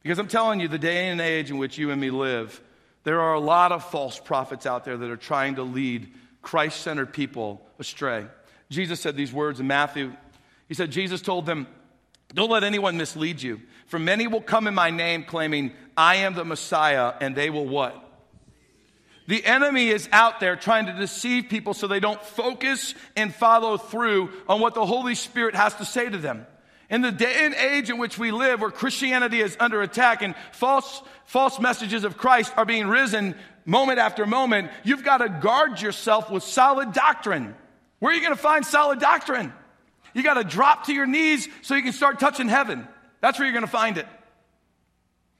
Because 0.02 0.18
I'm 0.18 0.28
telling 0.28 0.60
you, 0.60 0.68
the 0.68 0.78
day 0.78 1.08
and 1.08 1.20
age 1.20 1.50
in 1.50 1.56
which 1.56 1.78
you 1.78 1.90
and 1.90 2.00
me 2.00 2.10
live, 2.10 2.60
there 3.04 3.20
are 3.20 3.34
a 3.34 3.40
lot 3.40 3.72
of 3.72 3.84
false 3.84 4.18
prophets 4.18 4.66
out 4.66 4.84
there 4.84 4.98
that 4.98 5.10
are 5.10 5.16
trying 5.16 5.54
to 5.54 5.62
lead 5.62 6.12
Christ 6.42 6.80
centered 6.80 7.12
people 7.12 7.64
astray. 7.78 8.26
Jesus 8.70 9.00
said 9.00 9.16
these 9.16 9.32
words 9.32 9.60
in 9.60 9.66
Matthew. 9.66 10.12
He 10.68 10.74
said, 10.74 10.90
Jesus 10.90 11.22
told 11.22 11.46
them, 11.46 11.66
Don't 12.34 12.50
let 12.50 12.64
anyone 12.64 12.96
mislead 12.96 13.40
you. 13.40 13.60
For 13.86 13.98
many 13.98 14.26
will 14.26 14.40
come 14.40 14.66
in 14.66 14.74
my 14.74 14.90
name 14.90 15.24
claiming, 15.24 15.72
I 15.96 16.16
am 16.16 16.34
the 16.34 16.44
Messiah, 16.44 17.14
and 17.20 17.36
they 17.36 17.50
will 17.50 17.66
what? 17.66 17.98
The 19.28 19.44
enemy 19.44 19.88
is 19.88 20.08
out 20.12 20.40
there 20.40 20.56
trying 20.56 20.86
to 20.86 20.92
deceive 20.94 21.48
people 21.48 21.74
so 21.74 21.86
they 21.86 22.00
don't 22.00 22.22
focus 22.22 22.94
and 23.16 23.34
follow 23.34 23.76
through 23.76 24.30
on 24.48 24.60
what 24.60 24.74
the 24.74 24.84
Holy 24.84 25.14
Spirit 25.14 25.54
has 25.54 25.74
to 25.76 25.84
say 25.84 26.08
to 26.08 26.18
them. 26.18 26.46
In 26.90 27.00
the 27.00 27.12
day 27.12 27.46
and 27.46 27.54
age 27.54 27.88
in 27.88 27.98
which 27.98 28.18
we 28.18 28.32
live, 28.32 28.60
where 28.60 28.70
Christianity 28.70 29.40
is 29.40 29.56
under 29.58 29.80
attack 29.80 30.20
and 30.22 30.34
false, 30.52 31.02
false 31.24 31.58
messages 31.58 32.04
of 32.04 32.18
Christ 32.18 32.52
are 32.56 32.66
being 32.66 32.86
risen 32.86 33.34
moment 33.64 33.98
after 33.98 34.26
moment, 34.26 34.70
you've 34.84 35.04
got 35.04 35.18
to 35.18 35.28
guard 35.28 35.80
yourself 35.80 36.30
with 36.30 36.42
solid 36.42 36.92
doctrine. 36.92 37.54
Where 37.98 38.12
are 38.12 38.14
you 38.14 38.20
going 38.20 38.34
to 38.34 38.42
find 38.42 38.66
solid 38.66 38.98
doctrine? 38.98 39.52
You 40.14 40.22
got 40.22 40.34
to 40.34 40.44
drop 40.44 40.86
to 40.86 40.92
your 40.92 41.06
knees 41.06 41.48
so 41.62 41.74
you 41.74 41.82
can 41.82 41.92
start 41.92 42.20
touching 42.20 42.48
heaven. 42.48 42.86
That's 43.20 43.38
where 43.38 43.46
you're 43.46 43.54
going 43.54 43.64
to 43.64 43.70
find 43.70 43.98
it. 43.98 44.06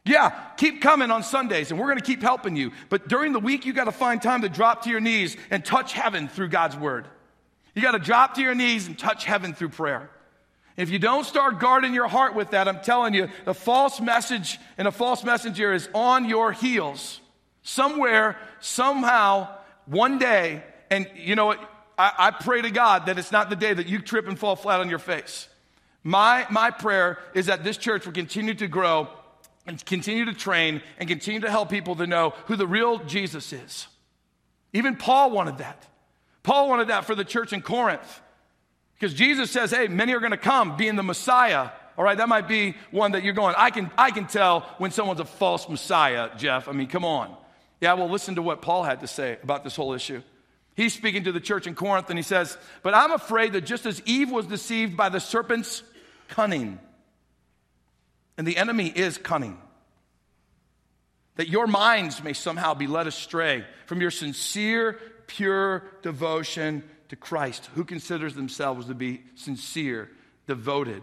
Yeah, 0.04 0.30
keep 0.56 0.82
coming 0.82 1.10
on 1.10 1.22
Sundays 1.22 1.70
and 1.70 1.78
we're 1.78 1.86
going 1.86 1.98
to 1.98 2.04
keep 2.04 2.22
helping 2.22 2.56
you. 2.56 2.72
But 2.88 3.08
during 3.08 3.32
the 3.32 3.38
week, 3.38 3.66
you 3.66 3.72
got 3.72 3.84
to 3.84 3.92
find 3.92 4.20
time 4.20 4.42
to 4.42 4.48
drop 4.48 4.82
to 4.82 4.90
your 4.90 5.00
knees 5.00 5.36
and 5.50 5.64
touch 5.64 5.92
heaven 5.92 6.28
through 6.28 6.48
God's 6.48 6.76
word. 6.76 7.06
You 7.74 7.82
got 7.82 7.92
to 7.92 7.98
drop 7.98 8.34
to 8.34 8.42
your 8.42 8.54
knees 8.54 8.86
and 8.86 8.98
touch 8.98 9.24
heaven 9.24 9.54
through 9.54 9.70
prayer. 9.70 10.10
If 10.76 10.90
you 10.90 10.98
don't 10.98 11.24
start 11.24 11.60
guarding 11.60 11.94
your 11.94 12.08
heart 12.08 12.34
with 12.34 12.50
that, 12.50 12.66
I'm 12.66 12.80
telling 12.80 13.14
you, 13.14 13.28
the 13.44 13.54
false 13.54 14.00
message 14.00 14.58
and 14.78 14.88
a 14.88 14.92
false 14.92 15.22
messenger 15.22 15.72
is 15.72 15.88
on 15.94 16.28
your 16.28 16.52
heels. 16.52 17.20
Somewhere, 17.62 18.36
somehow, 18.60 19.48
one 19.86 20.18
day, 20.18 20.62
and 20.90 21.08
you 21.14 21.36
know 21.36 21.46
what? 21.46 21.60
I, 21.96 22.12
I 22.18 22.30
pray 22.30 22.62
to 22.62 22.70
God 22.70 23.06
that 23.06 23.18
it's 23.18 23.32
not 23.32 23.50
the 23.50 23.56
day 23.56 23.72
that 23.72 23.86
you 23.86 24.00
trip 24.00 24.26
and 24.28 24.38
fall 24.38 24.56
flat 24.56 24.80
on 24.80 24.88
your 24.88 24.98
face. 24.98 25.48
My, 26.02 26.46
my 26.50 26.70
prayer 26.70 27.18
is 27.34 27.46
that 27.46 27.62
this 27.62 27.76
church 27.76 28.06
will 28.06 28.12
continue 28.12 28.54
to 28.54 28.66
grow 28.66 29.08
and 29.66 29.84
continue 29.84 30.24
to 30.24 30.34
train 30.34 30.82
and 30.98 31.08
continue 31.08 31.40
to 31.40 31.50
help 31.50 31.70
people 31.70 31.94
to 31.96 32.06
know 32.06 32.34
who 32.46 32.56
the 32.56 32.66
real 32.66 32.98
Jesus 32.98 33.52
is. 33.52 33.86
Even 34.72 34.96
Paul 34.96 35.30
wanted 35.30 35.58
that. 35.58 35.86
Paul 36.42 36.68
wanted 36.68 36.88
that 36.88 37.04
for 37.04 37.14
the 37.14 37.24
church 37.24 37.52
in 37.52 37.62
Corinth. 37.62 38.20
Because 38.94 39.14
Jesus 39.14 39.50
says, 39.50 39.70
hey, 39.70 39.86
many 39.88 40.12
are 40.14 40.20
going 40.20 40.32
to 40.32 40.36
come 40.36 40.76
being 40.76 40.96
the 40.96 41.02
Messiah. 41.02 41.70
All 41.96 42.04
right, 42.04 42.16
that 42.16 42.28
might 42.28 42.48
be 42.48 42.74
one 42.90 43.12
that 43.12 43.22
you're 43.22 43.34
going, 43.34 43.54
I 43.56 43.70
can, 43.70 43.90
I 43.96 44.10
can 44.10 44.26
tell 44.26 44.60
when 44.78 44.90
someone's 44.90 45.20
a 45.20 45.24
false 45.24 45.68
Messiah, 45.68 46.30
Jeff. 46.36 46.68
I 46.68 46.72
mean, 46.72 46.88
come 46.88 47.04
on. 47.04 47.36
Yeah, 47.82 47.94
well, 47.94 48.08
listen 48.08 48.36
to 48.36 48.42
what 48.42 48.62
Paul 48.62 48.84
had 48.84 49.00
to 49.00 49.08
say 49.08 49.38
about 49.42 49.64
this 49.64 49.74
whole 49.74 49.92
issue. 49.92 50.22
He's 50.76 50.94
speaking 50.94 51.24
to 51.24 51.32
the 51.32 51.40
church 51.40 51.66
in 51.66 51.74
Corinth 51.74 52.10
and 52.10 52.18
he 52.18 52.22
says, 52.22 52.56
But 52.84 52.94
I'm 52.94 53.10
afraid 53.10 53.54
that 53.54 53.62
just 53.62 53.86
as 53.86 54.00
Eve 54.06 54.30
was 54.30 54.46
deceived 54.46 54.96
by 54.96 55.08
the 55.08 55.18
serpent's 55.18 55.82
cunning, 56.28 56.78
and 58.38 58.46
the 58.46 58.56
enemy 58.56 58.86
is 58.86 59.18
cunning, 59.18 59.58
that 61.34 61.48
your 61.48 61.66
minds 61.66 62.22
may 62.22 62.34
somehow 62.34 62.74
be 62.74 62.86
led 62.86 63.08
astray 63.08 63.64
from 63.86 64.00
your 64.00 64.12
sincere, 64.12 65.00
pure 65.26 65.82
devotion 66.02 66.84
to 67.08 67.16
Christ, 67.16 67.68
who 67.74 67.82
considers 67.82 68.36
themselves 68.36 68.86
to 68.86 68.94
be 68.94 69.24
sincere, 69.34 70.08
devoted, 70.46 71.02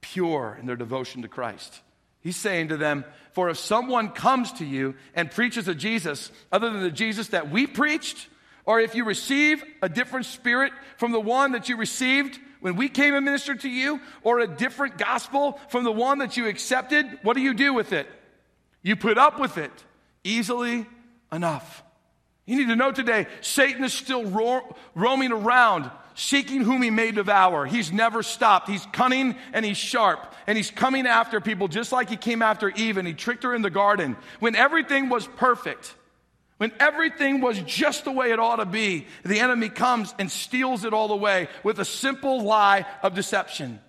pure 0.00 0.56
in 0.60 0.66
their 0.66 0.76
devotion 0.76 1.22
to 1.22 1.28
Christ. 1.28 1.80
He's 2.20 2.36
saying 2.36 2.68
to 2.68 2.76
them, 2.76 3.04
For 3.32 3.50
if 3.50 3.58
someone 3.58 4.10
comes 4.10 4.52
to 4.54 4.64
you 4.64 4.94
and 5.14 5.30
preaches 5.30 5.68
a 5.68 5.74
Jesus 5.74 6.30
other 6.52 6.70
than 6.70 6.82
the 6.82 6.90
Jesus 6.90 7.28
that 7.28 7.50
we 7.50 7.66
preached, 7.66 8.28
or 8.64 8.80
if 8.80 8.94
you 8.94 9.04
receive 9.04 9.64
a 9.82 9.88
different 9.88 10.26
spirit 10.26 10.72
from 10.96 11.12
the 11.12 11.20
one 11.20 11.52
that 11.52 11.68
you 11.68 11.76
received 11.76 12.38
when 12.60 12.76
we 12.76 12.88
came 12.88 13.14
and 13.14 13.24
ministered 13.24 13.60
to 13.60 13.70
you, 13.70 14.00
or 14.22 14.40
a 14.40 14.46
different 14.46 14.98
gospel 14.98 15.58
from 15.68 15.84
the 15.84 15.92
one 15.92 16.18
that 16.18 16.36
you 16.36 16.46
accepted, 16.46 17.06
what 17.22 17.34
do 17.34 17.40
you 17.40 17.54
do 17.54 17.72
with 17.72 17.92
it? 17.92 18.06
You 18.82 18.96
put 18.96 19.16
up 19.16 19.40
with 19.40 19.56
it 19.56 19.72
easily 20.24 20.86
enough. 21.32 21.82
You 22.44 22.56
need 22.56 22.68
to 22.68 22.76
know 22.76 22.92
today, 22.92 23.28
Satan 23.40 23.84
is 23.84 23.94
still 23.94 24.24
ro- 24.24 24.76
roaming 24.94 25.32
around, 25.32 25.90
seeking 26.20 26.60
whom 26.60 26.82
he 26.82 26.90
may 26.90 27.10
devour. 27.12 27.64
He's 27.64 27.90
never 27.90 28.22
stopped. 28.22 28.68
He's 28.68 28.84
cunning 28.92 29.36
and 29.54 29.64
he's 29.64 29.78
sharp, 29.78 30.34
and 30.46 30.56
he's 30.56 30.70
coming 30.70 31.06
after 31.06 31.40
people 31.40 31.66
just 31.66 31.92
like 31.92 32.10
he 32.10 32.16
came 32.16 32.42
after 32.42 32.68
Eve 32.68 32.98
and 32.98 33.08
he 33.08 33.14
tricked 33.14 33.42
her 33.42 33.54
in 33.54 33.62
the 33.62 33.70
garden 33.70 34.16
when 34.38 34.54
everything 34.54 35.08
was 35.08 35.26
perfect. 35.26 35.94
When 36.58 36.72
everything 36.78 37.40
was 37.40 37.58
just 37.60 38.04
the 38.04 38.12
way 38.12 38.32
it 38.32 38.38
ought 38.38 38.56
to 38.56 38.66
be, 38.66 39.06
the 39.24 39.40
enemy 39.40 39.70
comes 39.70 40.14
and 40.18 40.30
steals 40.30 40.84
it 40.84 40.92
all 40.92 41.10
away 41.10 41.48
with 41.64 41.80
a 41.80 41.86
simple 41.86 42.42
lie 42.42 42.84
of 43.02 43.14
deception. 43.14 43.80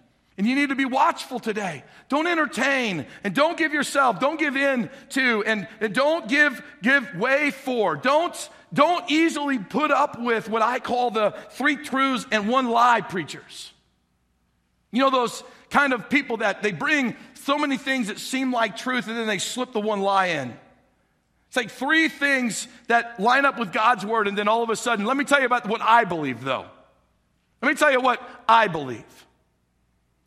And 0.42 0.50
you 0.50 0.56
need 0.56 0.70
to 0.70 0.76
be 0.76 0.86
watchful 0.86 1.40
today. 1.40 1.84
Don't 2.10 2.26
entertain 2.26 3.06
and 3.24 3.36
don't 3.36 3.60
give 3.60 3.76
yourself, 3.76 4.20
don't 4.20 4.40
give 4.40 4.58
in 4.58 4.90
to, 5.10 5.44
and, 5.44 5.68
and 5.80 5.94
don't 5.94 6.28
give, 6.28 6.64
give 6.82 7.14
way 7.16 7.52
for. 7.52 7.96
Don't, 7.96 8.50
don't 8.74 9.06
easily 9.12 9.60
put 9.60 9.92
up 9.92 10.20
with 10.20 10.50
what 10.50 10.64
I 10.64 10.80
call 10.80 11.12
the 11.12 11.36
three 11.52 11.76
truths 11.76 12.26
and 12.32 12.50
one 12.50 12.70
lie 12.70 13.02
preachers. 13.02 13.72
You 14.90 15.02
know, 15.02 15.12
those 15.12 15.44
kind 15.70 15.94
of 15.94 16.10
people 16.10 16.38
that 16.38 16.64
they 16.64 16.72
bring 16.72 17.16
so 17.36 17.60
many 17.60 17.78
things 17.78 18.08
that 18.08 18.18
seem 18.18 18.52
like 18.52 18.76
truth 18.76 19.08
and 19.08 19.16
then 19.16 19.28
they 19.28 19.38
slip 19.38 19.74
the 19.74 19.80
one 19.80 20.02
lie 20.02 20.30
in. 20.30 20.58
It's 21.50 21.56
like 21.56 21.70
three 21.70 22.10
things 22.10 22.68
that 22.88 23.20
line 23.20 23.46
up 23.46 23.60
with 23.60 23.72
God's 23.72 24.08
word, 24.08 24.28
and 24.28 24.36
then 24.36 24.48
all 24.48 24.64
of 24.64 24.72
a 24.72 24.76
sudden, 24.76 25.06
let 25.06 25.18
me 25.18 25.24
tell 25.24 25.40
you 25.40 25.46
about 25.46 25.70
what 25.70 25.82
I 25.82 26.04
believe, 26.04 26.44
though. 26.44 26.66
Let 27.62 27.70
me 27.70 27.76
tell 27.76 27.92
you 27.92 28.02
what 28.02 28.28
I 28.50 28.68
believe 28.68 29.06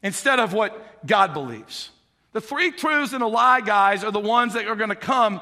instead 0.05 0.38
of 0.38 0.52
what 0.52 1.05
God 1.05 1.34
believes. 1.34 1.90
The 2.32 2.40
three 2.40 2.70
truths 2.70 3.12
and 3.12 3.22
a 3.22 3.26
lie 3.26 3.61
guys 3.61 4.05
are 4.05 4.12
the 4.12 4.20
ones 4.20 4.52
that 4.52 4.66
are 4.68 4.76
going 4.76 4.90
to 4.90 4.96
come 4.96 5.40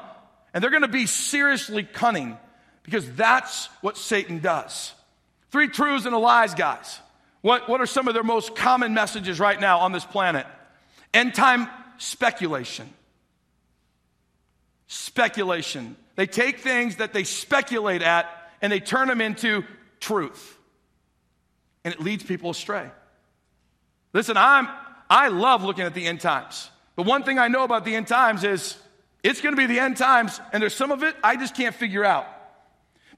and 0.53 0.63
they're 0.63 0.71
going 0.71 0.83
to 0.83 0.87
be 0.87 1.05
seriously 1.05 1.83
cunning 1.83 2.37
because 2.83 3.11
that's 3.13 3.67
what 3.81 3.97
Satan 3.97 4.39
does. 4.39 4.93
Three 5.51 5.67
truths 5.67 6.05
and 6.05 6.15
a 6.15 6.17
lies 6.17 6.53
guys. 6.55 6.99
What, 7.41 7.67
what 7.67 7.81
are 7.81 7.85
some 7.85 8.07
of 8.07 8.13
their 8.13 8.23
most 8.23 8.55
common 8.55 8.93
messages 8.93 9.39
right 9.39 9.59
now 9.59 9.79
on 9.79 9.91
this 9.91 10.05
planet? 10.05 10.47
End 11.13 11.33
time 11.33 11.67
speculation. 11.97 12.89
Speculation. 14.87 15.97
They 16.15 16.27
take 16.27 16.59
things 16.59 16.97
that 16.97 17.11
they 17.11 17.23
speculate 17.23 18.01
at 18.01 18.29
and 18.61 18.71
they 18.71 18.79
turn 18.79 19.07
them 19.07 19.19
into 19.19 19.63
truth. 19.99 20.57
And 21.83 21.93
it 21.93 21.99
leads 21.99 22.23
people 22.23 22.51
astray. 22.51 22.89
Listen, 24.13 24.37
I'm, 24.37 24.69
I 25.09 25.27
love 25.27 25.63
looking 25.63 25.85
at 25.85 25.93
the 25.93 26.05
end 26.05 26.21
times. 26.21 26.69
But 26.95 27.05
one 27.05 27.23
thing 27.23 27.39
I 27.39 27.47
know 27.47 27.63
about 27.63 27.83
the 27.83 27.95
end 27.95 28.07
times 28.07 28.43
is 28.43 28.77
it's 29.23 29.41
going 29.41 29.55
to 29.55 29.59
be 29.59 29.65
the 29.65 29.79
end 29.79 29.97
times, 29.97 30.39
and 30.51 30.61
there's 30.61 30.75
some 30.75 30.91
of 30.91 31.03
it 31.03 31.15
I 31.23 31.35
just 31.35 31.55
can't 31.55 31.75
figure 31.75 32.05
out. 32.05 32.27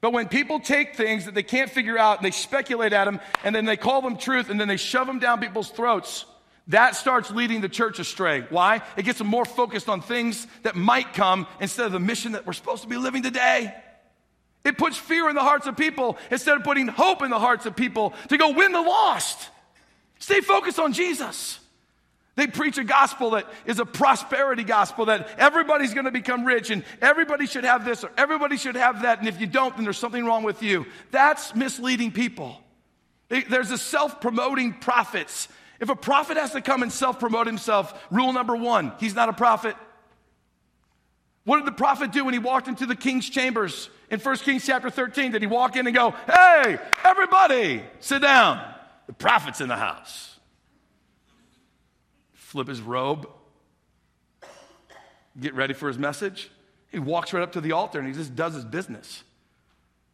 But 0.00 0.12
when 0.12 0.28
people 0.28 0.60
take 0.60 0.94
things 0.94 1.24
that 1.24 1.34
they 1.34 1.42
can't 1.42 1.70
figure 1.70 1.98
out 1.98 2.18
and 2.18 2.26
they 2.26 2.30
speculate 2.30 2.92
at 2.92 3.04
them, 3.04 3.20
and 3.44 3.54
then 3.54 3.64
they 3.64 3.76
call 3.76 4.02
them 4.02 4.16
truth, 4.16 4.50
and 4.50 4.60
then 4.60 4.68
they 4.68 4.76
shove 4.76 5.06
them 5.06 5.18
down 5.18 5.40
people's 5.40 5.70
throats, 5.70 6.24
that 6.68 6.96
starts 6.96 7.30
leading 7.30 7.60
the 7.60 7.68
church 7.68 7.98
astray. 7.98 8.44
Why? 8.50 8.82
It 8.96 9.04
gets 9.04 9.18
them 9.18 9.26
more 9.26 9.44
focused 9.44 9.88
on 9.88 10.00
things 10.02 10.46
that 10.62 10.74
might 10.74 11.14
come 11.14 11.46
instead 11.60 11.86
of 11.86 11.92
the 11.92 12.00
mission 12.00 12.32
that 12.32 12.46
we're 12.46 12.54
supposed 12.54 12.82
to 12.82 12.88
be 12.88 12.96
living 12.96 13.22
today. 13.22 13.74
It 14.64 14.76
puts 14.76 14.96
fear 14.96 15.28
in 15.28 15.36
the 15.36 15.42
hearts 15.42 15.68
of 15.68 15.76
people 15.76 16.18
instead 16.30 16.56
of 16.56 16.64
putting 16.64 16.88
hope 16.88 17.22
in 17.22 17.30
the 17.30 17.38
hearts 17.38 17.66
of 17.66 17.76
people 17.76 18.14
to 18.28 18.36
go 18.36 18.50
win 18.50 18.72
the 18.72 18.82
lost. 18.82 19.50
Stay 20.18 20.40
focused 20.40 20.78
on 20.78 20.92
Jesus. 20.92 21.58
They 22.36 22.46
preach 22.46 22.76
a 22.76 22.84
gospel 22.84 23.30
that 23.30 23.46
is 23.64 23.80
a 23.80 23.86
prosperity 23.86 24.62
gospel 24.62 25.06
that 25.06 25.30
everybody's 25.38 25.94
going 25.94 26.04
to 26.04 26.10
become 26.10 26.44
rich 26.44 26.70
and 26.70 26.84
everybody 27.00 27.46
should 27.46 27.64
have 27.64 27.84
this 27.84 28.04
or 28.04 28.12
everybody 28.18 28.58
should 28.58 28.76
have 28.76 29.02
that. 29.02 29.20
And 29.20 29.28
if 29.28 29.40
you 29.40 29.46
don't, 29.46 29.74
then 29.74 29.84
there's 29.84 29.98
something 29.98 30.24
wrong 30.24 30.42
with 30.42 30.62
you. 30.62 30.84
That's 31.10 31.54
misleading 31.54 32.12
people. 32.12 32.60
There's 33.28 33.70
a 33.70 33.78
self 33.78 34.20
promoting 34.20 34.74
prophets. 34.74 35.48
If 35.80 35.88
a 35.88 35.96
prophet 35.96 36.36
has 36.36 36.52
to 36.52 36.60
come 36.60 36.82
and 36.82 36.92
self 36.92 37.18
promote 37.18 37.46
himself, 37.46 38.06
rule 38.10 38.32
number 38.34 38.54
one, 38.54 38.92
he's 39.00 39.14
not 39.14 39.30
a 39.30 39.32
prophet. 39.32 39.74
What 41.44 41.58
did 41.58 41.66
the 41.66 41.72
prophet 41.72 42.12
do 42.12 42.24
when 42.24 42.34
he 42.34 42.40
walked 42.40 42.68
into 42.68 42.84
the 42.84 42.96
king's 42.96 43.28
chambers 43.28 43.88
in 44.10 44.20
1 44.20 44.36
Kings 44.38 44.66
chapter 44.66 44.90
13? 44.90 45.32
Did 45.32 45.42
he 45.42 45.46
walk 45.46 45.76
in 45.76 45.86
and 45.86 45.96
go, 45.96 46.14
Hey, 46.26 46.78
everybody, 47.02 47.82
sit 48.00 48.20
down? 48.20 48.75
The 49.06 49.12
prophet's 49.12 49.60
in 49.60 49.68
the 49.68 49.76
house. 49.76 50.38
Flip 52.34 52.68
his 52.68 52.80
robe, 52.80 53.28
get 55.38 55.54
ready 55.54 55.74
for 55.74 55.88
his 55.88 55.98
message. 55.98 56.50
He 56.90 56.98
walks 56.98 57.32
right 57.32 57.42
up 57.42 57.52
to 57.52 57.60
the 57.60 57.72
altar 57.72 57.98
and 57.98 58.08
he 58.08 58.14
just 58.14 58.34
does 58.34 58.54
his 58.54 58.64
business. 58.64 59.22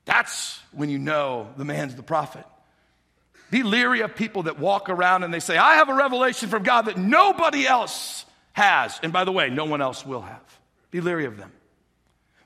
That's 0.04 0.58
when 0.72 0.88
you 0.88 0.98
know 0.98 1.50
the 1.56 1.64
man's 1.64 1.94
the 1.94 2.02
prophet. 2.02 2.44
Be 3.50 3.62
leery 3.62 4.00
of 4.00 4.16
people 4.16 4.44
that 4.44 4.58
walk 4.58 4.88
around 4.88 5.24
and 5.24 5.32
they 5.32 5.40
say, 5.40 5.58
I 5.58 5.74
have 5.74 5.90
a 5.90 5.94
revelation 5.94 6.48
from 6.48 6.62
God 6.62 6.86
that 6.86 6.96
nobody 6.96 7.66
else 7.66 8.24
has. 8.54 8.98
And 9.02 9.12
by 9.12 9.24
the 9.24 9.32
way, 9.32 9.50
no 9.50 9.66
one 9.66 9.82
else 9.82 10.06
will 10.06 10.22
have. 10.22 10.60
Be 10.90 11.00
leery 11.00 11.26
of 11.26 11.36
them. 11.36 11.52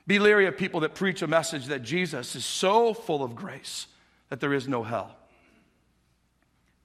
Be 0.05 0.19
leery 0.19 0.47
of 0.47 0.57
people 0.57 0.81
that 0.81 0.95
preach 0.95 1.21
a 1.21 1.27
message 1.27 1.67
that 1.67 1.81
Jesus 1.81 2.35
is 2.35 2.45
so 2.45 2.93
full 2.93 3.23
of 3.23 3.35
grace 3.35 3.87
that 4.29 4.39
there 4.39 4.53
is 4.53 4.67
no 4.67 4.83
hell. 4.83 5.15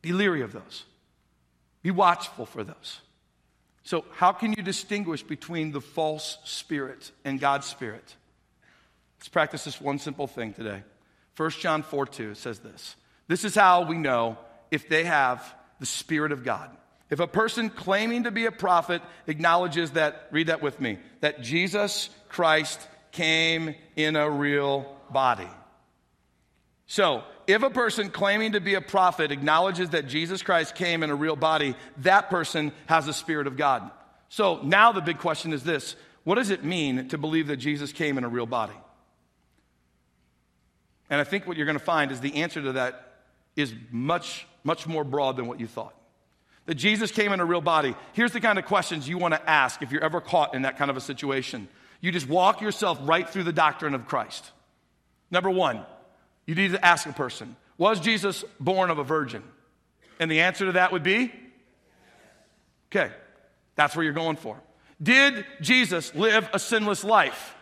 Be 0.03 0.13
leery 0.13 0.43
of 0.43 0.53
those. 0.53 0.85
Be 1.83 1.91
watchful 1.91 2.47
for 2.47 2.63
those. 2.63 3.01
So, 3.85 4.05
how 4.13 4.33
can 4.33 4.53
you 4.53 4.63
distinguish 4.63 5.23
between 5.23 5.73
the 5.73 5.81
false 5.81 6.39
spirit 6.45 7.11
and 7.25 7.41
God's 7.41 7.67
spirit? 7.67 8.15
Let's 9.19 9.29
practice 9.29 9.65
this 9.65 9.81
one 9.81 9.99
simple 9.99 10.27
thing 10.27 10.53
today. 10.53 10.83
1 11.37 11.51
John 11.51 11.83
4 11.83 12.07
2 12.07 12.35
says 12.35 12.59
this 12.61 12.97
This 13.27 13.45
is 13.45 13.55
how 13.55 13.83
we 13.83 13.97
know 13.97 14.39
if 14.71 14.89
they 14.89 15.05
have 15.05 15.55
the 15.81 15.87
Spirit 15.87 16.33
of 16.33 16.45
God. 16.45 16.71
If 17.11 17.21
a 17.21 17.27
person 17.27 17.69
claiming 17.69 18.25
to 18.25 18.31
be 18.31 18.47
a 18.47 18.53
prophet 18.53 19.03
acknowledges 19.27 19.93
that, 19.93 20.29
read 20.31 20.47
that 20.47 20.63
with 20.63 20.81
me, 20.81 20.99
that 21.21 21.43
Jesus 21.43 22.09
Christ 22.29 22.81
came 23.11 23.75
in 23.97 24.17
a 24.17 24.31
real 24.31 24.97
body. 25.11 25.49
So, 26.87 27.23
if 27.47 27.63
a 27.63 27.71
person 27.71 28.11
claiming 28.11 28.53
to 28.53 28.61
be 28.61 28.75
a 28.75 28.81
prophet 28.81 29.33
acknowledges 29.33 29.91
that 29.91 30.07
Jesus 30.07 30.43
Christ 30.43 30.75
came 30.75 31.03
in 31.03 31.11
a 31.11 31.15
real 31.15 31.37
body, 31.37 31.75
that 31.99 32.31
person 32.31 32.73
has 32.87 33.07
the 33.07 33.13
Spirit 33.13 33.47
of 33.47 33.57
God. 33.57 33.91
So 34.29 34.61
now 34.63 34.93
the 34.93 35.03
big 35.03 35.19
question 35.19 35.53
is 35.53 35.63
this 35.63 35.95
what 36.25 36.37
does 36.37 36.49
it 36.49 36.65
mean 36.65 37.09
to 37.09 37.19
believe 37.19 37.49
that 37.49 37.59
Jesus 37.59 37.93
came 37.93 38.17
in 38.17 38.25
a 38.25 38.29
real 38.29 38.47
body? 38.47 38.73
And 41.11 41.21
I 41.21 41.25
think 41.25 41.47
what 41.47 41.59
you're 41.59 41.67
going 41.67 41.79
to 41.79 41.85
find 41.85 42.11
is 42.11 42.21
the 42.21 42.37
answer 42.37 42.63
to 42.63 42.73
that 42.73 43.13
is 43.57 43.75
much, 43.91 44.47
much 44.65 44.87
more 44.87 45.05
broad 45.05 45.37
than 45.37 45.47
what 45.47 45.61
you 45.61 45.67
thought. 45.67 45.95
That 46.65 46.77
Jesus 46.77 47.11
came 47.11 47.33
in 47.33 47.41
a 47.41 47.45
real 47.45 47.61
body. 47.61 47.95
Here's 48.15 48.33
the 48.33 48.41
kind 48.41 48.59
of 48.59 48.65
questions 48.65 49.07
you 49.07 49.19
want 49.19 49.35
to 49.35 49.51
ask 49.51 49.83
if 49.83 49.93
you're 49.93 50.03
ever 50.03 50.23
caught 50.23 50.55
in 50.55 50.63
that 50.63 50.79
kind 50.79 50.91
of 50.91 50.97
a 50.97 51.01
situation. 51.03 51.69
You 52.01 52.11
just 52.11 52.27
walk 52.27 52.63
yourself 52.63 52.99
right 53.03 53.29
through 53.29 53.43
the 53.43 53.53
doctrine 53.53 53.95
of 53.95 54.07
Christ. 54.07 54.51
Number 55.31 55.51
one, 55.51 55.85
you 56.47 56.55
need 56.55 56.73
to 56.73 56.85
ask 56.85 57.07
a 57.07 57.13
person 57.13 57.57
Was 57.79 58.01
Jesus 58.01 58.45
born 58.61 58.91
of 58.91 58.99
a 58.99 59.05
virgin? 59.05 59.43
And 60.21 60.31
the 60.31 60.41
answer 60.41 60.67
to 60.67 60.73
that 60.73 60.93
would 60.93 61.03
be 61.03 61.33
okay, 62.91 63.13
that's 63.75 63.97
where 63.97 64.05
you're 64.05 64.13
going 64.13 64.37
for. 64.37 64.61
Did 65.03 65.45
Jesus 65.61 66.15
live 66.15 66.49
a 66.53 66.59
sinless 66.59 67.03
life? 67.03 67.55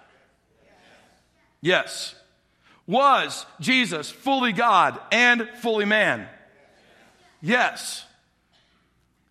Yes. 1.60 2.14
Was 2.86 3.46
Jesus 3.60 4.10
fully 4.10 4.52
God 4.52 5.00
and 5.12 5.48
fully 5.58 5.84
man? 5.84 6.26
Yes. 7.40 8.04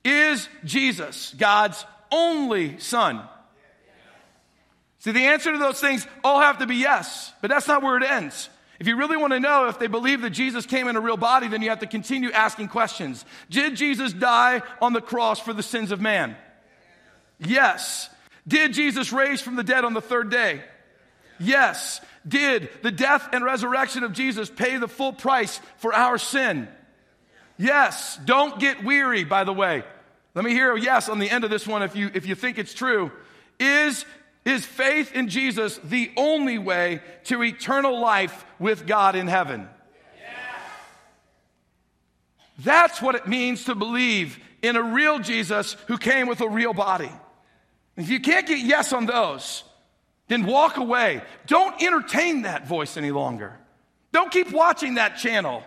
Is 0.03 0.47
Jesus 0.63 1.35
God's 1.37 1.85
only 2.11 2.79
son? 2.79 3.21
See, 4.99 5.11
the 5.11 5.25
answer 5.25 5.51
to 5.51 5.57
those 5.57 5.79
things 5.79 6.05
all 6.23 6.41
have 6.41 6.59
to 6.59 6.65
be 6.65 6.75
yes, 6.75 7.31
but 7.41 7.49
that's 7.49 7.67
not 7.67 7.83
where 7.83 7.97
it 7.97 8.03
ends. 8.03 8.49
If 8.79 8.87
you 8.87 8.95
really 8.95 9.17
want 9.17 9.33
to 9.33 9.39
know 9.39 9.67
if 9.67 9.77
they 9.77 9.87
believe 9.87 10.21
that 10.21 10.29
Jesus 10.29 10.65
came 10.65 10.87
in 10.87 10.95
a 10.95 11.01
real 11.01 11.17
body, 11.17 11.49
then 11.49 11.61
you 11.61 11.69
have 11.69 11.79
to 11.79 11.87
continue 11.87 12.31
asking 12.31 12.69
questions. 12.69 13.25
Did 13.49 13.75
Jesus 13.75 14.13
die 14.13 14.61
on 14.81 14.93
the 14.93 15.01
cross 15.01 15.39
for 15.39 15.53
the 15.53 15.63
sins 15.63 15.91
of 15.91 15.99
man? 15.99 16.37
Yes. 17.39 18.09
Did 18.47 18.73
Jesus 18.73 19.11
raise 19.11 19.41
from 19.41 19.57
the 19.57 19.63
dead 19.63 19.83
on 19.83 19.93
the 19.93 20.01
third 20.01 20.29
day? 20.29 20.63
Yes. 21.39 21.99
Did 22.25 22.69
the 22.81 22.91
death 22.91 23.27
and 23.33 23.43
resurrection 23.43 24.03
of 24.03 24.13
Jesus 24.13 24.49
pay 24.49 24.77
the 24.77 24.87
full 24.87 25.11
price 25.11 25.59
for 25.77 25.93
our 25.93 26.17
sin? 26.17 26.69
Yes. 27.57 28.17
Don't 28.23 28.59
get 28.59 28.83
weary, 28.83 29.25
by 29.25 29.43
the 29.43 29.53
way. 29.53 29.83
Let 30.35 30.45
me 30.45 30.51
hear 30.51 30.73
a 30.73 30.79
yes 30.79 31.09
on 31.09 31.19
the 31.19 31.29
end 31.29 31.43
of 31.43 31.49
this 31.49 31.67
one 31.67 31.83
if 31.83 31.97
you, 31.97 32.11
if 32.13 32.25
you 32.25 32.35
think 32.35 32.57
it's 32.57 32.73
true. 32.73 33.11
Is 33.59 34.05
is 34.49 34.65
faith 34.65 35.13
in 35.13 35.27
Jesus 35.27 35.79
the 35.83 36.11
only 36.17 36.57
way 36.57 37.01
to 37.25 37.43
eternal 37.43 37.99
life 37.99 38.45
with 38.59 38.87
God 38.87 39.15
in 39.15 39.27
heaven? 39.27 39.67
That's 42.59 43.01
what 43.01 43.15
it 43.15 43.27
means 43.27 43.65
to 43.65 43.75
believe 43.75 44.37
in 44.61 44.75
a 44.75 44.83
real 44.83 45.19
Jesus 45.19 45.77
who 45.87 45.97
came 45.97 46.27
with 46.27 46.41
a 46.41 46.49
real 46.49 46.73
body. 46.73 47.11
If 47.95 48.09
you 48.09 48.19
can't 48.19 48.47
get 48.47 48.59
yes 48.59 48.93
on 48.93 49.05
those, 49.05 49.63
then 50.27 50.45
walk 50.45 50.77
away. 50.77 51.21
Don't 51.47 51.81
entertain 51.81 52.43
that 52.43 52.67
voice 52.67 52.97
any 52.97 53.11
longer. 53.11 53.57
Don't 54.11 54.31
keep 54.31 54.51
watching 54.51 54.95
that 54.95 55.17
channel. 55.17 55.63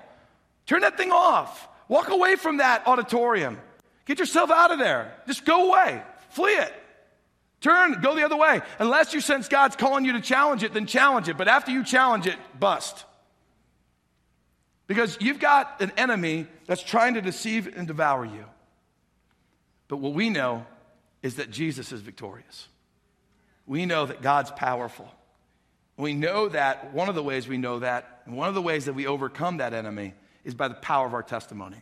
Turn 0.66 0.80
that 0.82 0.96
thing 0.96 1.12
off. 1.12 1.68
Walk 1.88 2.08
away 2.08 2.36
from 2.36 2.58
that 2.58 2.86
auditorium. 2.86 3.58
Get 4.04 4.18
yourself 4.18 4.50
out 4.50 4.70
of 4.70 4.78
there. 4.78 5.14
Just 5.26 5.44
go 5.44 5.70
away. 5.70 6.02
Flee 6.30 6.52
it. 6.52 6.72
Turn, 7.62 8.00
go 8.00 8.16
the 8.16 8.24
other 8.24 8.36
way. 8.36 8.60
Unless 8.80 9.14
you 9.14 9.20
sense 9.20 9.46
God's 9.46 9.76
calling 9.76 10.04
you 10.04 10.12
to 10.14 10.20
challenge 10.20 10.64
it, 10.64 10.74
then 10.74 10.84
challenge 10.84 11.28
it. 11.28 11.38
But 11.38 11.46
after 11.46 11.70
you 11.70 11.84
challenge 11.84 12.26
it, 12.26 12.36
bust. 12.58 13.04
Because 14.88 15.16
you've 15.20 15.38
got 15.38 15.80
an 15.80 15.92
enemy 15.96 16.48
that's 16.66 16.82
trying 16.82 17.14
to 17.14 17.22
deceive 17.22 17.72
and 17.76 17.86
devour 17.86 18.24
you. 18.24 18.44
But 19.86 19.98
what 19.98 20.12
we 20.12 20.28
know 20.28 20.66
is 21.22 21.36
that 21.36 21.50
Jesus 21.50 21.92
is 21.92 22.00
victorious. 22.00 22.66
We 23.64 23.86
know 23.86 24.06
that 24.06 24.22
God's 24.22 24.50
powerful. 24.50 25.08
We 25.96 26.14
know 26.14 26.48
that 26.48 26.92
one 26.92 27.08
of 27.08 27.14
the 27.14 27.22
ways 27.22 27.46
we 27.46 27.58
know 27.58 27.78
that, 27.78 28.22
and 28.26 28.36
one 28.36 28.48
of 28.48 28.54
the 28.54 28.62
ways 28.62 28.86
that 28.86 28.94
we 28.94 29.06
overcome 29.06 29.58
that 29.58 29.72
enemy, 29.72 30.14
is 30.44 30.54
by 30.54 30.66
the 30.66 30.74
power 30.74 31.06
of 31.06 31.14
our 31.14 31.22
testimony. 31.22 31.76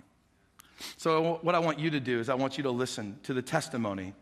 So, 0.99 1.39
what 1.41 1.55
I 1.55 1.59
want 1.59 1.79
you 1.79 1.91
to 1.91 2.01
do 2.01 2.21
is, 2.21 2.29
I 2.29 2.35
want 2.35 2.59
you 2.59 2.65
to 2.65 2.71
listen 2.71 3.19
to 3.23 3.33
the 3.33 3.43
testimony 3.43 4.15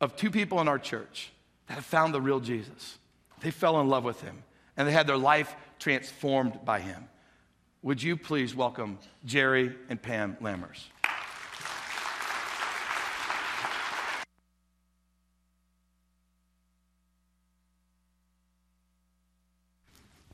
of 0.00 0.16
two 0.16 0.30
people 0.30 0.60
in 0.60 0.68
our 0.68 0.78
church 0.78 1.30
that 1.66 1.74
have 1.74 1.84
found 1.84 2.14
the 2.14 2.20
real 2.20 2.40
Jesus. 2.40 2.98
They 3.40 3.50
fell 3.50 3.80
in 3.80 3.88
love 3.88 4.04
with 4.04 4.20
him 4.20 4.42
and 4.76 4.86
they 4.86 4.92
had 4.92 5.06
their 5.06 5.16
life 5.16 5.54
transformed 5.78 6.64
by 6.64 6.80
him. 6.80 7.08
Would 7.82 8.02
you 8.02 8.16
please 8.16 8.54
welcome 8.54 8.98
Jerry 9.24 9.74
and 9.88 10.00
Pam 10.00 10.36
Lammers? 10.40 10.84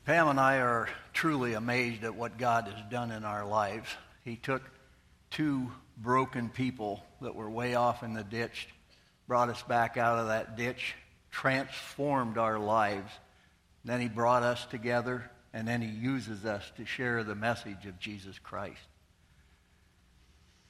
Pam 0.05 0.29
and 0.29 0.39
I 0.39 0.59
are 0.59 0.91
truly 1.15 1.55
amazed 1.55 2.05
at 2.05 2.15
what 2.15 2.37
God 2.37 2.69
has 2.69 2.91
done 2.91 3.11
in 3.11 3.25
our 3.25 3.47
lives. 3.47 3.89
He 4.23 4.37
took 4.37 4.63
two 5.31 5.73
broken 5.97 6.51
people 6.51 7.03
that 7.23 7.35
were 7.35 7.49
way 7.49 7.75
off 7.75 8.03
in 8.03 8.13
the 8.13 8.25
ditch 8.25 8.69
brought 9.27 9.49
us 9.49 9.63
back 9.63 9.97
out 9.97 10.19
of 10.19 10.29
that 10.29 10.57
ditch, 10.57 10.95
transformed 11.31 12.39
our 12.39 12.59
lives. 12.59 13.11
Then 13.85 14.01
he 14.01 14.09
brought 14.09 14.43
us 14.43 14.65
together, 14.67 15.31
and 15.53 15.67
then 15.67 15.83
he 15.83 15.89
uses 15.89 16.45
us 16.45 16.71
to 16.77 16.85
share 16.85 17.25
the 17.25 17.35
message 17.35 17.87
of 17.87 17.99
Jesus 17.99 18.39
Christ. 18.39 18.81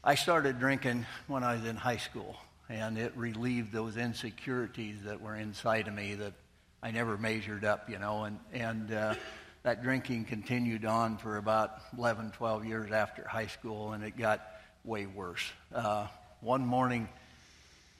I 0.03 0.17
started 0.17 0.59
drinking 0.59 1.07
when 1.27 1.43
I 1.43 1.55
was 1.55 1.65
in 1.65 1.77
high 1.77 1.97
school, 1.97 2.37
and 2.69 2.99
it 2.99 3.17
relieved 3.17 3.73
those 3.73 3.97
insecurities 3.97 5.05
that 5.05 5.21
were 5.21 5.35
inside 5.35 5.89
of 5.89 5.95
me 5.95 6.15
that 6.17 6.35
I 6.83 6.91
never 6.91 7.17
measured 7.17 7.65
up, 7.65 7.89
you 7.89 7.99
know, 7.99 8.25
and, 8.25 8.39
and 8.53 8.93
uh, 8.93 9.15
that 9.63 9.83
drinking 9.83 10.27
continued 10.27 10.85
on 10.85 11.17
for 11.17 11.39
about 11.39 11.71
11, 11.97 12.33
12 12.33 12.67
years 12.67 12.93
after 12.93 13.27
high 13.27 13.47
school, 13.47 13.93
and 13.95 14.05
it 14.05 14.19
got 14.19 14.47
way 14.85 15.07
worse. 15.07 15.51
Uh, 15.75 16.07
one 16.43 16.67
morning, 16.67 17.09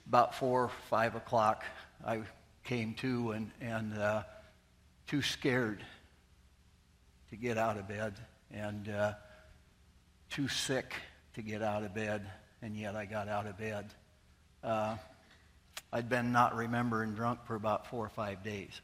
about 0.07 0.35
four, 0.35 0.63
or 0.65 0.71
five 0.89 1.15
o'clock, 1.15 1.63
I 2.05 2.21
came 2.63 2.93
to 2.95 3.31
and, 3.31 3.51
and 3.61 3.97
uh, 3.97 4.23
too 5.07 5.21
scared 5.21 5.83
to 7.29 7.35
get 7.35 7.57
out 7.57 7.77
of 7.77 7.87
bed 7.87 8.13
and 8.51 8.89
uh, 8.89 9.13
too 10.29 10.47
sick 10.47 10.93
to 11.33 11.41
get 11.41 11.61
out 11.61 11.83
of 11.83 11.93
bed, 11.93 12.25
and 12.61 12.75
yet 12.75 12.95
I 12.95 13.05
got 13.05 13.27
out 13.27 13.45
of 13.45 13.57
bed. 13.57 13.85
Uh, 14.63 14.95
I'd 15.91 16.09
been 16.09 16.31
not 16.31 16.55
remembering 16.55 17.13
drunk 17.13 17.39
for 17.45 17.55
about 17.55 17.87
four 17.87 18.05
or 18.05 18.09
five 18.09 18.43
days. 18.43 18.81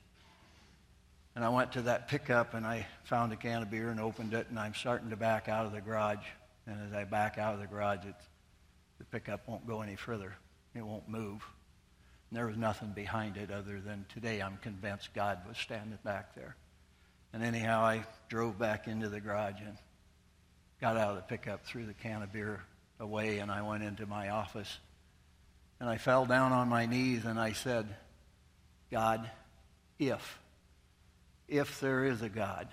And 1.36 1.46
I 1.46 1.50
went 1.50 1.74
to 1.74 1.84
that 1.84 2.10
pickup 2.10 2.54
and 2.54 2.66
I 2.66 2.86
found 3.04 3.32
a 3.32 3.38
can 3.38 3.62
of 3.62 3.72
beer 3.72 3.90
and 3.90 4.00
opened 4.00 4.34
it, 4.34 4.48
and 4.50 4.60
I'm 4.60 4.74
starting 4.74 5.10
to 5.12 5.16
back 5.16 5.48
out 5.48 5.66
of 5.66 5.72
the 5.72 5.82
garage. 5.82 6.26
And 6.68 6.78
as 6.88 6.94
I 6.94 7.06
back 7.06 7.38
out 7.38 7.54
of 7.54 7.60
the 7.60 7.68
garage, 7.68 8.00
the 8.98 9.06
pickup 9.06 9.48
won't 9.48 9.66
go 9.66 9.82
any 9.82 9.96
further. 9.96 10.36
It 10.74 10.86
won't 10.86 11.10
move. 11.10 11.46
And 12.30 12.38
there 12.38 12.48
was 12.48 12.58
nothing 12.58 12.92
behind 12.94 13.38
it 13.38 13.52
other 13.52 13.80
than 13.80 14.06
today 14.14 14.42
I'm 14.42 14.58
convinced 14.58 15.14
God 15.14 15.40
was 15.48 15.58
standing 15.58 16.00
back 16.04 16.36
there. 16.36 16.56
And 17.34 17.44
anyhow, 17.44 17.82
I 17.82 18.04
drove 18.30 18.58
back 18.58 18.88
into 18.88 19.10
the 19.10 19.20
garage 19.20 19.60
and 19.66 19.78
got 20.80 20.98
out 20.98 21.12
of 21.12 21.16
the 21.18 21.22
pickup, 21.22 21.66
threw 21.66 21.86
the 21.86 21.94
can 21.94 22.22
of 22.22 22.32
beer 22.32 22.62
away, 23.00 23.40
and 23.40 23.52
I 23.52 23.62
went 23.62 23.84
into 23.84 24.06
my 24.06 24.30
office. 24.30 24.80
And 25.80 25.90
I 25.90 25.98
fell 25.98 26.26
down 26.26 26.52
on 26.52 26.70
my 26.70 26.86
knees 26.86 27.26
and 27.26 27.40
I 27.40 27.54
said, 27.54 27.88
God, 28.92 29.30
if, 30.00 30.40
if 31.48 31.80
there 31.80 32.06
is 32.06 32.22
a 32.22 32.30
God, 32.30 32.68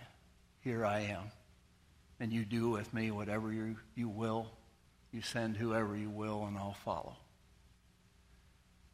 here 0.61 0.85
I 0.85 1.01
am. 1.01 1.25
And 2.21 2.33
you 2.33 2.45
do 2.45 2.71
with 2.71 2.93
me 2.93 3.11
whatever 3.11 3.53
you, 3.53 3.77
you 3.95 4.09
will. 4.09 4.51
You 5.13 5.23
send 5.23 5.57
whoever 5.57 5.97
you 5.97 6.11
will, 6.11 6.45
and 6.45 6.59
I'll 6.59 6.77
follow. 6.85 7.17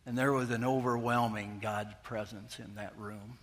And 0.07 0.19
there 0.19 0.33
was 0.33 0.51
an 0.51 0.65
overwhelming 0.65 1.61
God's 1.63 1.95
presence 2.03 2.59
in 2.59 2.75
that 2.75 2.93
room. 2.99 3.39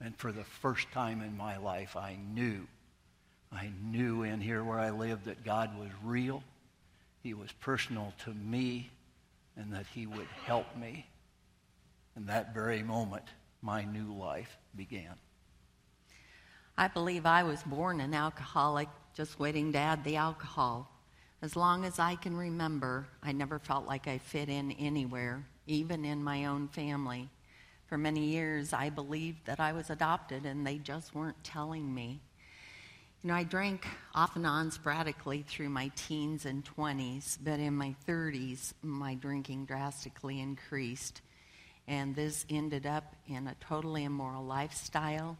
And 0.00 0.16
for 0.16 0.32
the 0.32 0.44
first 0.44 0.90
time 0.92 1.22
in 1.22 1.36
my 1.36 1.56
life, 1.56 1.96
I 1.96 2.16
knew, 2.16 2.66
I 3.52 3.70
knew 3.82 4.22
in 4.22 4.40
here 4.40 4.64
where 4.64 4.80
I 4.80 4.90
lived 4.90 5.26
that 5.26 5.44
God 5.44 5.78
was 5.78 5.90
real, 6.02 6.42
He 7.22 7.34
was 7.34 7.52
personal 7.52 8.12
to 8.24 8.30
me, 8.30 8.90
and 9.56 9.72
that 9.72 9.86
He 9.94 10.06
would 10.06 10.26
help 10.44 10.76
me. 10.76 11.06
In 12.16 12.26
that 12.26 12.52
very 12.52 12.82
moment, 12.82 13.24
my 13.62 13.84
new 13.84 14.12
life 14.12 14.58
began. 14.76 15.14
I 16.76 16.88
believe 16.88 17.24
I 17.24 17.44
was 17.44 17.62
born 17.62 18.00
an 18.00 18.14
alcoholic, 18.14 18.88
just 19.14 19.38
waiting 19.38 19.72
to 19.72 19.78
add 19.78 20.02
the 20.02 20.16
alcohol. 20.16 20.90
As 21.44 21.56
long 21.56 21.84
as 21.84 21.98
I 21.98 22.14
can 22.14 22.34
remember, 22.34 23.06
I 23.22 23.32
never 23.32 23.58
felt 23.58 23.86
like 23.86 24.08
I 24.08 24.16
fit 24.16 24.48
in 24.48 24.72
anywhere, 24.72 25.44
even 25.66 26.02
in 26.02 26.24
my 26.24 26.46
own 26.46 26.68
family. 26.68 27.28
For 27.86 27.98
many 27.98 28.24
years, 28.24 28.72
I 28.72 28.88
believed 28.88 29.44
that 29.44 29.60
I 29.60 29.74
was 29.74 29.90
adopted 29.90 30.46
and 30.46 30.66
they 30.66 30.78
just 30.78 31.14
weren't 31.14 31.44
telling 31.44 31.94
me. 31.94 32.18
You 33.22 33.28
know, 33.28 33.34
I 33.34 33.42
drank 33.42 33.86
off 34.14 34.36
and 34.36 34.46
on 34.46 34.70
sporadically 34.70 35.44
through 35.46 35.68
my 35.68 35.90
teens 35.96 36.46
and 36.46 36.64
20s, 36.64 37.36
but 37.44 37.60
in 37.60 37.76
my 37.76 37.94
30s, 38.08 38.72
my 38.80 39.14
drinking 39.14 39.66
drastically 39.66 40.40
increased. 40.40 41.20
And 41.86 42.16
this 42.16 42.46
ended 42.48 42.86
up 42.86 43.16
in 43.28 43.48
a 43.48 43.54
totally 43.60 44.04
immoral 44.04 44.46
lifestyle, 44.46 45.36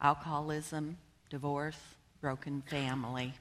alcoholism, 0.00 0.96
divorce, 1.28 1.76
broken 2.22 2.62
family. 2.62 3.34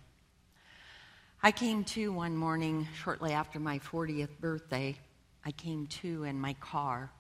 I 1.46 1.52
came 1.52 1.84
to 1.84 2.12
one 2.12 2.36
morning 2.36 2.88
shortly 3.04 3.32
after 3.32 3.60
my 3.60 3.78
40th 3.78 4.40
birthday. 4.40 4.98
I 5.46 5.52
came 5.52 5.86
to 6.02 6.24
in 6.24 6.40
my 6.40 6.54
car 6.54 7.12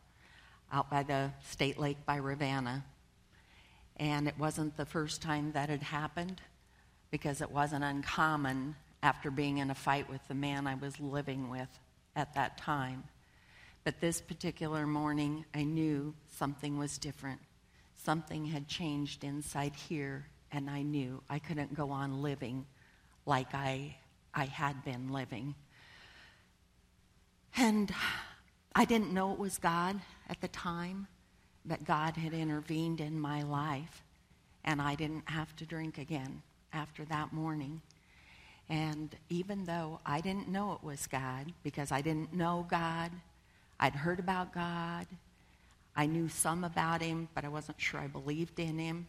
out 0.73 0.89
by 0.89 1.03
the 1.03 1.31
state 1.43 1.77
lake 1.77 2.07
by 2.07 2.15
Ravenna. 2.15 2.83
And 3.97 4.27
it 4.27 4.33
wasn't 4.39 4.77
the 4.77 4.85
first 4.87 5.21
time 5.21 5.51
that 5.51 5.69
had 5.69 5.83
happened. 5.83 6.41
because 7.11 7.39
it 7.39 7.51
wasn't 7.51 7.83
uncommon 7.83 8.75
after 9.03 9.29
being 9.29 9.59
in 9.59 9.69
a 9.69 9.75
fight 9.75 10.09
with 10.09 10.27
the 10.27 10.33
man 10.33 10.65
I 10.65 10.73
was 10.73 10.99
living 10.99 11.51
with 11.51 11.69
at 12.15 12.33
that 12.33 12.57
time. 12.57 13.03
But 13.83 14.01
this 14.01 14.21
particular 14.21 14.87
morning, 14.87 15.45
I 15.53 15.65
knew 15.65 16.15
something 16.35 16.79
was 16.79 16.97
different. 16.97 17.41
Something 17.93 18.45
had 18.45 18.67
changed 18.67 19.23
inside 19.23 19.75
here, 19.75 20.25
and 20.51 20.67
I 20.67 20.81
knew 20.81 21.21
I 21.29 21.37
couldn't 21.37 21.75
go 21.75 21.91
on 21.91 22.23
living 22.23 22.65
like 23.27 23.53
I, 23.53 23.95
I 24.35 24.45
had 24.45 24.83
been 24.83 25.11
living. 25.11 25.55
And 27.57 27.93
I 28.75 28.83
didn't 28.83 29.13
know 29.13 29.31
it 29.31 29.39
was 29.39 29.57
God 29.57 29.99
at 30.29 30.41
the 30.41 30.49
time, 30.49 31.07
but 31.65 31.85
God 31.85 32.17
had 32.17 32.33
intervened 32.33 32.99
in 32.99 33.17
my 33.17 33.43
life, 33.43 34.03
and 34.65 34.81
I 34.81 34.95
didn't 34.95 35.29
have 35.29 35.55
to 35.55 35.65
drink 35.65 35.97
again 35.97 36.41
after 36.73 37.05
that 37.05 37.31
morning. 37.31 37.81
And 38.67 39.15
even 39.29 39.63
though 39.63 40.01
I 40.05 40.19
didn't 40.19 40.49
know 40.49 40.73
it 40.73 40.83
was 40.83 41.07
God, 41.07 41.53
because 41.63 41.91
I 41.91 42.01
didn't 42.01 42.33
know 42.33 42.67
God, 42.69 43.11
I'd 43.79 43.95
heard 43.95 44.19
about 44.19 44.53
God, 44.53 45.07
I 45.95 46.07
knew 46.07 46.27
some 46.27 46.65
about 46.65 47.01
Him, 47.01 47.29
but 47.33 47.45
I 47.45 47.47
wasn't 47.47 47.79
sure 47.79 48.01
I 48.01 48.07
believed 48.07 48.59
in 48.59 48.77
Him. 48.77 49.07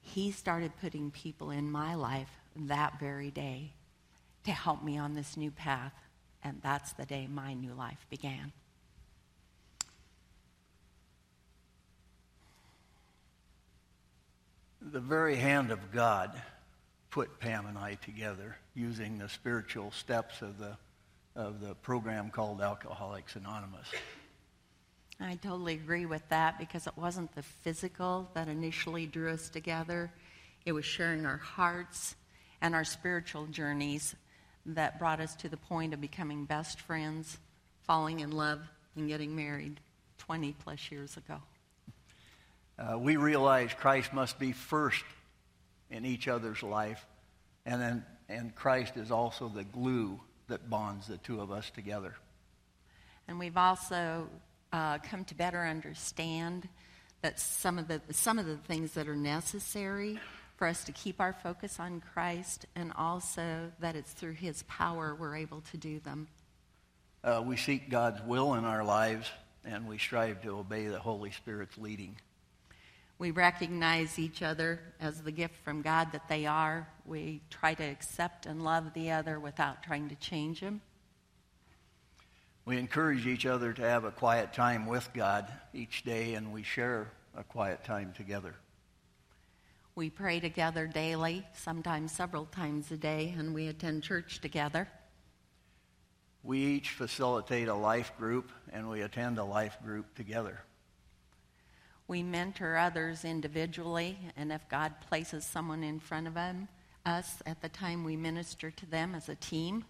He 0.00 0.32
started 0.32 0.72
putting 0.80 1.12
people 1.12 1.52
in 1.52 1.70
my 1.70 1.94
life 1.94 2.41
that 2.56 2.98
very 3.00 3.30
day 3.30 3.72
to 4.44 4.52
help 4.52 4.82
me 4.82 4.98
on 4.98 5.14
this 5.14 5.36
new 5.36 5.50
path, 5.50 5.92
and 6.42 6.60
that's 6.62 6.92
the 6.94 7.04
day 7.04 7.28
my 7.30 7.54
new 7.54 7.74
life 7.74 8.06
began. 8.10 8.52
The 14.80 15.00
very 15.00 15.36
hand 15.36 15.70
of 15.70 15.92
God 15.92 16.40
put 17.10 17.38
Pam 17.38 17.66
and 17.66 17.78
I 17.78 17.94
together 17.94 18.56
using 18.74 19.18
the 19.18 19.28
spiritual 19.28 19.92
steps 19.92 20.42
of 20.42 20.58
the, 20.58 20.76
of 21.36 21.60
the 21.60 21.74
program 21.76 22.30
called 22.30 22.60
Alcoholics 22.60 23.36
Anonymous. 23.36 23.86
I 25.20 25.36
totally 25.36 25.74
agree 25.74 26.06
with 26.06 26.28
that 26.30 26.58
because 26.58 26.88
it 26.88 26.94
wasn't 26.96 27.32
the 27.36 27.42
physical 27.42 28.28
that 28.34 28.48
initially 28.48 29.06
drew 29.06 29.30
us 29.30 29.48
together. 29.48 30.10
It 30.64 30.72
was 30.72 30.84
sharing 30.84 31.26
our 31.26 31.36
hearts 31.36 32.16
and 32.62 32.74
our 32.74 32.84
spiritual 32.84 33.46
journeys 33.46 34.14
that 34.64 34.98
brought 34.98 35.20
us 35.20 35.34
to 35.36 35.48
the 35.48 35.56
point 35.56 35.92
of 35.92 36.00
becoming 36.00 36.44
best 36.44 36.80
friends, 36.80 37.36
falling 37.82 38.20
in 38.20 38.30
love, 38.30 38.60
and 38.96 39.08
getting 39.08 39.36
married 39.36 39.80
20 40.18 40.54
plus 40.60 40.90
years 40.90 41.16
ago. 41.16 41.42
Uh, 42.78 42.98
we 42.98 43.16
realized 43.16 43.76
Christ 43.76 44.12
must 44.14 44.38
be 44.38 44.52
first 44.52 45.04
in 45.90 46.06
each 46.06 46.28
other's 46.28 46.62
life. 46.62 47.04
And 47.66 47.80
then 47.80 48.04
and 48.28 48.54
Christ 48.54 48.96
is 48.96 49.10
also 49.10 49.48
the 49.48 49.64
glue 49.64 50.18
that 50.48 50.70
bonds 50.70 51.06
the 51.06 51.18
two 51.18 51.40
of 51.40 51.50
us 51.50 51.70
together. 51.70 52.14
And 53.28 53.38
we've 53.38 53.56
also 53.56 54.28
uh, 54.72 54.98
come 54.98 55.24
to 55.26 55.34
better 55.34 55.60
understand 55.60 56.68
that 57.20 57.38
some 57.38 57.78
of 57.78 57.88
the 57.88 58.00
some 58.10 58.38
of 58.38 58.46
the 58.46 58.56
things 58.56 58.92
that 58.92 59.06
are 59.06 59.16
necessary 59.16 60.18
for 60.62 60.68
us 60.68 60.84
to 60.84 60.92
keep 60.92 61.20
our 61.20 61.32
focus 61.32 61.80
on 61.80 62.00
Christ, 62.14 62.66
and 62.76 62.92
also 62.96 63.72
that 63.80 63.96
it's 63.96 64.12
through 64.12 64.34
His 64.34 64.62
power 64.68 65.12
we're 65.12 65.34
able 65.34 65.60
to 65.72 65.76
do 65.76 65.98
them. 65.98 66.28
Uh, 67.24 67.42
we 67.44 67.56
seek 67.56 67.90
God's 67.90 68.22
will 68.22 68.54
in 68.54 68.64
our 68.64 68.84
lives, 68.84 69.28
and 69.64 69.88
we 69.88 69.98
strive 69.98 70.40
to 70.42 70.50
obey 70.50 70.86
the 70.86 71.00
Holy 71.00 71.32
Spirit's 71.32 71.76
leading. 71.78 72.14
We 73.18 73.32
recognize 73.32 74.20
each 74.20 74.40
other 74.40 74.78
as 75.00 75.20
the 75.20 75.32
gift 75.32 75.56
from 75.64 75.82
God 75.82 76.12
that 76.12 76.28
they 76.28 76.46
are. 76.46 76.86
We 77.04 77.40
try 77.50 77.74
to 77.74 77.82
accept 77.82 78.46
and 78.46 78.62
love 78.62 78.94
the 78.94 79.10
other 79.10 79.40
without 79.40 79.82
trying 79.82 80.10
to 80.10 80.14
change 80.14 80.60
him. 80.60 80.80
We 82.66 82.78
encourage 82.78 83.26
each 83.26 83.46
other 83.46 83.72
to 83.72 83.82
have 83.82 84.04
a 84.04 84.12
quiet 84.12 84.52
time 84.52 84.86
with 84.86 85.10
God 85.12 85.52
each 85.74 86.04
day, 86.04 86.34
and 86.34 86.52
we 86.52 86.62
share 86.62 87.10
a 87.36 87.42
quiet 87.42 87.82
time 87.82 88.12
together. 88.16 88.54
We 89.94 90.08
pray 90.08 90.40
together 90.40 90.86
daily, 90.86 91.46
sometimes 91.52 92.12
several 92.12 92.46
times 92.46 92.90
a 92.90 92.96
day, 92.96 93.34
and 93.36 93.52
we 93.52 93.68
attend 93.68 94.02
church 94.02 94.40
together. 94.40 94.88
We 96.42 96.58
each 96.58 96.90
facilitate 96.90 97.68
a 97.68 97.74
life 97.74 98.12
group, 98.16 98.50
and 98.72 98.88
we 98.88 99.02
attend 99.02 99.38
a 99.38 99.44
life 99.44 99.76
group 99.84 100.14
together. 100.14 100.62
We 102.08 102.22
mentor 102.22 102.78
others 102.78 103.26
individually, 103.26 104.18
and 104.34 104.50
if 104.50 104.66
God 104.70 104.94
places 105.10 105.44
someone 105.44 105.84
in 105.84 106.00
front 106.00 106.26
of 106.26 106.32
them, 106.32 106.68
us 107.04 107.42
at 107.44 107.60
the 107.60 107.68
time 107.68 108.02
we 108.02 108.16
minister 108.16 108.70
to 108.70 108.86
them 108.86 109.14
as 109.14 109.28
a 109.28 109.34
team. 109.34 109.84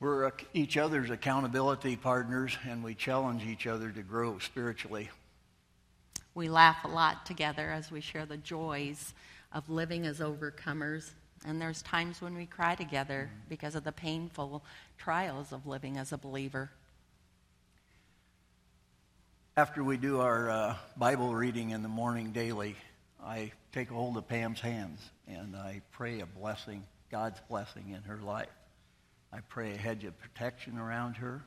We're 0.00 0.32
each 0.54 0.76
other's 0.76 1.10
accountability 1.10 1.94
partners, 1.94 2.58
and 2.68 2.82
we 2.82 2.96
challenge 2.96 3.44
each 3.44 3.68
other 3.68 3.90
to 3.90 4.02
grow 4.02 4.40
spiritually. 4.40 5.08
We 6.38 6.48
laugh 6.48 6.84
a 6.84 6.88
lot 6.88 7.26
together 7.26 7.68
as 7.68 7.90
we 7.90 8.00
share 8.00 8.24
the 8.24 8.36
joys 8.36 9.12
of 9.52 9.68
living 9.68 10.06
as 10.06 10.20
overcomers. 10.20 11.10
And 11.44 11.60
there's 11.60 11.82
times 11.82 12.22
when 12.22 12.36
we 12.36 12.46
cry 12.46 12.76
together 12.76 13.28
because 13.48 13.74
of 13.74 13.82
the 13.82 13.90
painful 13.90 14.62
trials 14.98 15.52
of 15.52 15.66
living 15.66 15.96
as 15.96 16.12
a 16.12 16.16
believer. 16.16 16.70
After 19.56 19.82
we 19.82 19.96
do 19.96 20.20
our 20.20 20.48
uh, 20.48 20.76
Bible 20.96 21.34
reading 21.34 21.70
in 21.70 21.82
the 21.82 21.88
morning 21.88 22.30
daily, 22.30 22.76
I 23.20 23.50
take 23.72 23.88
hold 23.88 24.16
of 24.16 24.28
Pam's 24.28 24.60
hands 24.60 25.00
and 25.26 25.56
I 25.56 25.82
pray 25.90 26.20
a 26.20 26.26
blessing, 26.26 26.84
God's 27.10 27.40
blessing 27.48 27.88
in 27.88 28.02
her 28.02 28.18
life. 28.18 28.46
I 29.32 29.40
pray 29.40 29.74
a 29.74 29.76
hedge 29.76 30.04
of 30.04 30.16
protection 30.20 30.78
around 30.78 31.16
her, 31.16 31.42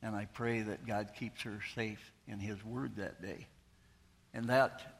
and 0.00 0.16
I 0.16 0.24
pray 0.24 0.62
that 0.62 0.86
God 0.86 1.10
keeps 1.18 1.42
her 1.42 1.60
safe 1.74 2.00
in 2.26 2.38
His 2.38 2.64
Word 2.64 2.96
that 2.96 3.20
day. 3.20 3.46
And 4.34 4.48
that 4.48 4.98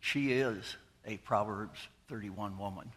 she 0.00 0.32
is 0.32 0.76
a 1.06 1.16
Proverbs 1.18 1.78
31 2.08 2.58
woman. 2.58 2.90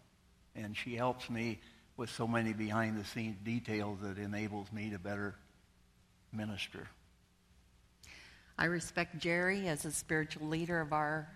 And 0.56 0.76
she 0.76 0.96
helps 0.96 1.30
me 1.30 1.60
with 1.98 2.10
so 2.10 2.28
many 2.28 2.54
behind 2.54 2.98
the 2.98 3.06
scenes 3.06 3.38
details 3.44 4.00
that 4.02 4.18
enables 4.18 4.72
me 4.72 4.90
to 4.90 5.00
better 5.00 5.36
minister. 6.34 6.88
I 8.58 8.66
respect 8.66 9.18
Jerry 9.20 9.68
as 9.68 9.86
a 9.86 9.92
spiritual 9.92 10.48
leader 10.48 10.80
of 10.80 10.94
our 10.94 11.28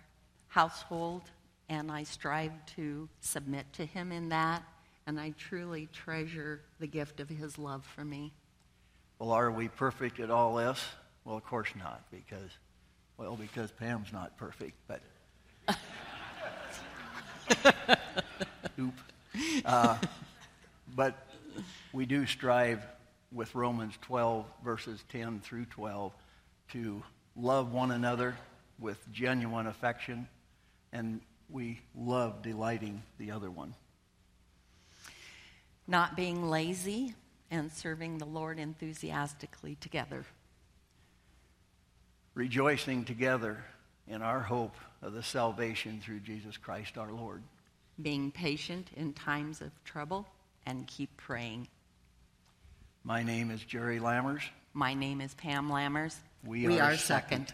household, 0.48 1.24
and 1.68 1.92
I 1.92 2.04
strive 2.04 2.54
to 2.78 3.10
submit 3.20 3.72
to 3.74 3.86
him 3.86 4.12
in 4.12 4.30
that, 4.30 4.64
and 5.06 5.20
I 5.20 5.34
truly 5.38 5.88
treasure 5.92 6.62
the 6.80 6.88
gift 6.88 7.20
of 7.20 7.30
his 7.30 7.58
love 7.58 7.86
for 7.86 8.06
me. 8.06 8.34
Well, 9.20 9.32
are 9.32 9.52
we 9.52 9.68
perfect 9.68 10.20
at 10.20 10.32
all 10.32 10.56
this? 10.56 10.84
Well, 11.26 11.36
of 11.36 11.44
course 11.44 11.70
not, 11.78 12.04
because, 12.10 12.52
well, 13.20 13.36
because 13.36 13.70
Pam's 13.72 14.14
not 14.14 14.38
perfect, 14.38 14.78
but. 14.88 15.02
Oop. 18.80 18.94
Uh, 19.66 19.98
but 20.96 21.28
we 21.92 22.06
do 22.06 22.26
strive 22.26 22.86
with 23.34 23.54
Romans 23.54 23.94
12, 24.02 24.46
verses 24.64 25.04
10 25.10 25.42
through 25.42 25.66
12 25.66 26.14
to 26.72 27.04
love 27.36 27.74
one 27.74 27.92
another 27.92 28.38
with 28.80 28.98
genuine 29.12 29.68
affection, 29.68 30.28
and 30.94 31.20
we 31.50 31.82
love 31.96 32.42
delighting 32.42 33.04
the 33.18 33.32
other 33.32 33.52
one. 33.52 33.76
Not 35.88 36.16
being 36.16 36.50
lazy 36.50 37.16
and 37.52 37.72
serving 37.72 38.20
the 38.20 38.26
Lord 38.26 38.60
enthusiastically 38.60 39.76
together. 39.76 40.26
Rejoicing 42.34 43.06
together 43.06 43.64
in 44.08 44.22
our 44.22 44.40
hope 44.40 44.76
of 45.02 45.14
the 45.14 45.24
salvation 45.24 46.02
through 46.04 46.20
Jesus 46.20 46.58
Christ 46.58 46.98
our 46.98 47.12
Lord. 47.12 47.42
Being 48.02 48.32
patient 48.32 48.90
in 48.96 49.14
times 49.14 49.62
of 49.62 49.72
trouble 49.84 50.26
and 50.66 50.88
keep 50.88 51.16
praying. 51.18 51.68
My 53.04 53.24
name 53.24 53.52
is 53.52 53.62
Jerry 53.62 54.00
Lammers. 54.00 54.42
My 54.74 54.94
name 54.94 55.22
is 55.22 55.34
Pam 55.34 55.70
Lammers. 55.70 56.16
We, 56.46 56.68
we 56.68 56.80
are, 56.80 56.92
are 56.92 56.98
second. 56.98 57.48
second. 57.48 57.54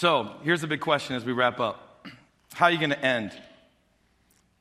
So 0.00 0.30
here's 0.44 0.62
the 0.62 0.66
big 0.66 0.80
question 0.80 1.14
as 1.14 1.26
we 1.26 1.32
wrap 1.32 1.60
up 1.60 2.06
How 2.54 2.64
are 2.64 2.70
you 2.70 2.78
going 2.78 2.88
to 2.88 3.04
end? 3.04 3.32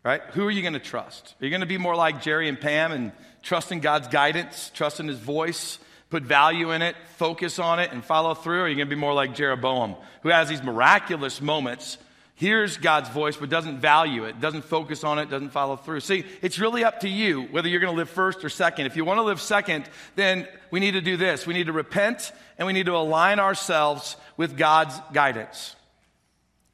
Right? 0.04 0.22
Who 0.34 0.46
are 0.46 0.52
you 0.52 0.62
going 0.62 0.74
to 0.74 0.82
trust? 0.82 1.34
Are 1.40 1.46
you 1.46 1.50
going 1.50 1.62
to 1.62 1.66
be 1.66 1.78
more 1.78 1.96
like 1.96 2.22
Jerry 2.22 2.50
and 2.50 2.60
Pam 2.60 2.92
and 2.92 3.14
trust 3.42 3.72
in 3.72 3.80
God's 3.80 4.10
guidance, 4.10 4.70
trust 4.74 5.00
in 5.00 5.08
His 5.08 5.18
voice, 5.18 5.80
put 6.10 6.24
value 6.24 6.72
in 6.72 6.82
it, 6.82 6.98
focus 7.16 7.58
on 7.58 7.80
it, 7.80 7.94
and 7.94 8.04
follow 8.04 8.34
through? 8.34 8.60
Or 8.60 8.64
are 8.64 8.68
you 8.68 8.76
going 8.76 8.90
to 8.90 8.94
be 8.94 9.00
more 9.00 9.14
like 9.14 9.34
Jeroboam, 9.34 9.96
who 10.24 10.30
has 10.30 10.50
these 10.50 10.62
miraculous 10.62 11.40
moments? 11.40 11.98
Hears 12.40 12.78
God's 12.78 13.10
voice 13.10 13.36
but 13.36 13.50
doesn't 13.50 13.80
value 13.80 14.24
it, 14.24 14.40
doesn't 14.40 14.64
focus 14.64 15.04
on 15.04 15.20
it, 15.20 15.30
doesn't 15.30 15.50
follow 15.50 15.76
through. 15.76 16.00
See, 16.00 16.24
it's 16.42 16.58
really 16.58 16.86
up 16.86 17.02
to 17.02 17.10
you 17.10 17.42
whether 17.52 17.68
you're 17.68 17.82
going 17.82 17.94
to 17.94 17.98
live 17.98 18.10
first 18.10 18.46
or 18.46 18.50
second. 18.50 18.86
If 18.86 18.96
you 18.96 19.04
want 19.04 19.18
to 19.18 19.24
live 19.24 19.42
second, 19.42 19.90
then 20.16 20.48
we 20.72 20.80
need 20.80 20.92
to 20.92 21.02
do 21.02 21.18
this. 21.18 21.46
We 21.46 21.54
need 21.54 21.66
to 21.66 21.74
repent 21.74 22.32
and 22.58 22.66
we 22.66 22.72
need 22.72 22.86
to 22.86 22.96
align 22.96 23.40
ourselves 23.42 24.16
with 24.38 24.56
God's 24.56 24.98
guidance. 25.12 25.76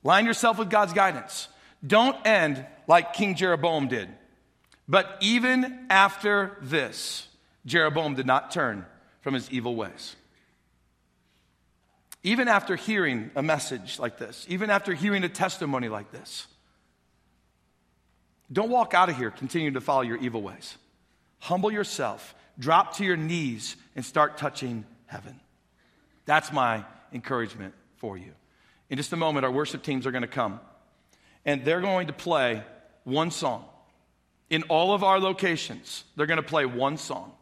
Line 0.03 0.27
yourself 0.27 0.59
with 0.59 0.69
God's 0.69 0.93
guidance. 0.93 1.47
Don't 1.85 2.15
end 2.27 2.63
like 2.85 3.13
King 3.13 3.33
Jeroboam 3.33 3.87
did. 3.87 4.07
But 4.87 5.17
even 5.19 5.87
after 5.89 6.57
this, 6.61 7.27
Jeroboam 7.65 8.13
did 8.13 8.27
not 8.27 8.51
turn 8.51 8.85
from 9.21 9.33
his 9.33 9.49
evil 9.49 9.75
ways. 9.75 10.15
Even 12.25 12.47
after 12.47 12.75
hearing 12.75 13.29
a 13.35 13.43
message 13.43 13.99
like 13.99 14.17
this, 14.17 14.47
even 14.49 14.71
after 14.71 14.95
hearing 14.95 15.23
a 15.23 15.29
testimony 15.29 15.89
like 15.89 16.11
this, 16.11 16.47
don't 18.51 18.71
walk 18.71 18.95
out 18.95 19.09
of 19.09 19.15
here 19.15 19.29
continuing 19.29 19.75
to 19.75 19.81
follow 19.81 20.01
your 20.01 20.17
evil 20.17 20.41
ways. 20.41 20.75
Humble 21.37 21.71
yourself, 21.71 22.33
drop 22.57 22.97
to 22.97 23.05
your 23.05 23.15
knees, 23.15 23.75
and 23.95 24.03
start 24.03 24.39
touching 24.39 24.85
heaven. 25.05 25.39
That's 26.25 26.51
my 26.51 26.83
encouragement 27.13 27.75
for 27.97 28.17
you. 28.17 28.31
In 28.89 28.97
just 28.97 29.13
a 29.13 29.17
moment, 29.17 29.45
our 29.45 29.51
worship 29.51 29.83
teams 29.83 30.07
are 30.07 30.11
going 30.11 30.23
to 30.23 30.27
come, 30.27 30.59
and 31.45 31.63
they're 31.63 31.79
going 31.79 32.07
to 32.07 32.13
play 32.13 32.63
one 33.03 33.29
song. 33.29 33.65
In 34.49 34.63
all 34.63 34.95
of 34.95 35.03
our 35.03 35.19
locations, 35.19 36.03
they're 36.15 36.25
going 36.25 36.37
to 36.37 36.43
play 36.43 36.65
one 36.65 36.97
song. 36.97 37.33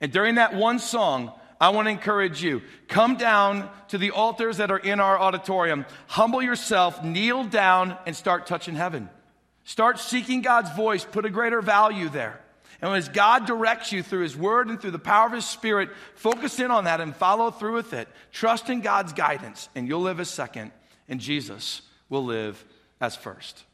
And 0.00 0.10
during 0.10 0.34
that 0.34 0.54
one 0.54 0.80
song, 0.80 1.30
I 1.60 1.70
want 1.70 1.86
to 1.86 1.90
encourage 1.90 2.42
you. 2.42 2.62
Come 2.88 3.16
down 3.16 3.68
to 3.88 3.98
the 3.98 4.10
altars 4.10 4.58
that 4.58 4.70
are 4.70 4.78
in 4.78 5.00
our 5.00 5.18
auditorium. 5.18 5.86
Humble 6.06 6.42
yourself, 6.42 7.02
kneel 7.02 7.44
down, 7.44 7.96
and 8.06 8.14
start 8.14 8.46
touching 8.46 8.74
heaven. 8.74 9.08
Start 9.64 9.98
seeking 9.98 10.42
God's 10.42 10.70
voice. 10.74 11.04
Put 11.04 11.24
a 11.24 11.30
greater 11.30 11.62
value 11.62 12.08
there. 12.08 12.40
And 12.82 12.94
as 12.94 13.08
God 13.08 13.46
directs 13.46 13.92
you 13.92 14.02
through 14.02 14.22
His 14.22 14.36
Word 14.36 14.68
and 14.68 14.80
through 14.80 14.90
the 14.90 14.98
power 14.98 15.26
of 15.26 15.32
His 15.32 15.46
Spirit, 15.46 15.90
focus 16.16 16.60
in 16.60 16.70
on 16.70 16.84
that 16.84 17.00
and 17.00 17.14
follow 17.14 17.50
through 17.50 17.74
with 17.74 17.92
it. 17.94 18.08
Trust 18.32 18.68
in 18.68 18.80
God's 18.80 19.12
guidance, 19.12 19.68
and 19.74 19.88
you'll 19.88 20.02
live 20.02 20.20
as 20.20 20.28
second, 20.28 20.70
and 21.08 21.20
Jesus 21.20 21.82
will 22.08 22.24
live 22.24 22.62
as 23.00 23.16
first. 23.16 23.64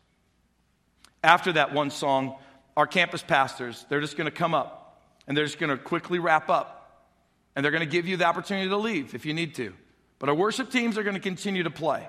After 1.24 1.52
that 1.52 1.74
one 1.74 1.90
song, 1.90 2.36
our 2.76 2.86
campus 2.86 3.22
pastors, 3.22 3.84
they're 3.88 4.00
just 4.00 4.16
going 4.16 4.26
to 4.26 4.36
come 4.36 4.54
up 4.54 4.80
and 5.26 5.36
they're 5.36 5.44
just 5.44 5.58
going 5.58 5.70
to 5.70 5.76
quickly 5.76 6.18
wrap 6.18 6.48
up 6.48 6.79
and 7.54 7.64
they're 7.64 7.72
going 7.72 7.84
to 7.84 7.90
give 7.90 8.06
you 8.06 8.16
the 8.16 8.26
opportunity 8.26 8.68
to 8.68 8.76
leave 8.76 9.14
if 9.14 9.26
you 9.26 9.34
need 9.34 9.54
to. 9.56 9.72
But 10.18 10.28
our 10.28 10.34
worship 10.34 10.70
teams 10.70 10.98
are 10.98 11.02
going 11.02 11.14
to 11.14 11.20
continue 11.20 11.62
to 11.62 11.70
play. 11.70 12.06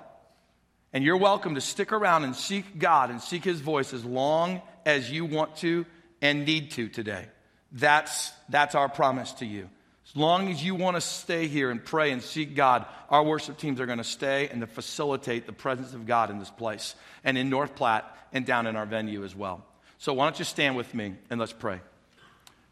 And 0.92 1.02
you're 1.02 1.16
welcome 1.16 1.54
to 1.54 1.60
stick 1.60 1.92
around 1.92 2.24
and 2.24 2.36
seek 2.36 2.78
God 2.78 3.10
and 3.10 3.20
seek 3.20 3.44
His 3.44 3.60
voice 3.60 3.94
as 3.94 4.04
long 4.04 4.60
as 4.84 5.10
you 5.10 5.24
want 5.24 5.56
to 5.56 5.86
and 6.20 6.44
need 6.44 6.72
to 6.72 6.88
today. 6.88 7.26
That's, 7.72 8.30
that's 8.48 8.74
our 8.74 8.88
promise 8.88 9.32
to 9.34 9.46
you. 9.46 9.68
As 10.06 10.16
long 10.16 10.50
as 10.50 10.62
you 10.62 10.74
want 10.74 10.96
to 10.96 11.00
stay 11.00 11.46
here 11.46 11.70
and 11.70 11.82
pray 11.82 12.10
and 12.10 12.22
seek 12.22 12.54
God, 12.54 12.84
our 13.08 13.22
worship 13.22 13.56
teams 13.56 13.80
are 13.80 13.86
going 13.86 13.98
to 13.98 14.04
stay 14.04 14.48
and 14.48 14.60
to 14.60 14.66
facilitate 14.66 15.46
the 15.46 15.52
presence 15.52 15.94
of 15.94 16.06
God 16.06 16.30
in 16.30 16.38
this 16.38 16.50
place 16.50 16.94
and 17.24 17.38
in 17.38 17.48
North 17.48 17.74
Platte 17.74 18.04
and 18.32 18.44
down 18.44 18.66
in 18.66 18.76
our 18.76 18.84
venue 18.84 19.24
as 19.24 19.34
well. 19.34 19.64
So 19.98 20.12
why 20.12 20.26
don't 20.26 20.38
you 20.38 20.44
stand 20.44 20.76
with 20.76 20.92
me 20.94 21.14
and 21.30 21.40
let's 21.40 21.52
pray. 21.52 21.80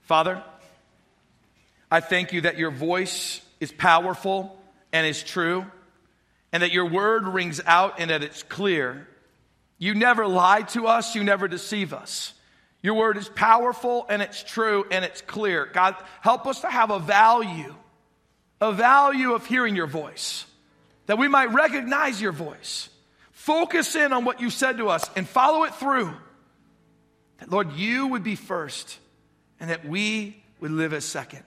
Father, 0.03 0.43
I 1.91 2.01
thank 2.01 2.33
you 2.33 2.43
that 2.43 2.57
your 2.57 2.71
voice 2.71 3.41
is 3.59 3.73
powerful 3.73 4.57
and 4.93 5.07
is 5.07 5.23
true, 5.23 5.67
and 6.53 6.63
that 6.63 6.73
your 6.73 6.87
word 6.87 7.27
rings 7.27 7.61
out 7.65 8.01
and 8.01 8.11
that 8.11 8.23
it's 8.23 8.43
clear. 8.43 9.09
You 9.79 9.95
never 9.95 10.27
lie 10.27 10.63
to 10.63 10.87
us, 10.87 11.15
you 11.15 11.25
never 11.25 11.49
deceive 11.49 11.93
us. 11.93 12.35
Your 12.83 12.95
word 12.95 13.17
is 13.17 13.29
powerful 13.29 14.07
and 14.09 14.23
it's 14.23 14.43
true 14.43 14.87
and 14.91 15.05
it's 15.05 15.21
clear. 15.21 15.67
God, 15.67 15.97
help 16.23 16.47
us 16.47 16.61
to 16.63 16.69
have 16.69 16.91
a 16.91 16.99
value, 16.99 17.75
a 18.61 18.73
value 18.73 19.35
of 19.35 19.47
hearing 19.47 19.77
your 19.77 19.87
voice, 19.87 20.47
that 21.07 21.19
we 21.19 21.29
might 21.29 21.53
recognize 21.53 22.21
your 22.21 22.33
voice. 22.33 22.89
Focus 23.33 23.97
in 23.97 24.13
on 24.13 24.25
what 24.25 24.41
you 24.41 24.51
said 24.51 24.79
to 24.79 24.89
us 24.89 25.09
and 25.17 25.29
follow 25.29 25.65
it 25.65 25.75
through. 25.75 26.13
That, 27.39 27.51
Lord, 27.51 27.73
you 27.73 28.09
would 28.09 28.23
be 28.23 28.37
first 28.37 28.99
and 29.59 29.71
that 29.71 29.85
we 29.85 30.43
would 30.61 30.71
live 30.71 30.93
as 30.93 31.05
second. 31.05 31.45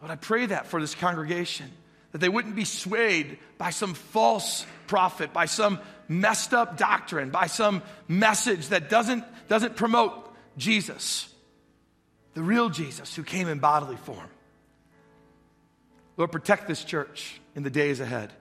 But 0.00 0.10
I 0.10 0.16
pray 0.16 0.46
that 0.46 0.66
for 0.66 0.80
this 0.80 0.94
congregation, 0.94 1.70
that 2.12 2.18
they 2.18 2.28
wouldn't 2.28 2.56
be 2.56 2.64
swayed 2.64 3.38
by 3.58 3.70
some 3.70 3.94
false 3.94 4.66
prophet, 4.86 5.32
by 5.32 5.46
some 5.46 5.80
messed 6.08 6.54
up 6.54 6.76
doctrine, 6.76 7.30
by 7.30 7.46
some 7.46 7.82
message 8.08 8.68
that 8.68 8.88
doesn't, 8.88 9.24
doesn't 9.48 9.76
promote 9.76 10.12
Jesus, 10.56 11.28
the 12.34 12.42
real 12.42 12.70
Jesus 12.70 13.14
who 13.14 13.22
came 13.22 13.48
in 13.48 13.58
bodily 13.58 13.96
form. 13.96 14.28
Lord, 16.16 16.32
protect 16.32 16.68
this 16.68 16.84
church 16.84 17.40
in 17.54 17.62
the 17.62 17.70
days 17.70 18.00
ahead. 18.00 18.32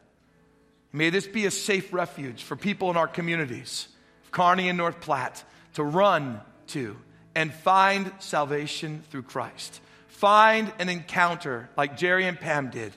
May 0.94 1.10
this 1.10 1.28
be 1.28 1.46
a 1.46 1.52
safe 1.52 1.92
refuge 1.92 2.44
for 2.44 2.56
people 2.56 2.90
in 2.90 2.98
our 2.98 3.08
communities, 3.08 3.90
of 4.24 4.32
Kearney 4.32 4.70
and 4.70 4.78
North 4.78 5.02
Platte, 5.02 5.44
to 5.74 5.84
run 5.84 6.40
to 6.68 6.96
and 7.34 7.54
find 7.54 8.12
salvation 8.20 9.04
through 9.10 9.24
Christ 9.24 9.82
find 10.16 10.72
an 10.80 10.88
encounter 10.90 11.70
like 11.76 11.98
Jerry 11.98 12.26
and 12.26 12.40
Pam 12.40 12.70
did. 12.70 12.94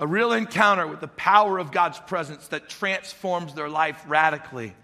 A 0.00 0.06
real 0.06 0.32
encounter 0.32 0.86
with 0.86 1.00
the 1.00 1.08
power 1.08 1.58
of 1.58 1.70
God's 1.70 1.98
presence 2.00 2.48
that 2.48 2.68
transforms 2.68 3.54
their 3.54 3.68
life 3.68 4.04
radically. 4.08 4.74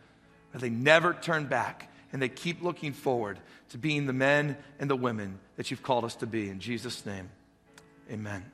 But 0.52 0.60
they 0.60 0.70
never 0.70 1.12
turn 1.12 1.46
back 1.46 1.90
and 2.12 2.22
they 2.22 2.28
keep 2.28 2.62
looking 2.62 2.92
forward 2.92 3.38
to 3.70 3.78
being 3.78 4.06
the 4.06 4.12
men 4.12 4.56
and 4.78 4.88
the 4.88 4.96
women 4.96 5.38
that 5.56 5.70
you've 5.70 5.82
called 5.82 6.04
us 6.04 6.14
to 6.16 6.26
be. 6.26 6.48
In 6.48 6.60
Jesus' 6.60 7.04
name, 7.04 7.28
amen. 8.10 8.44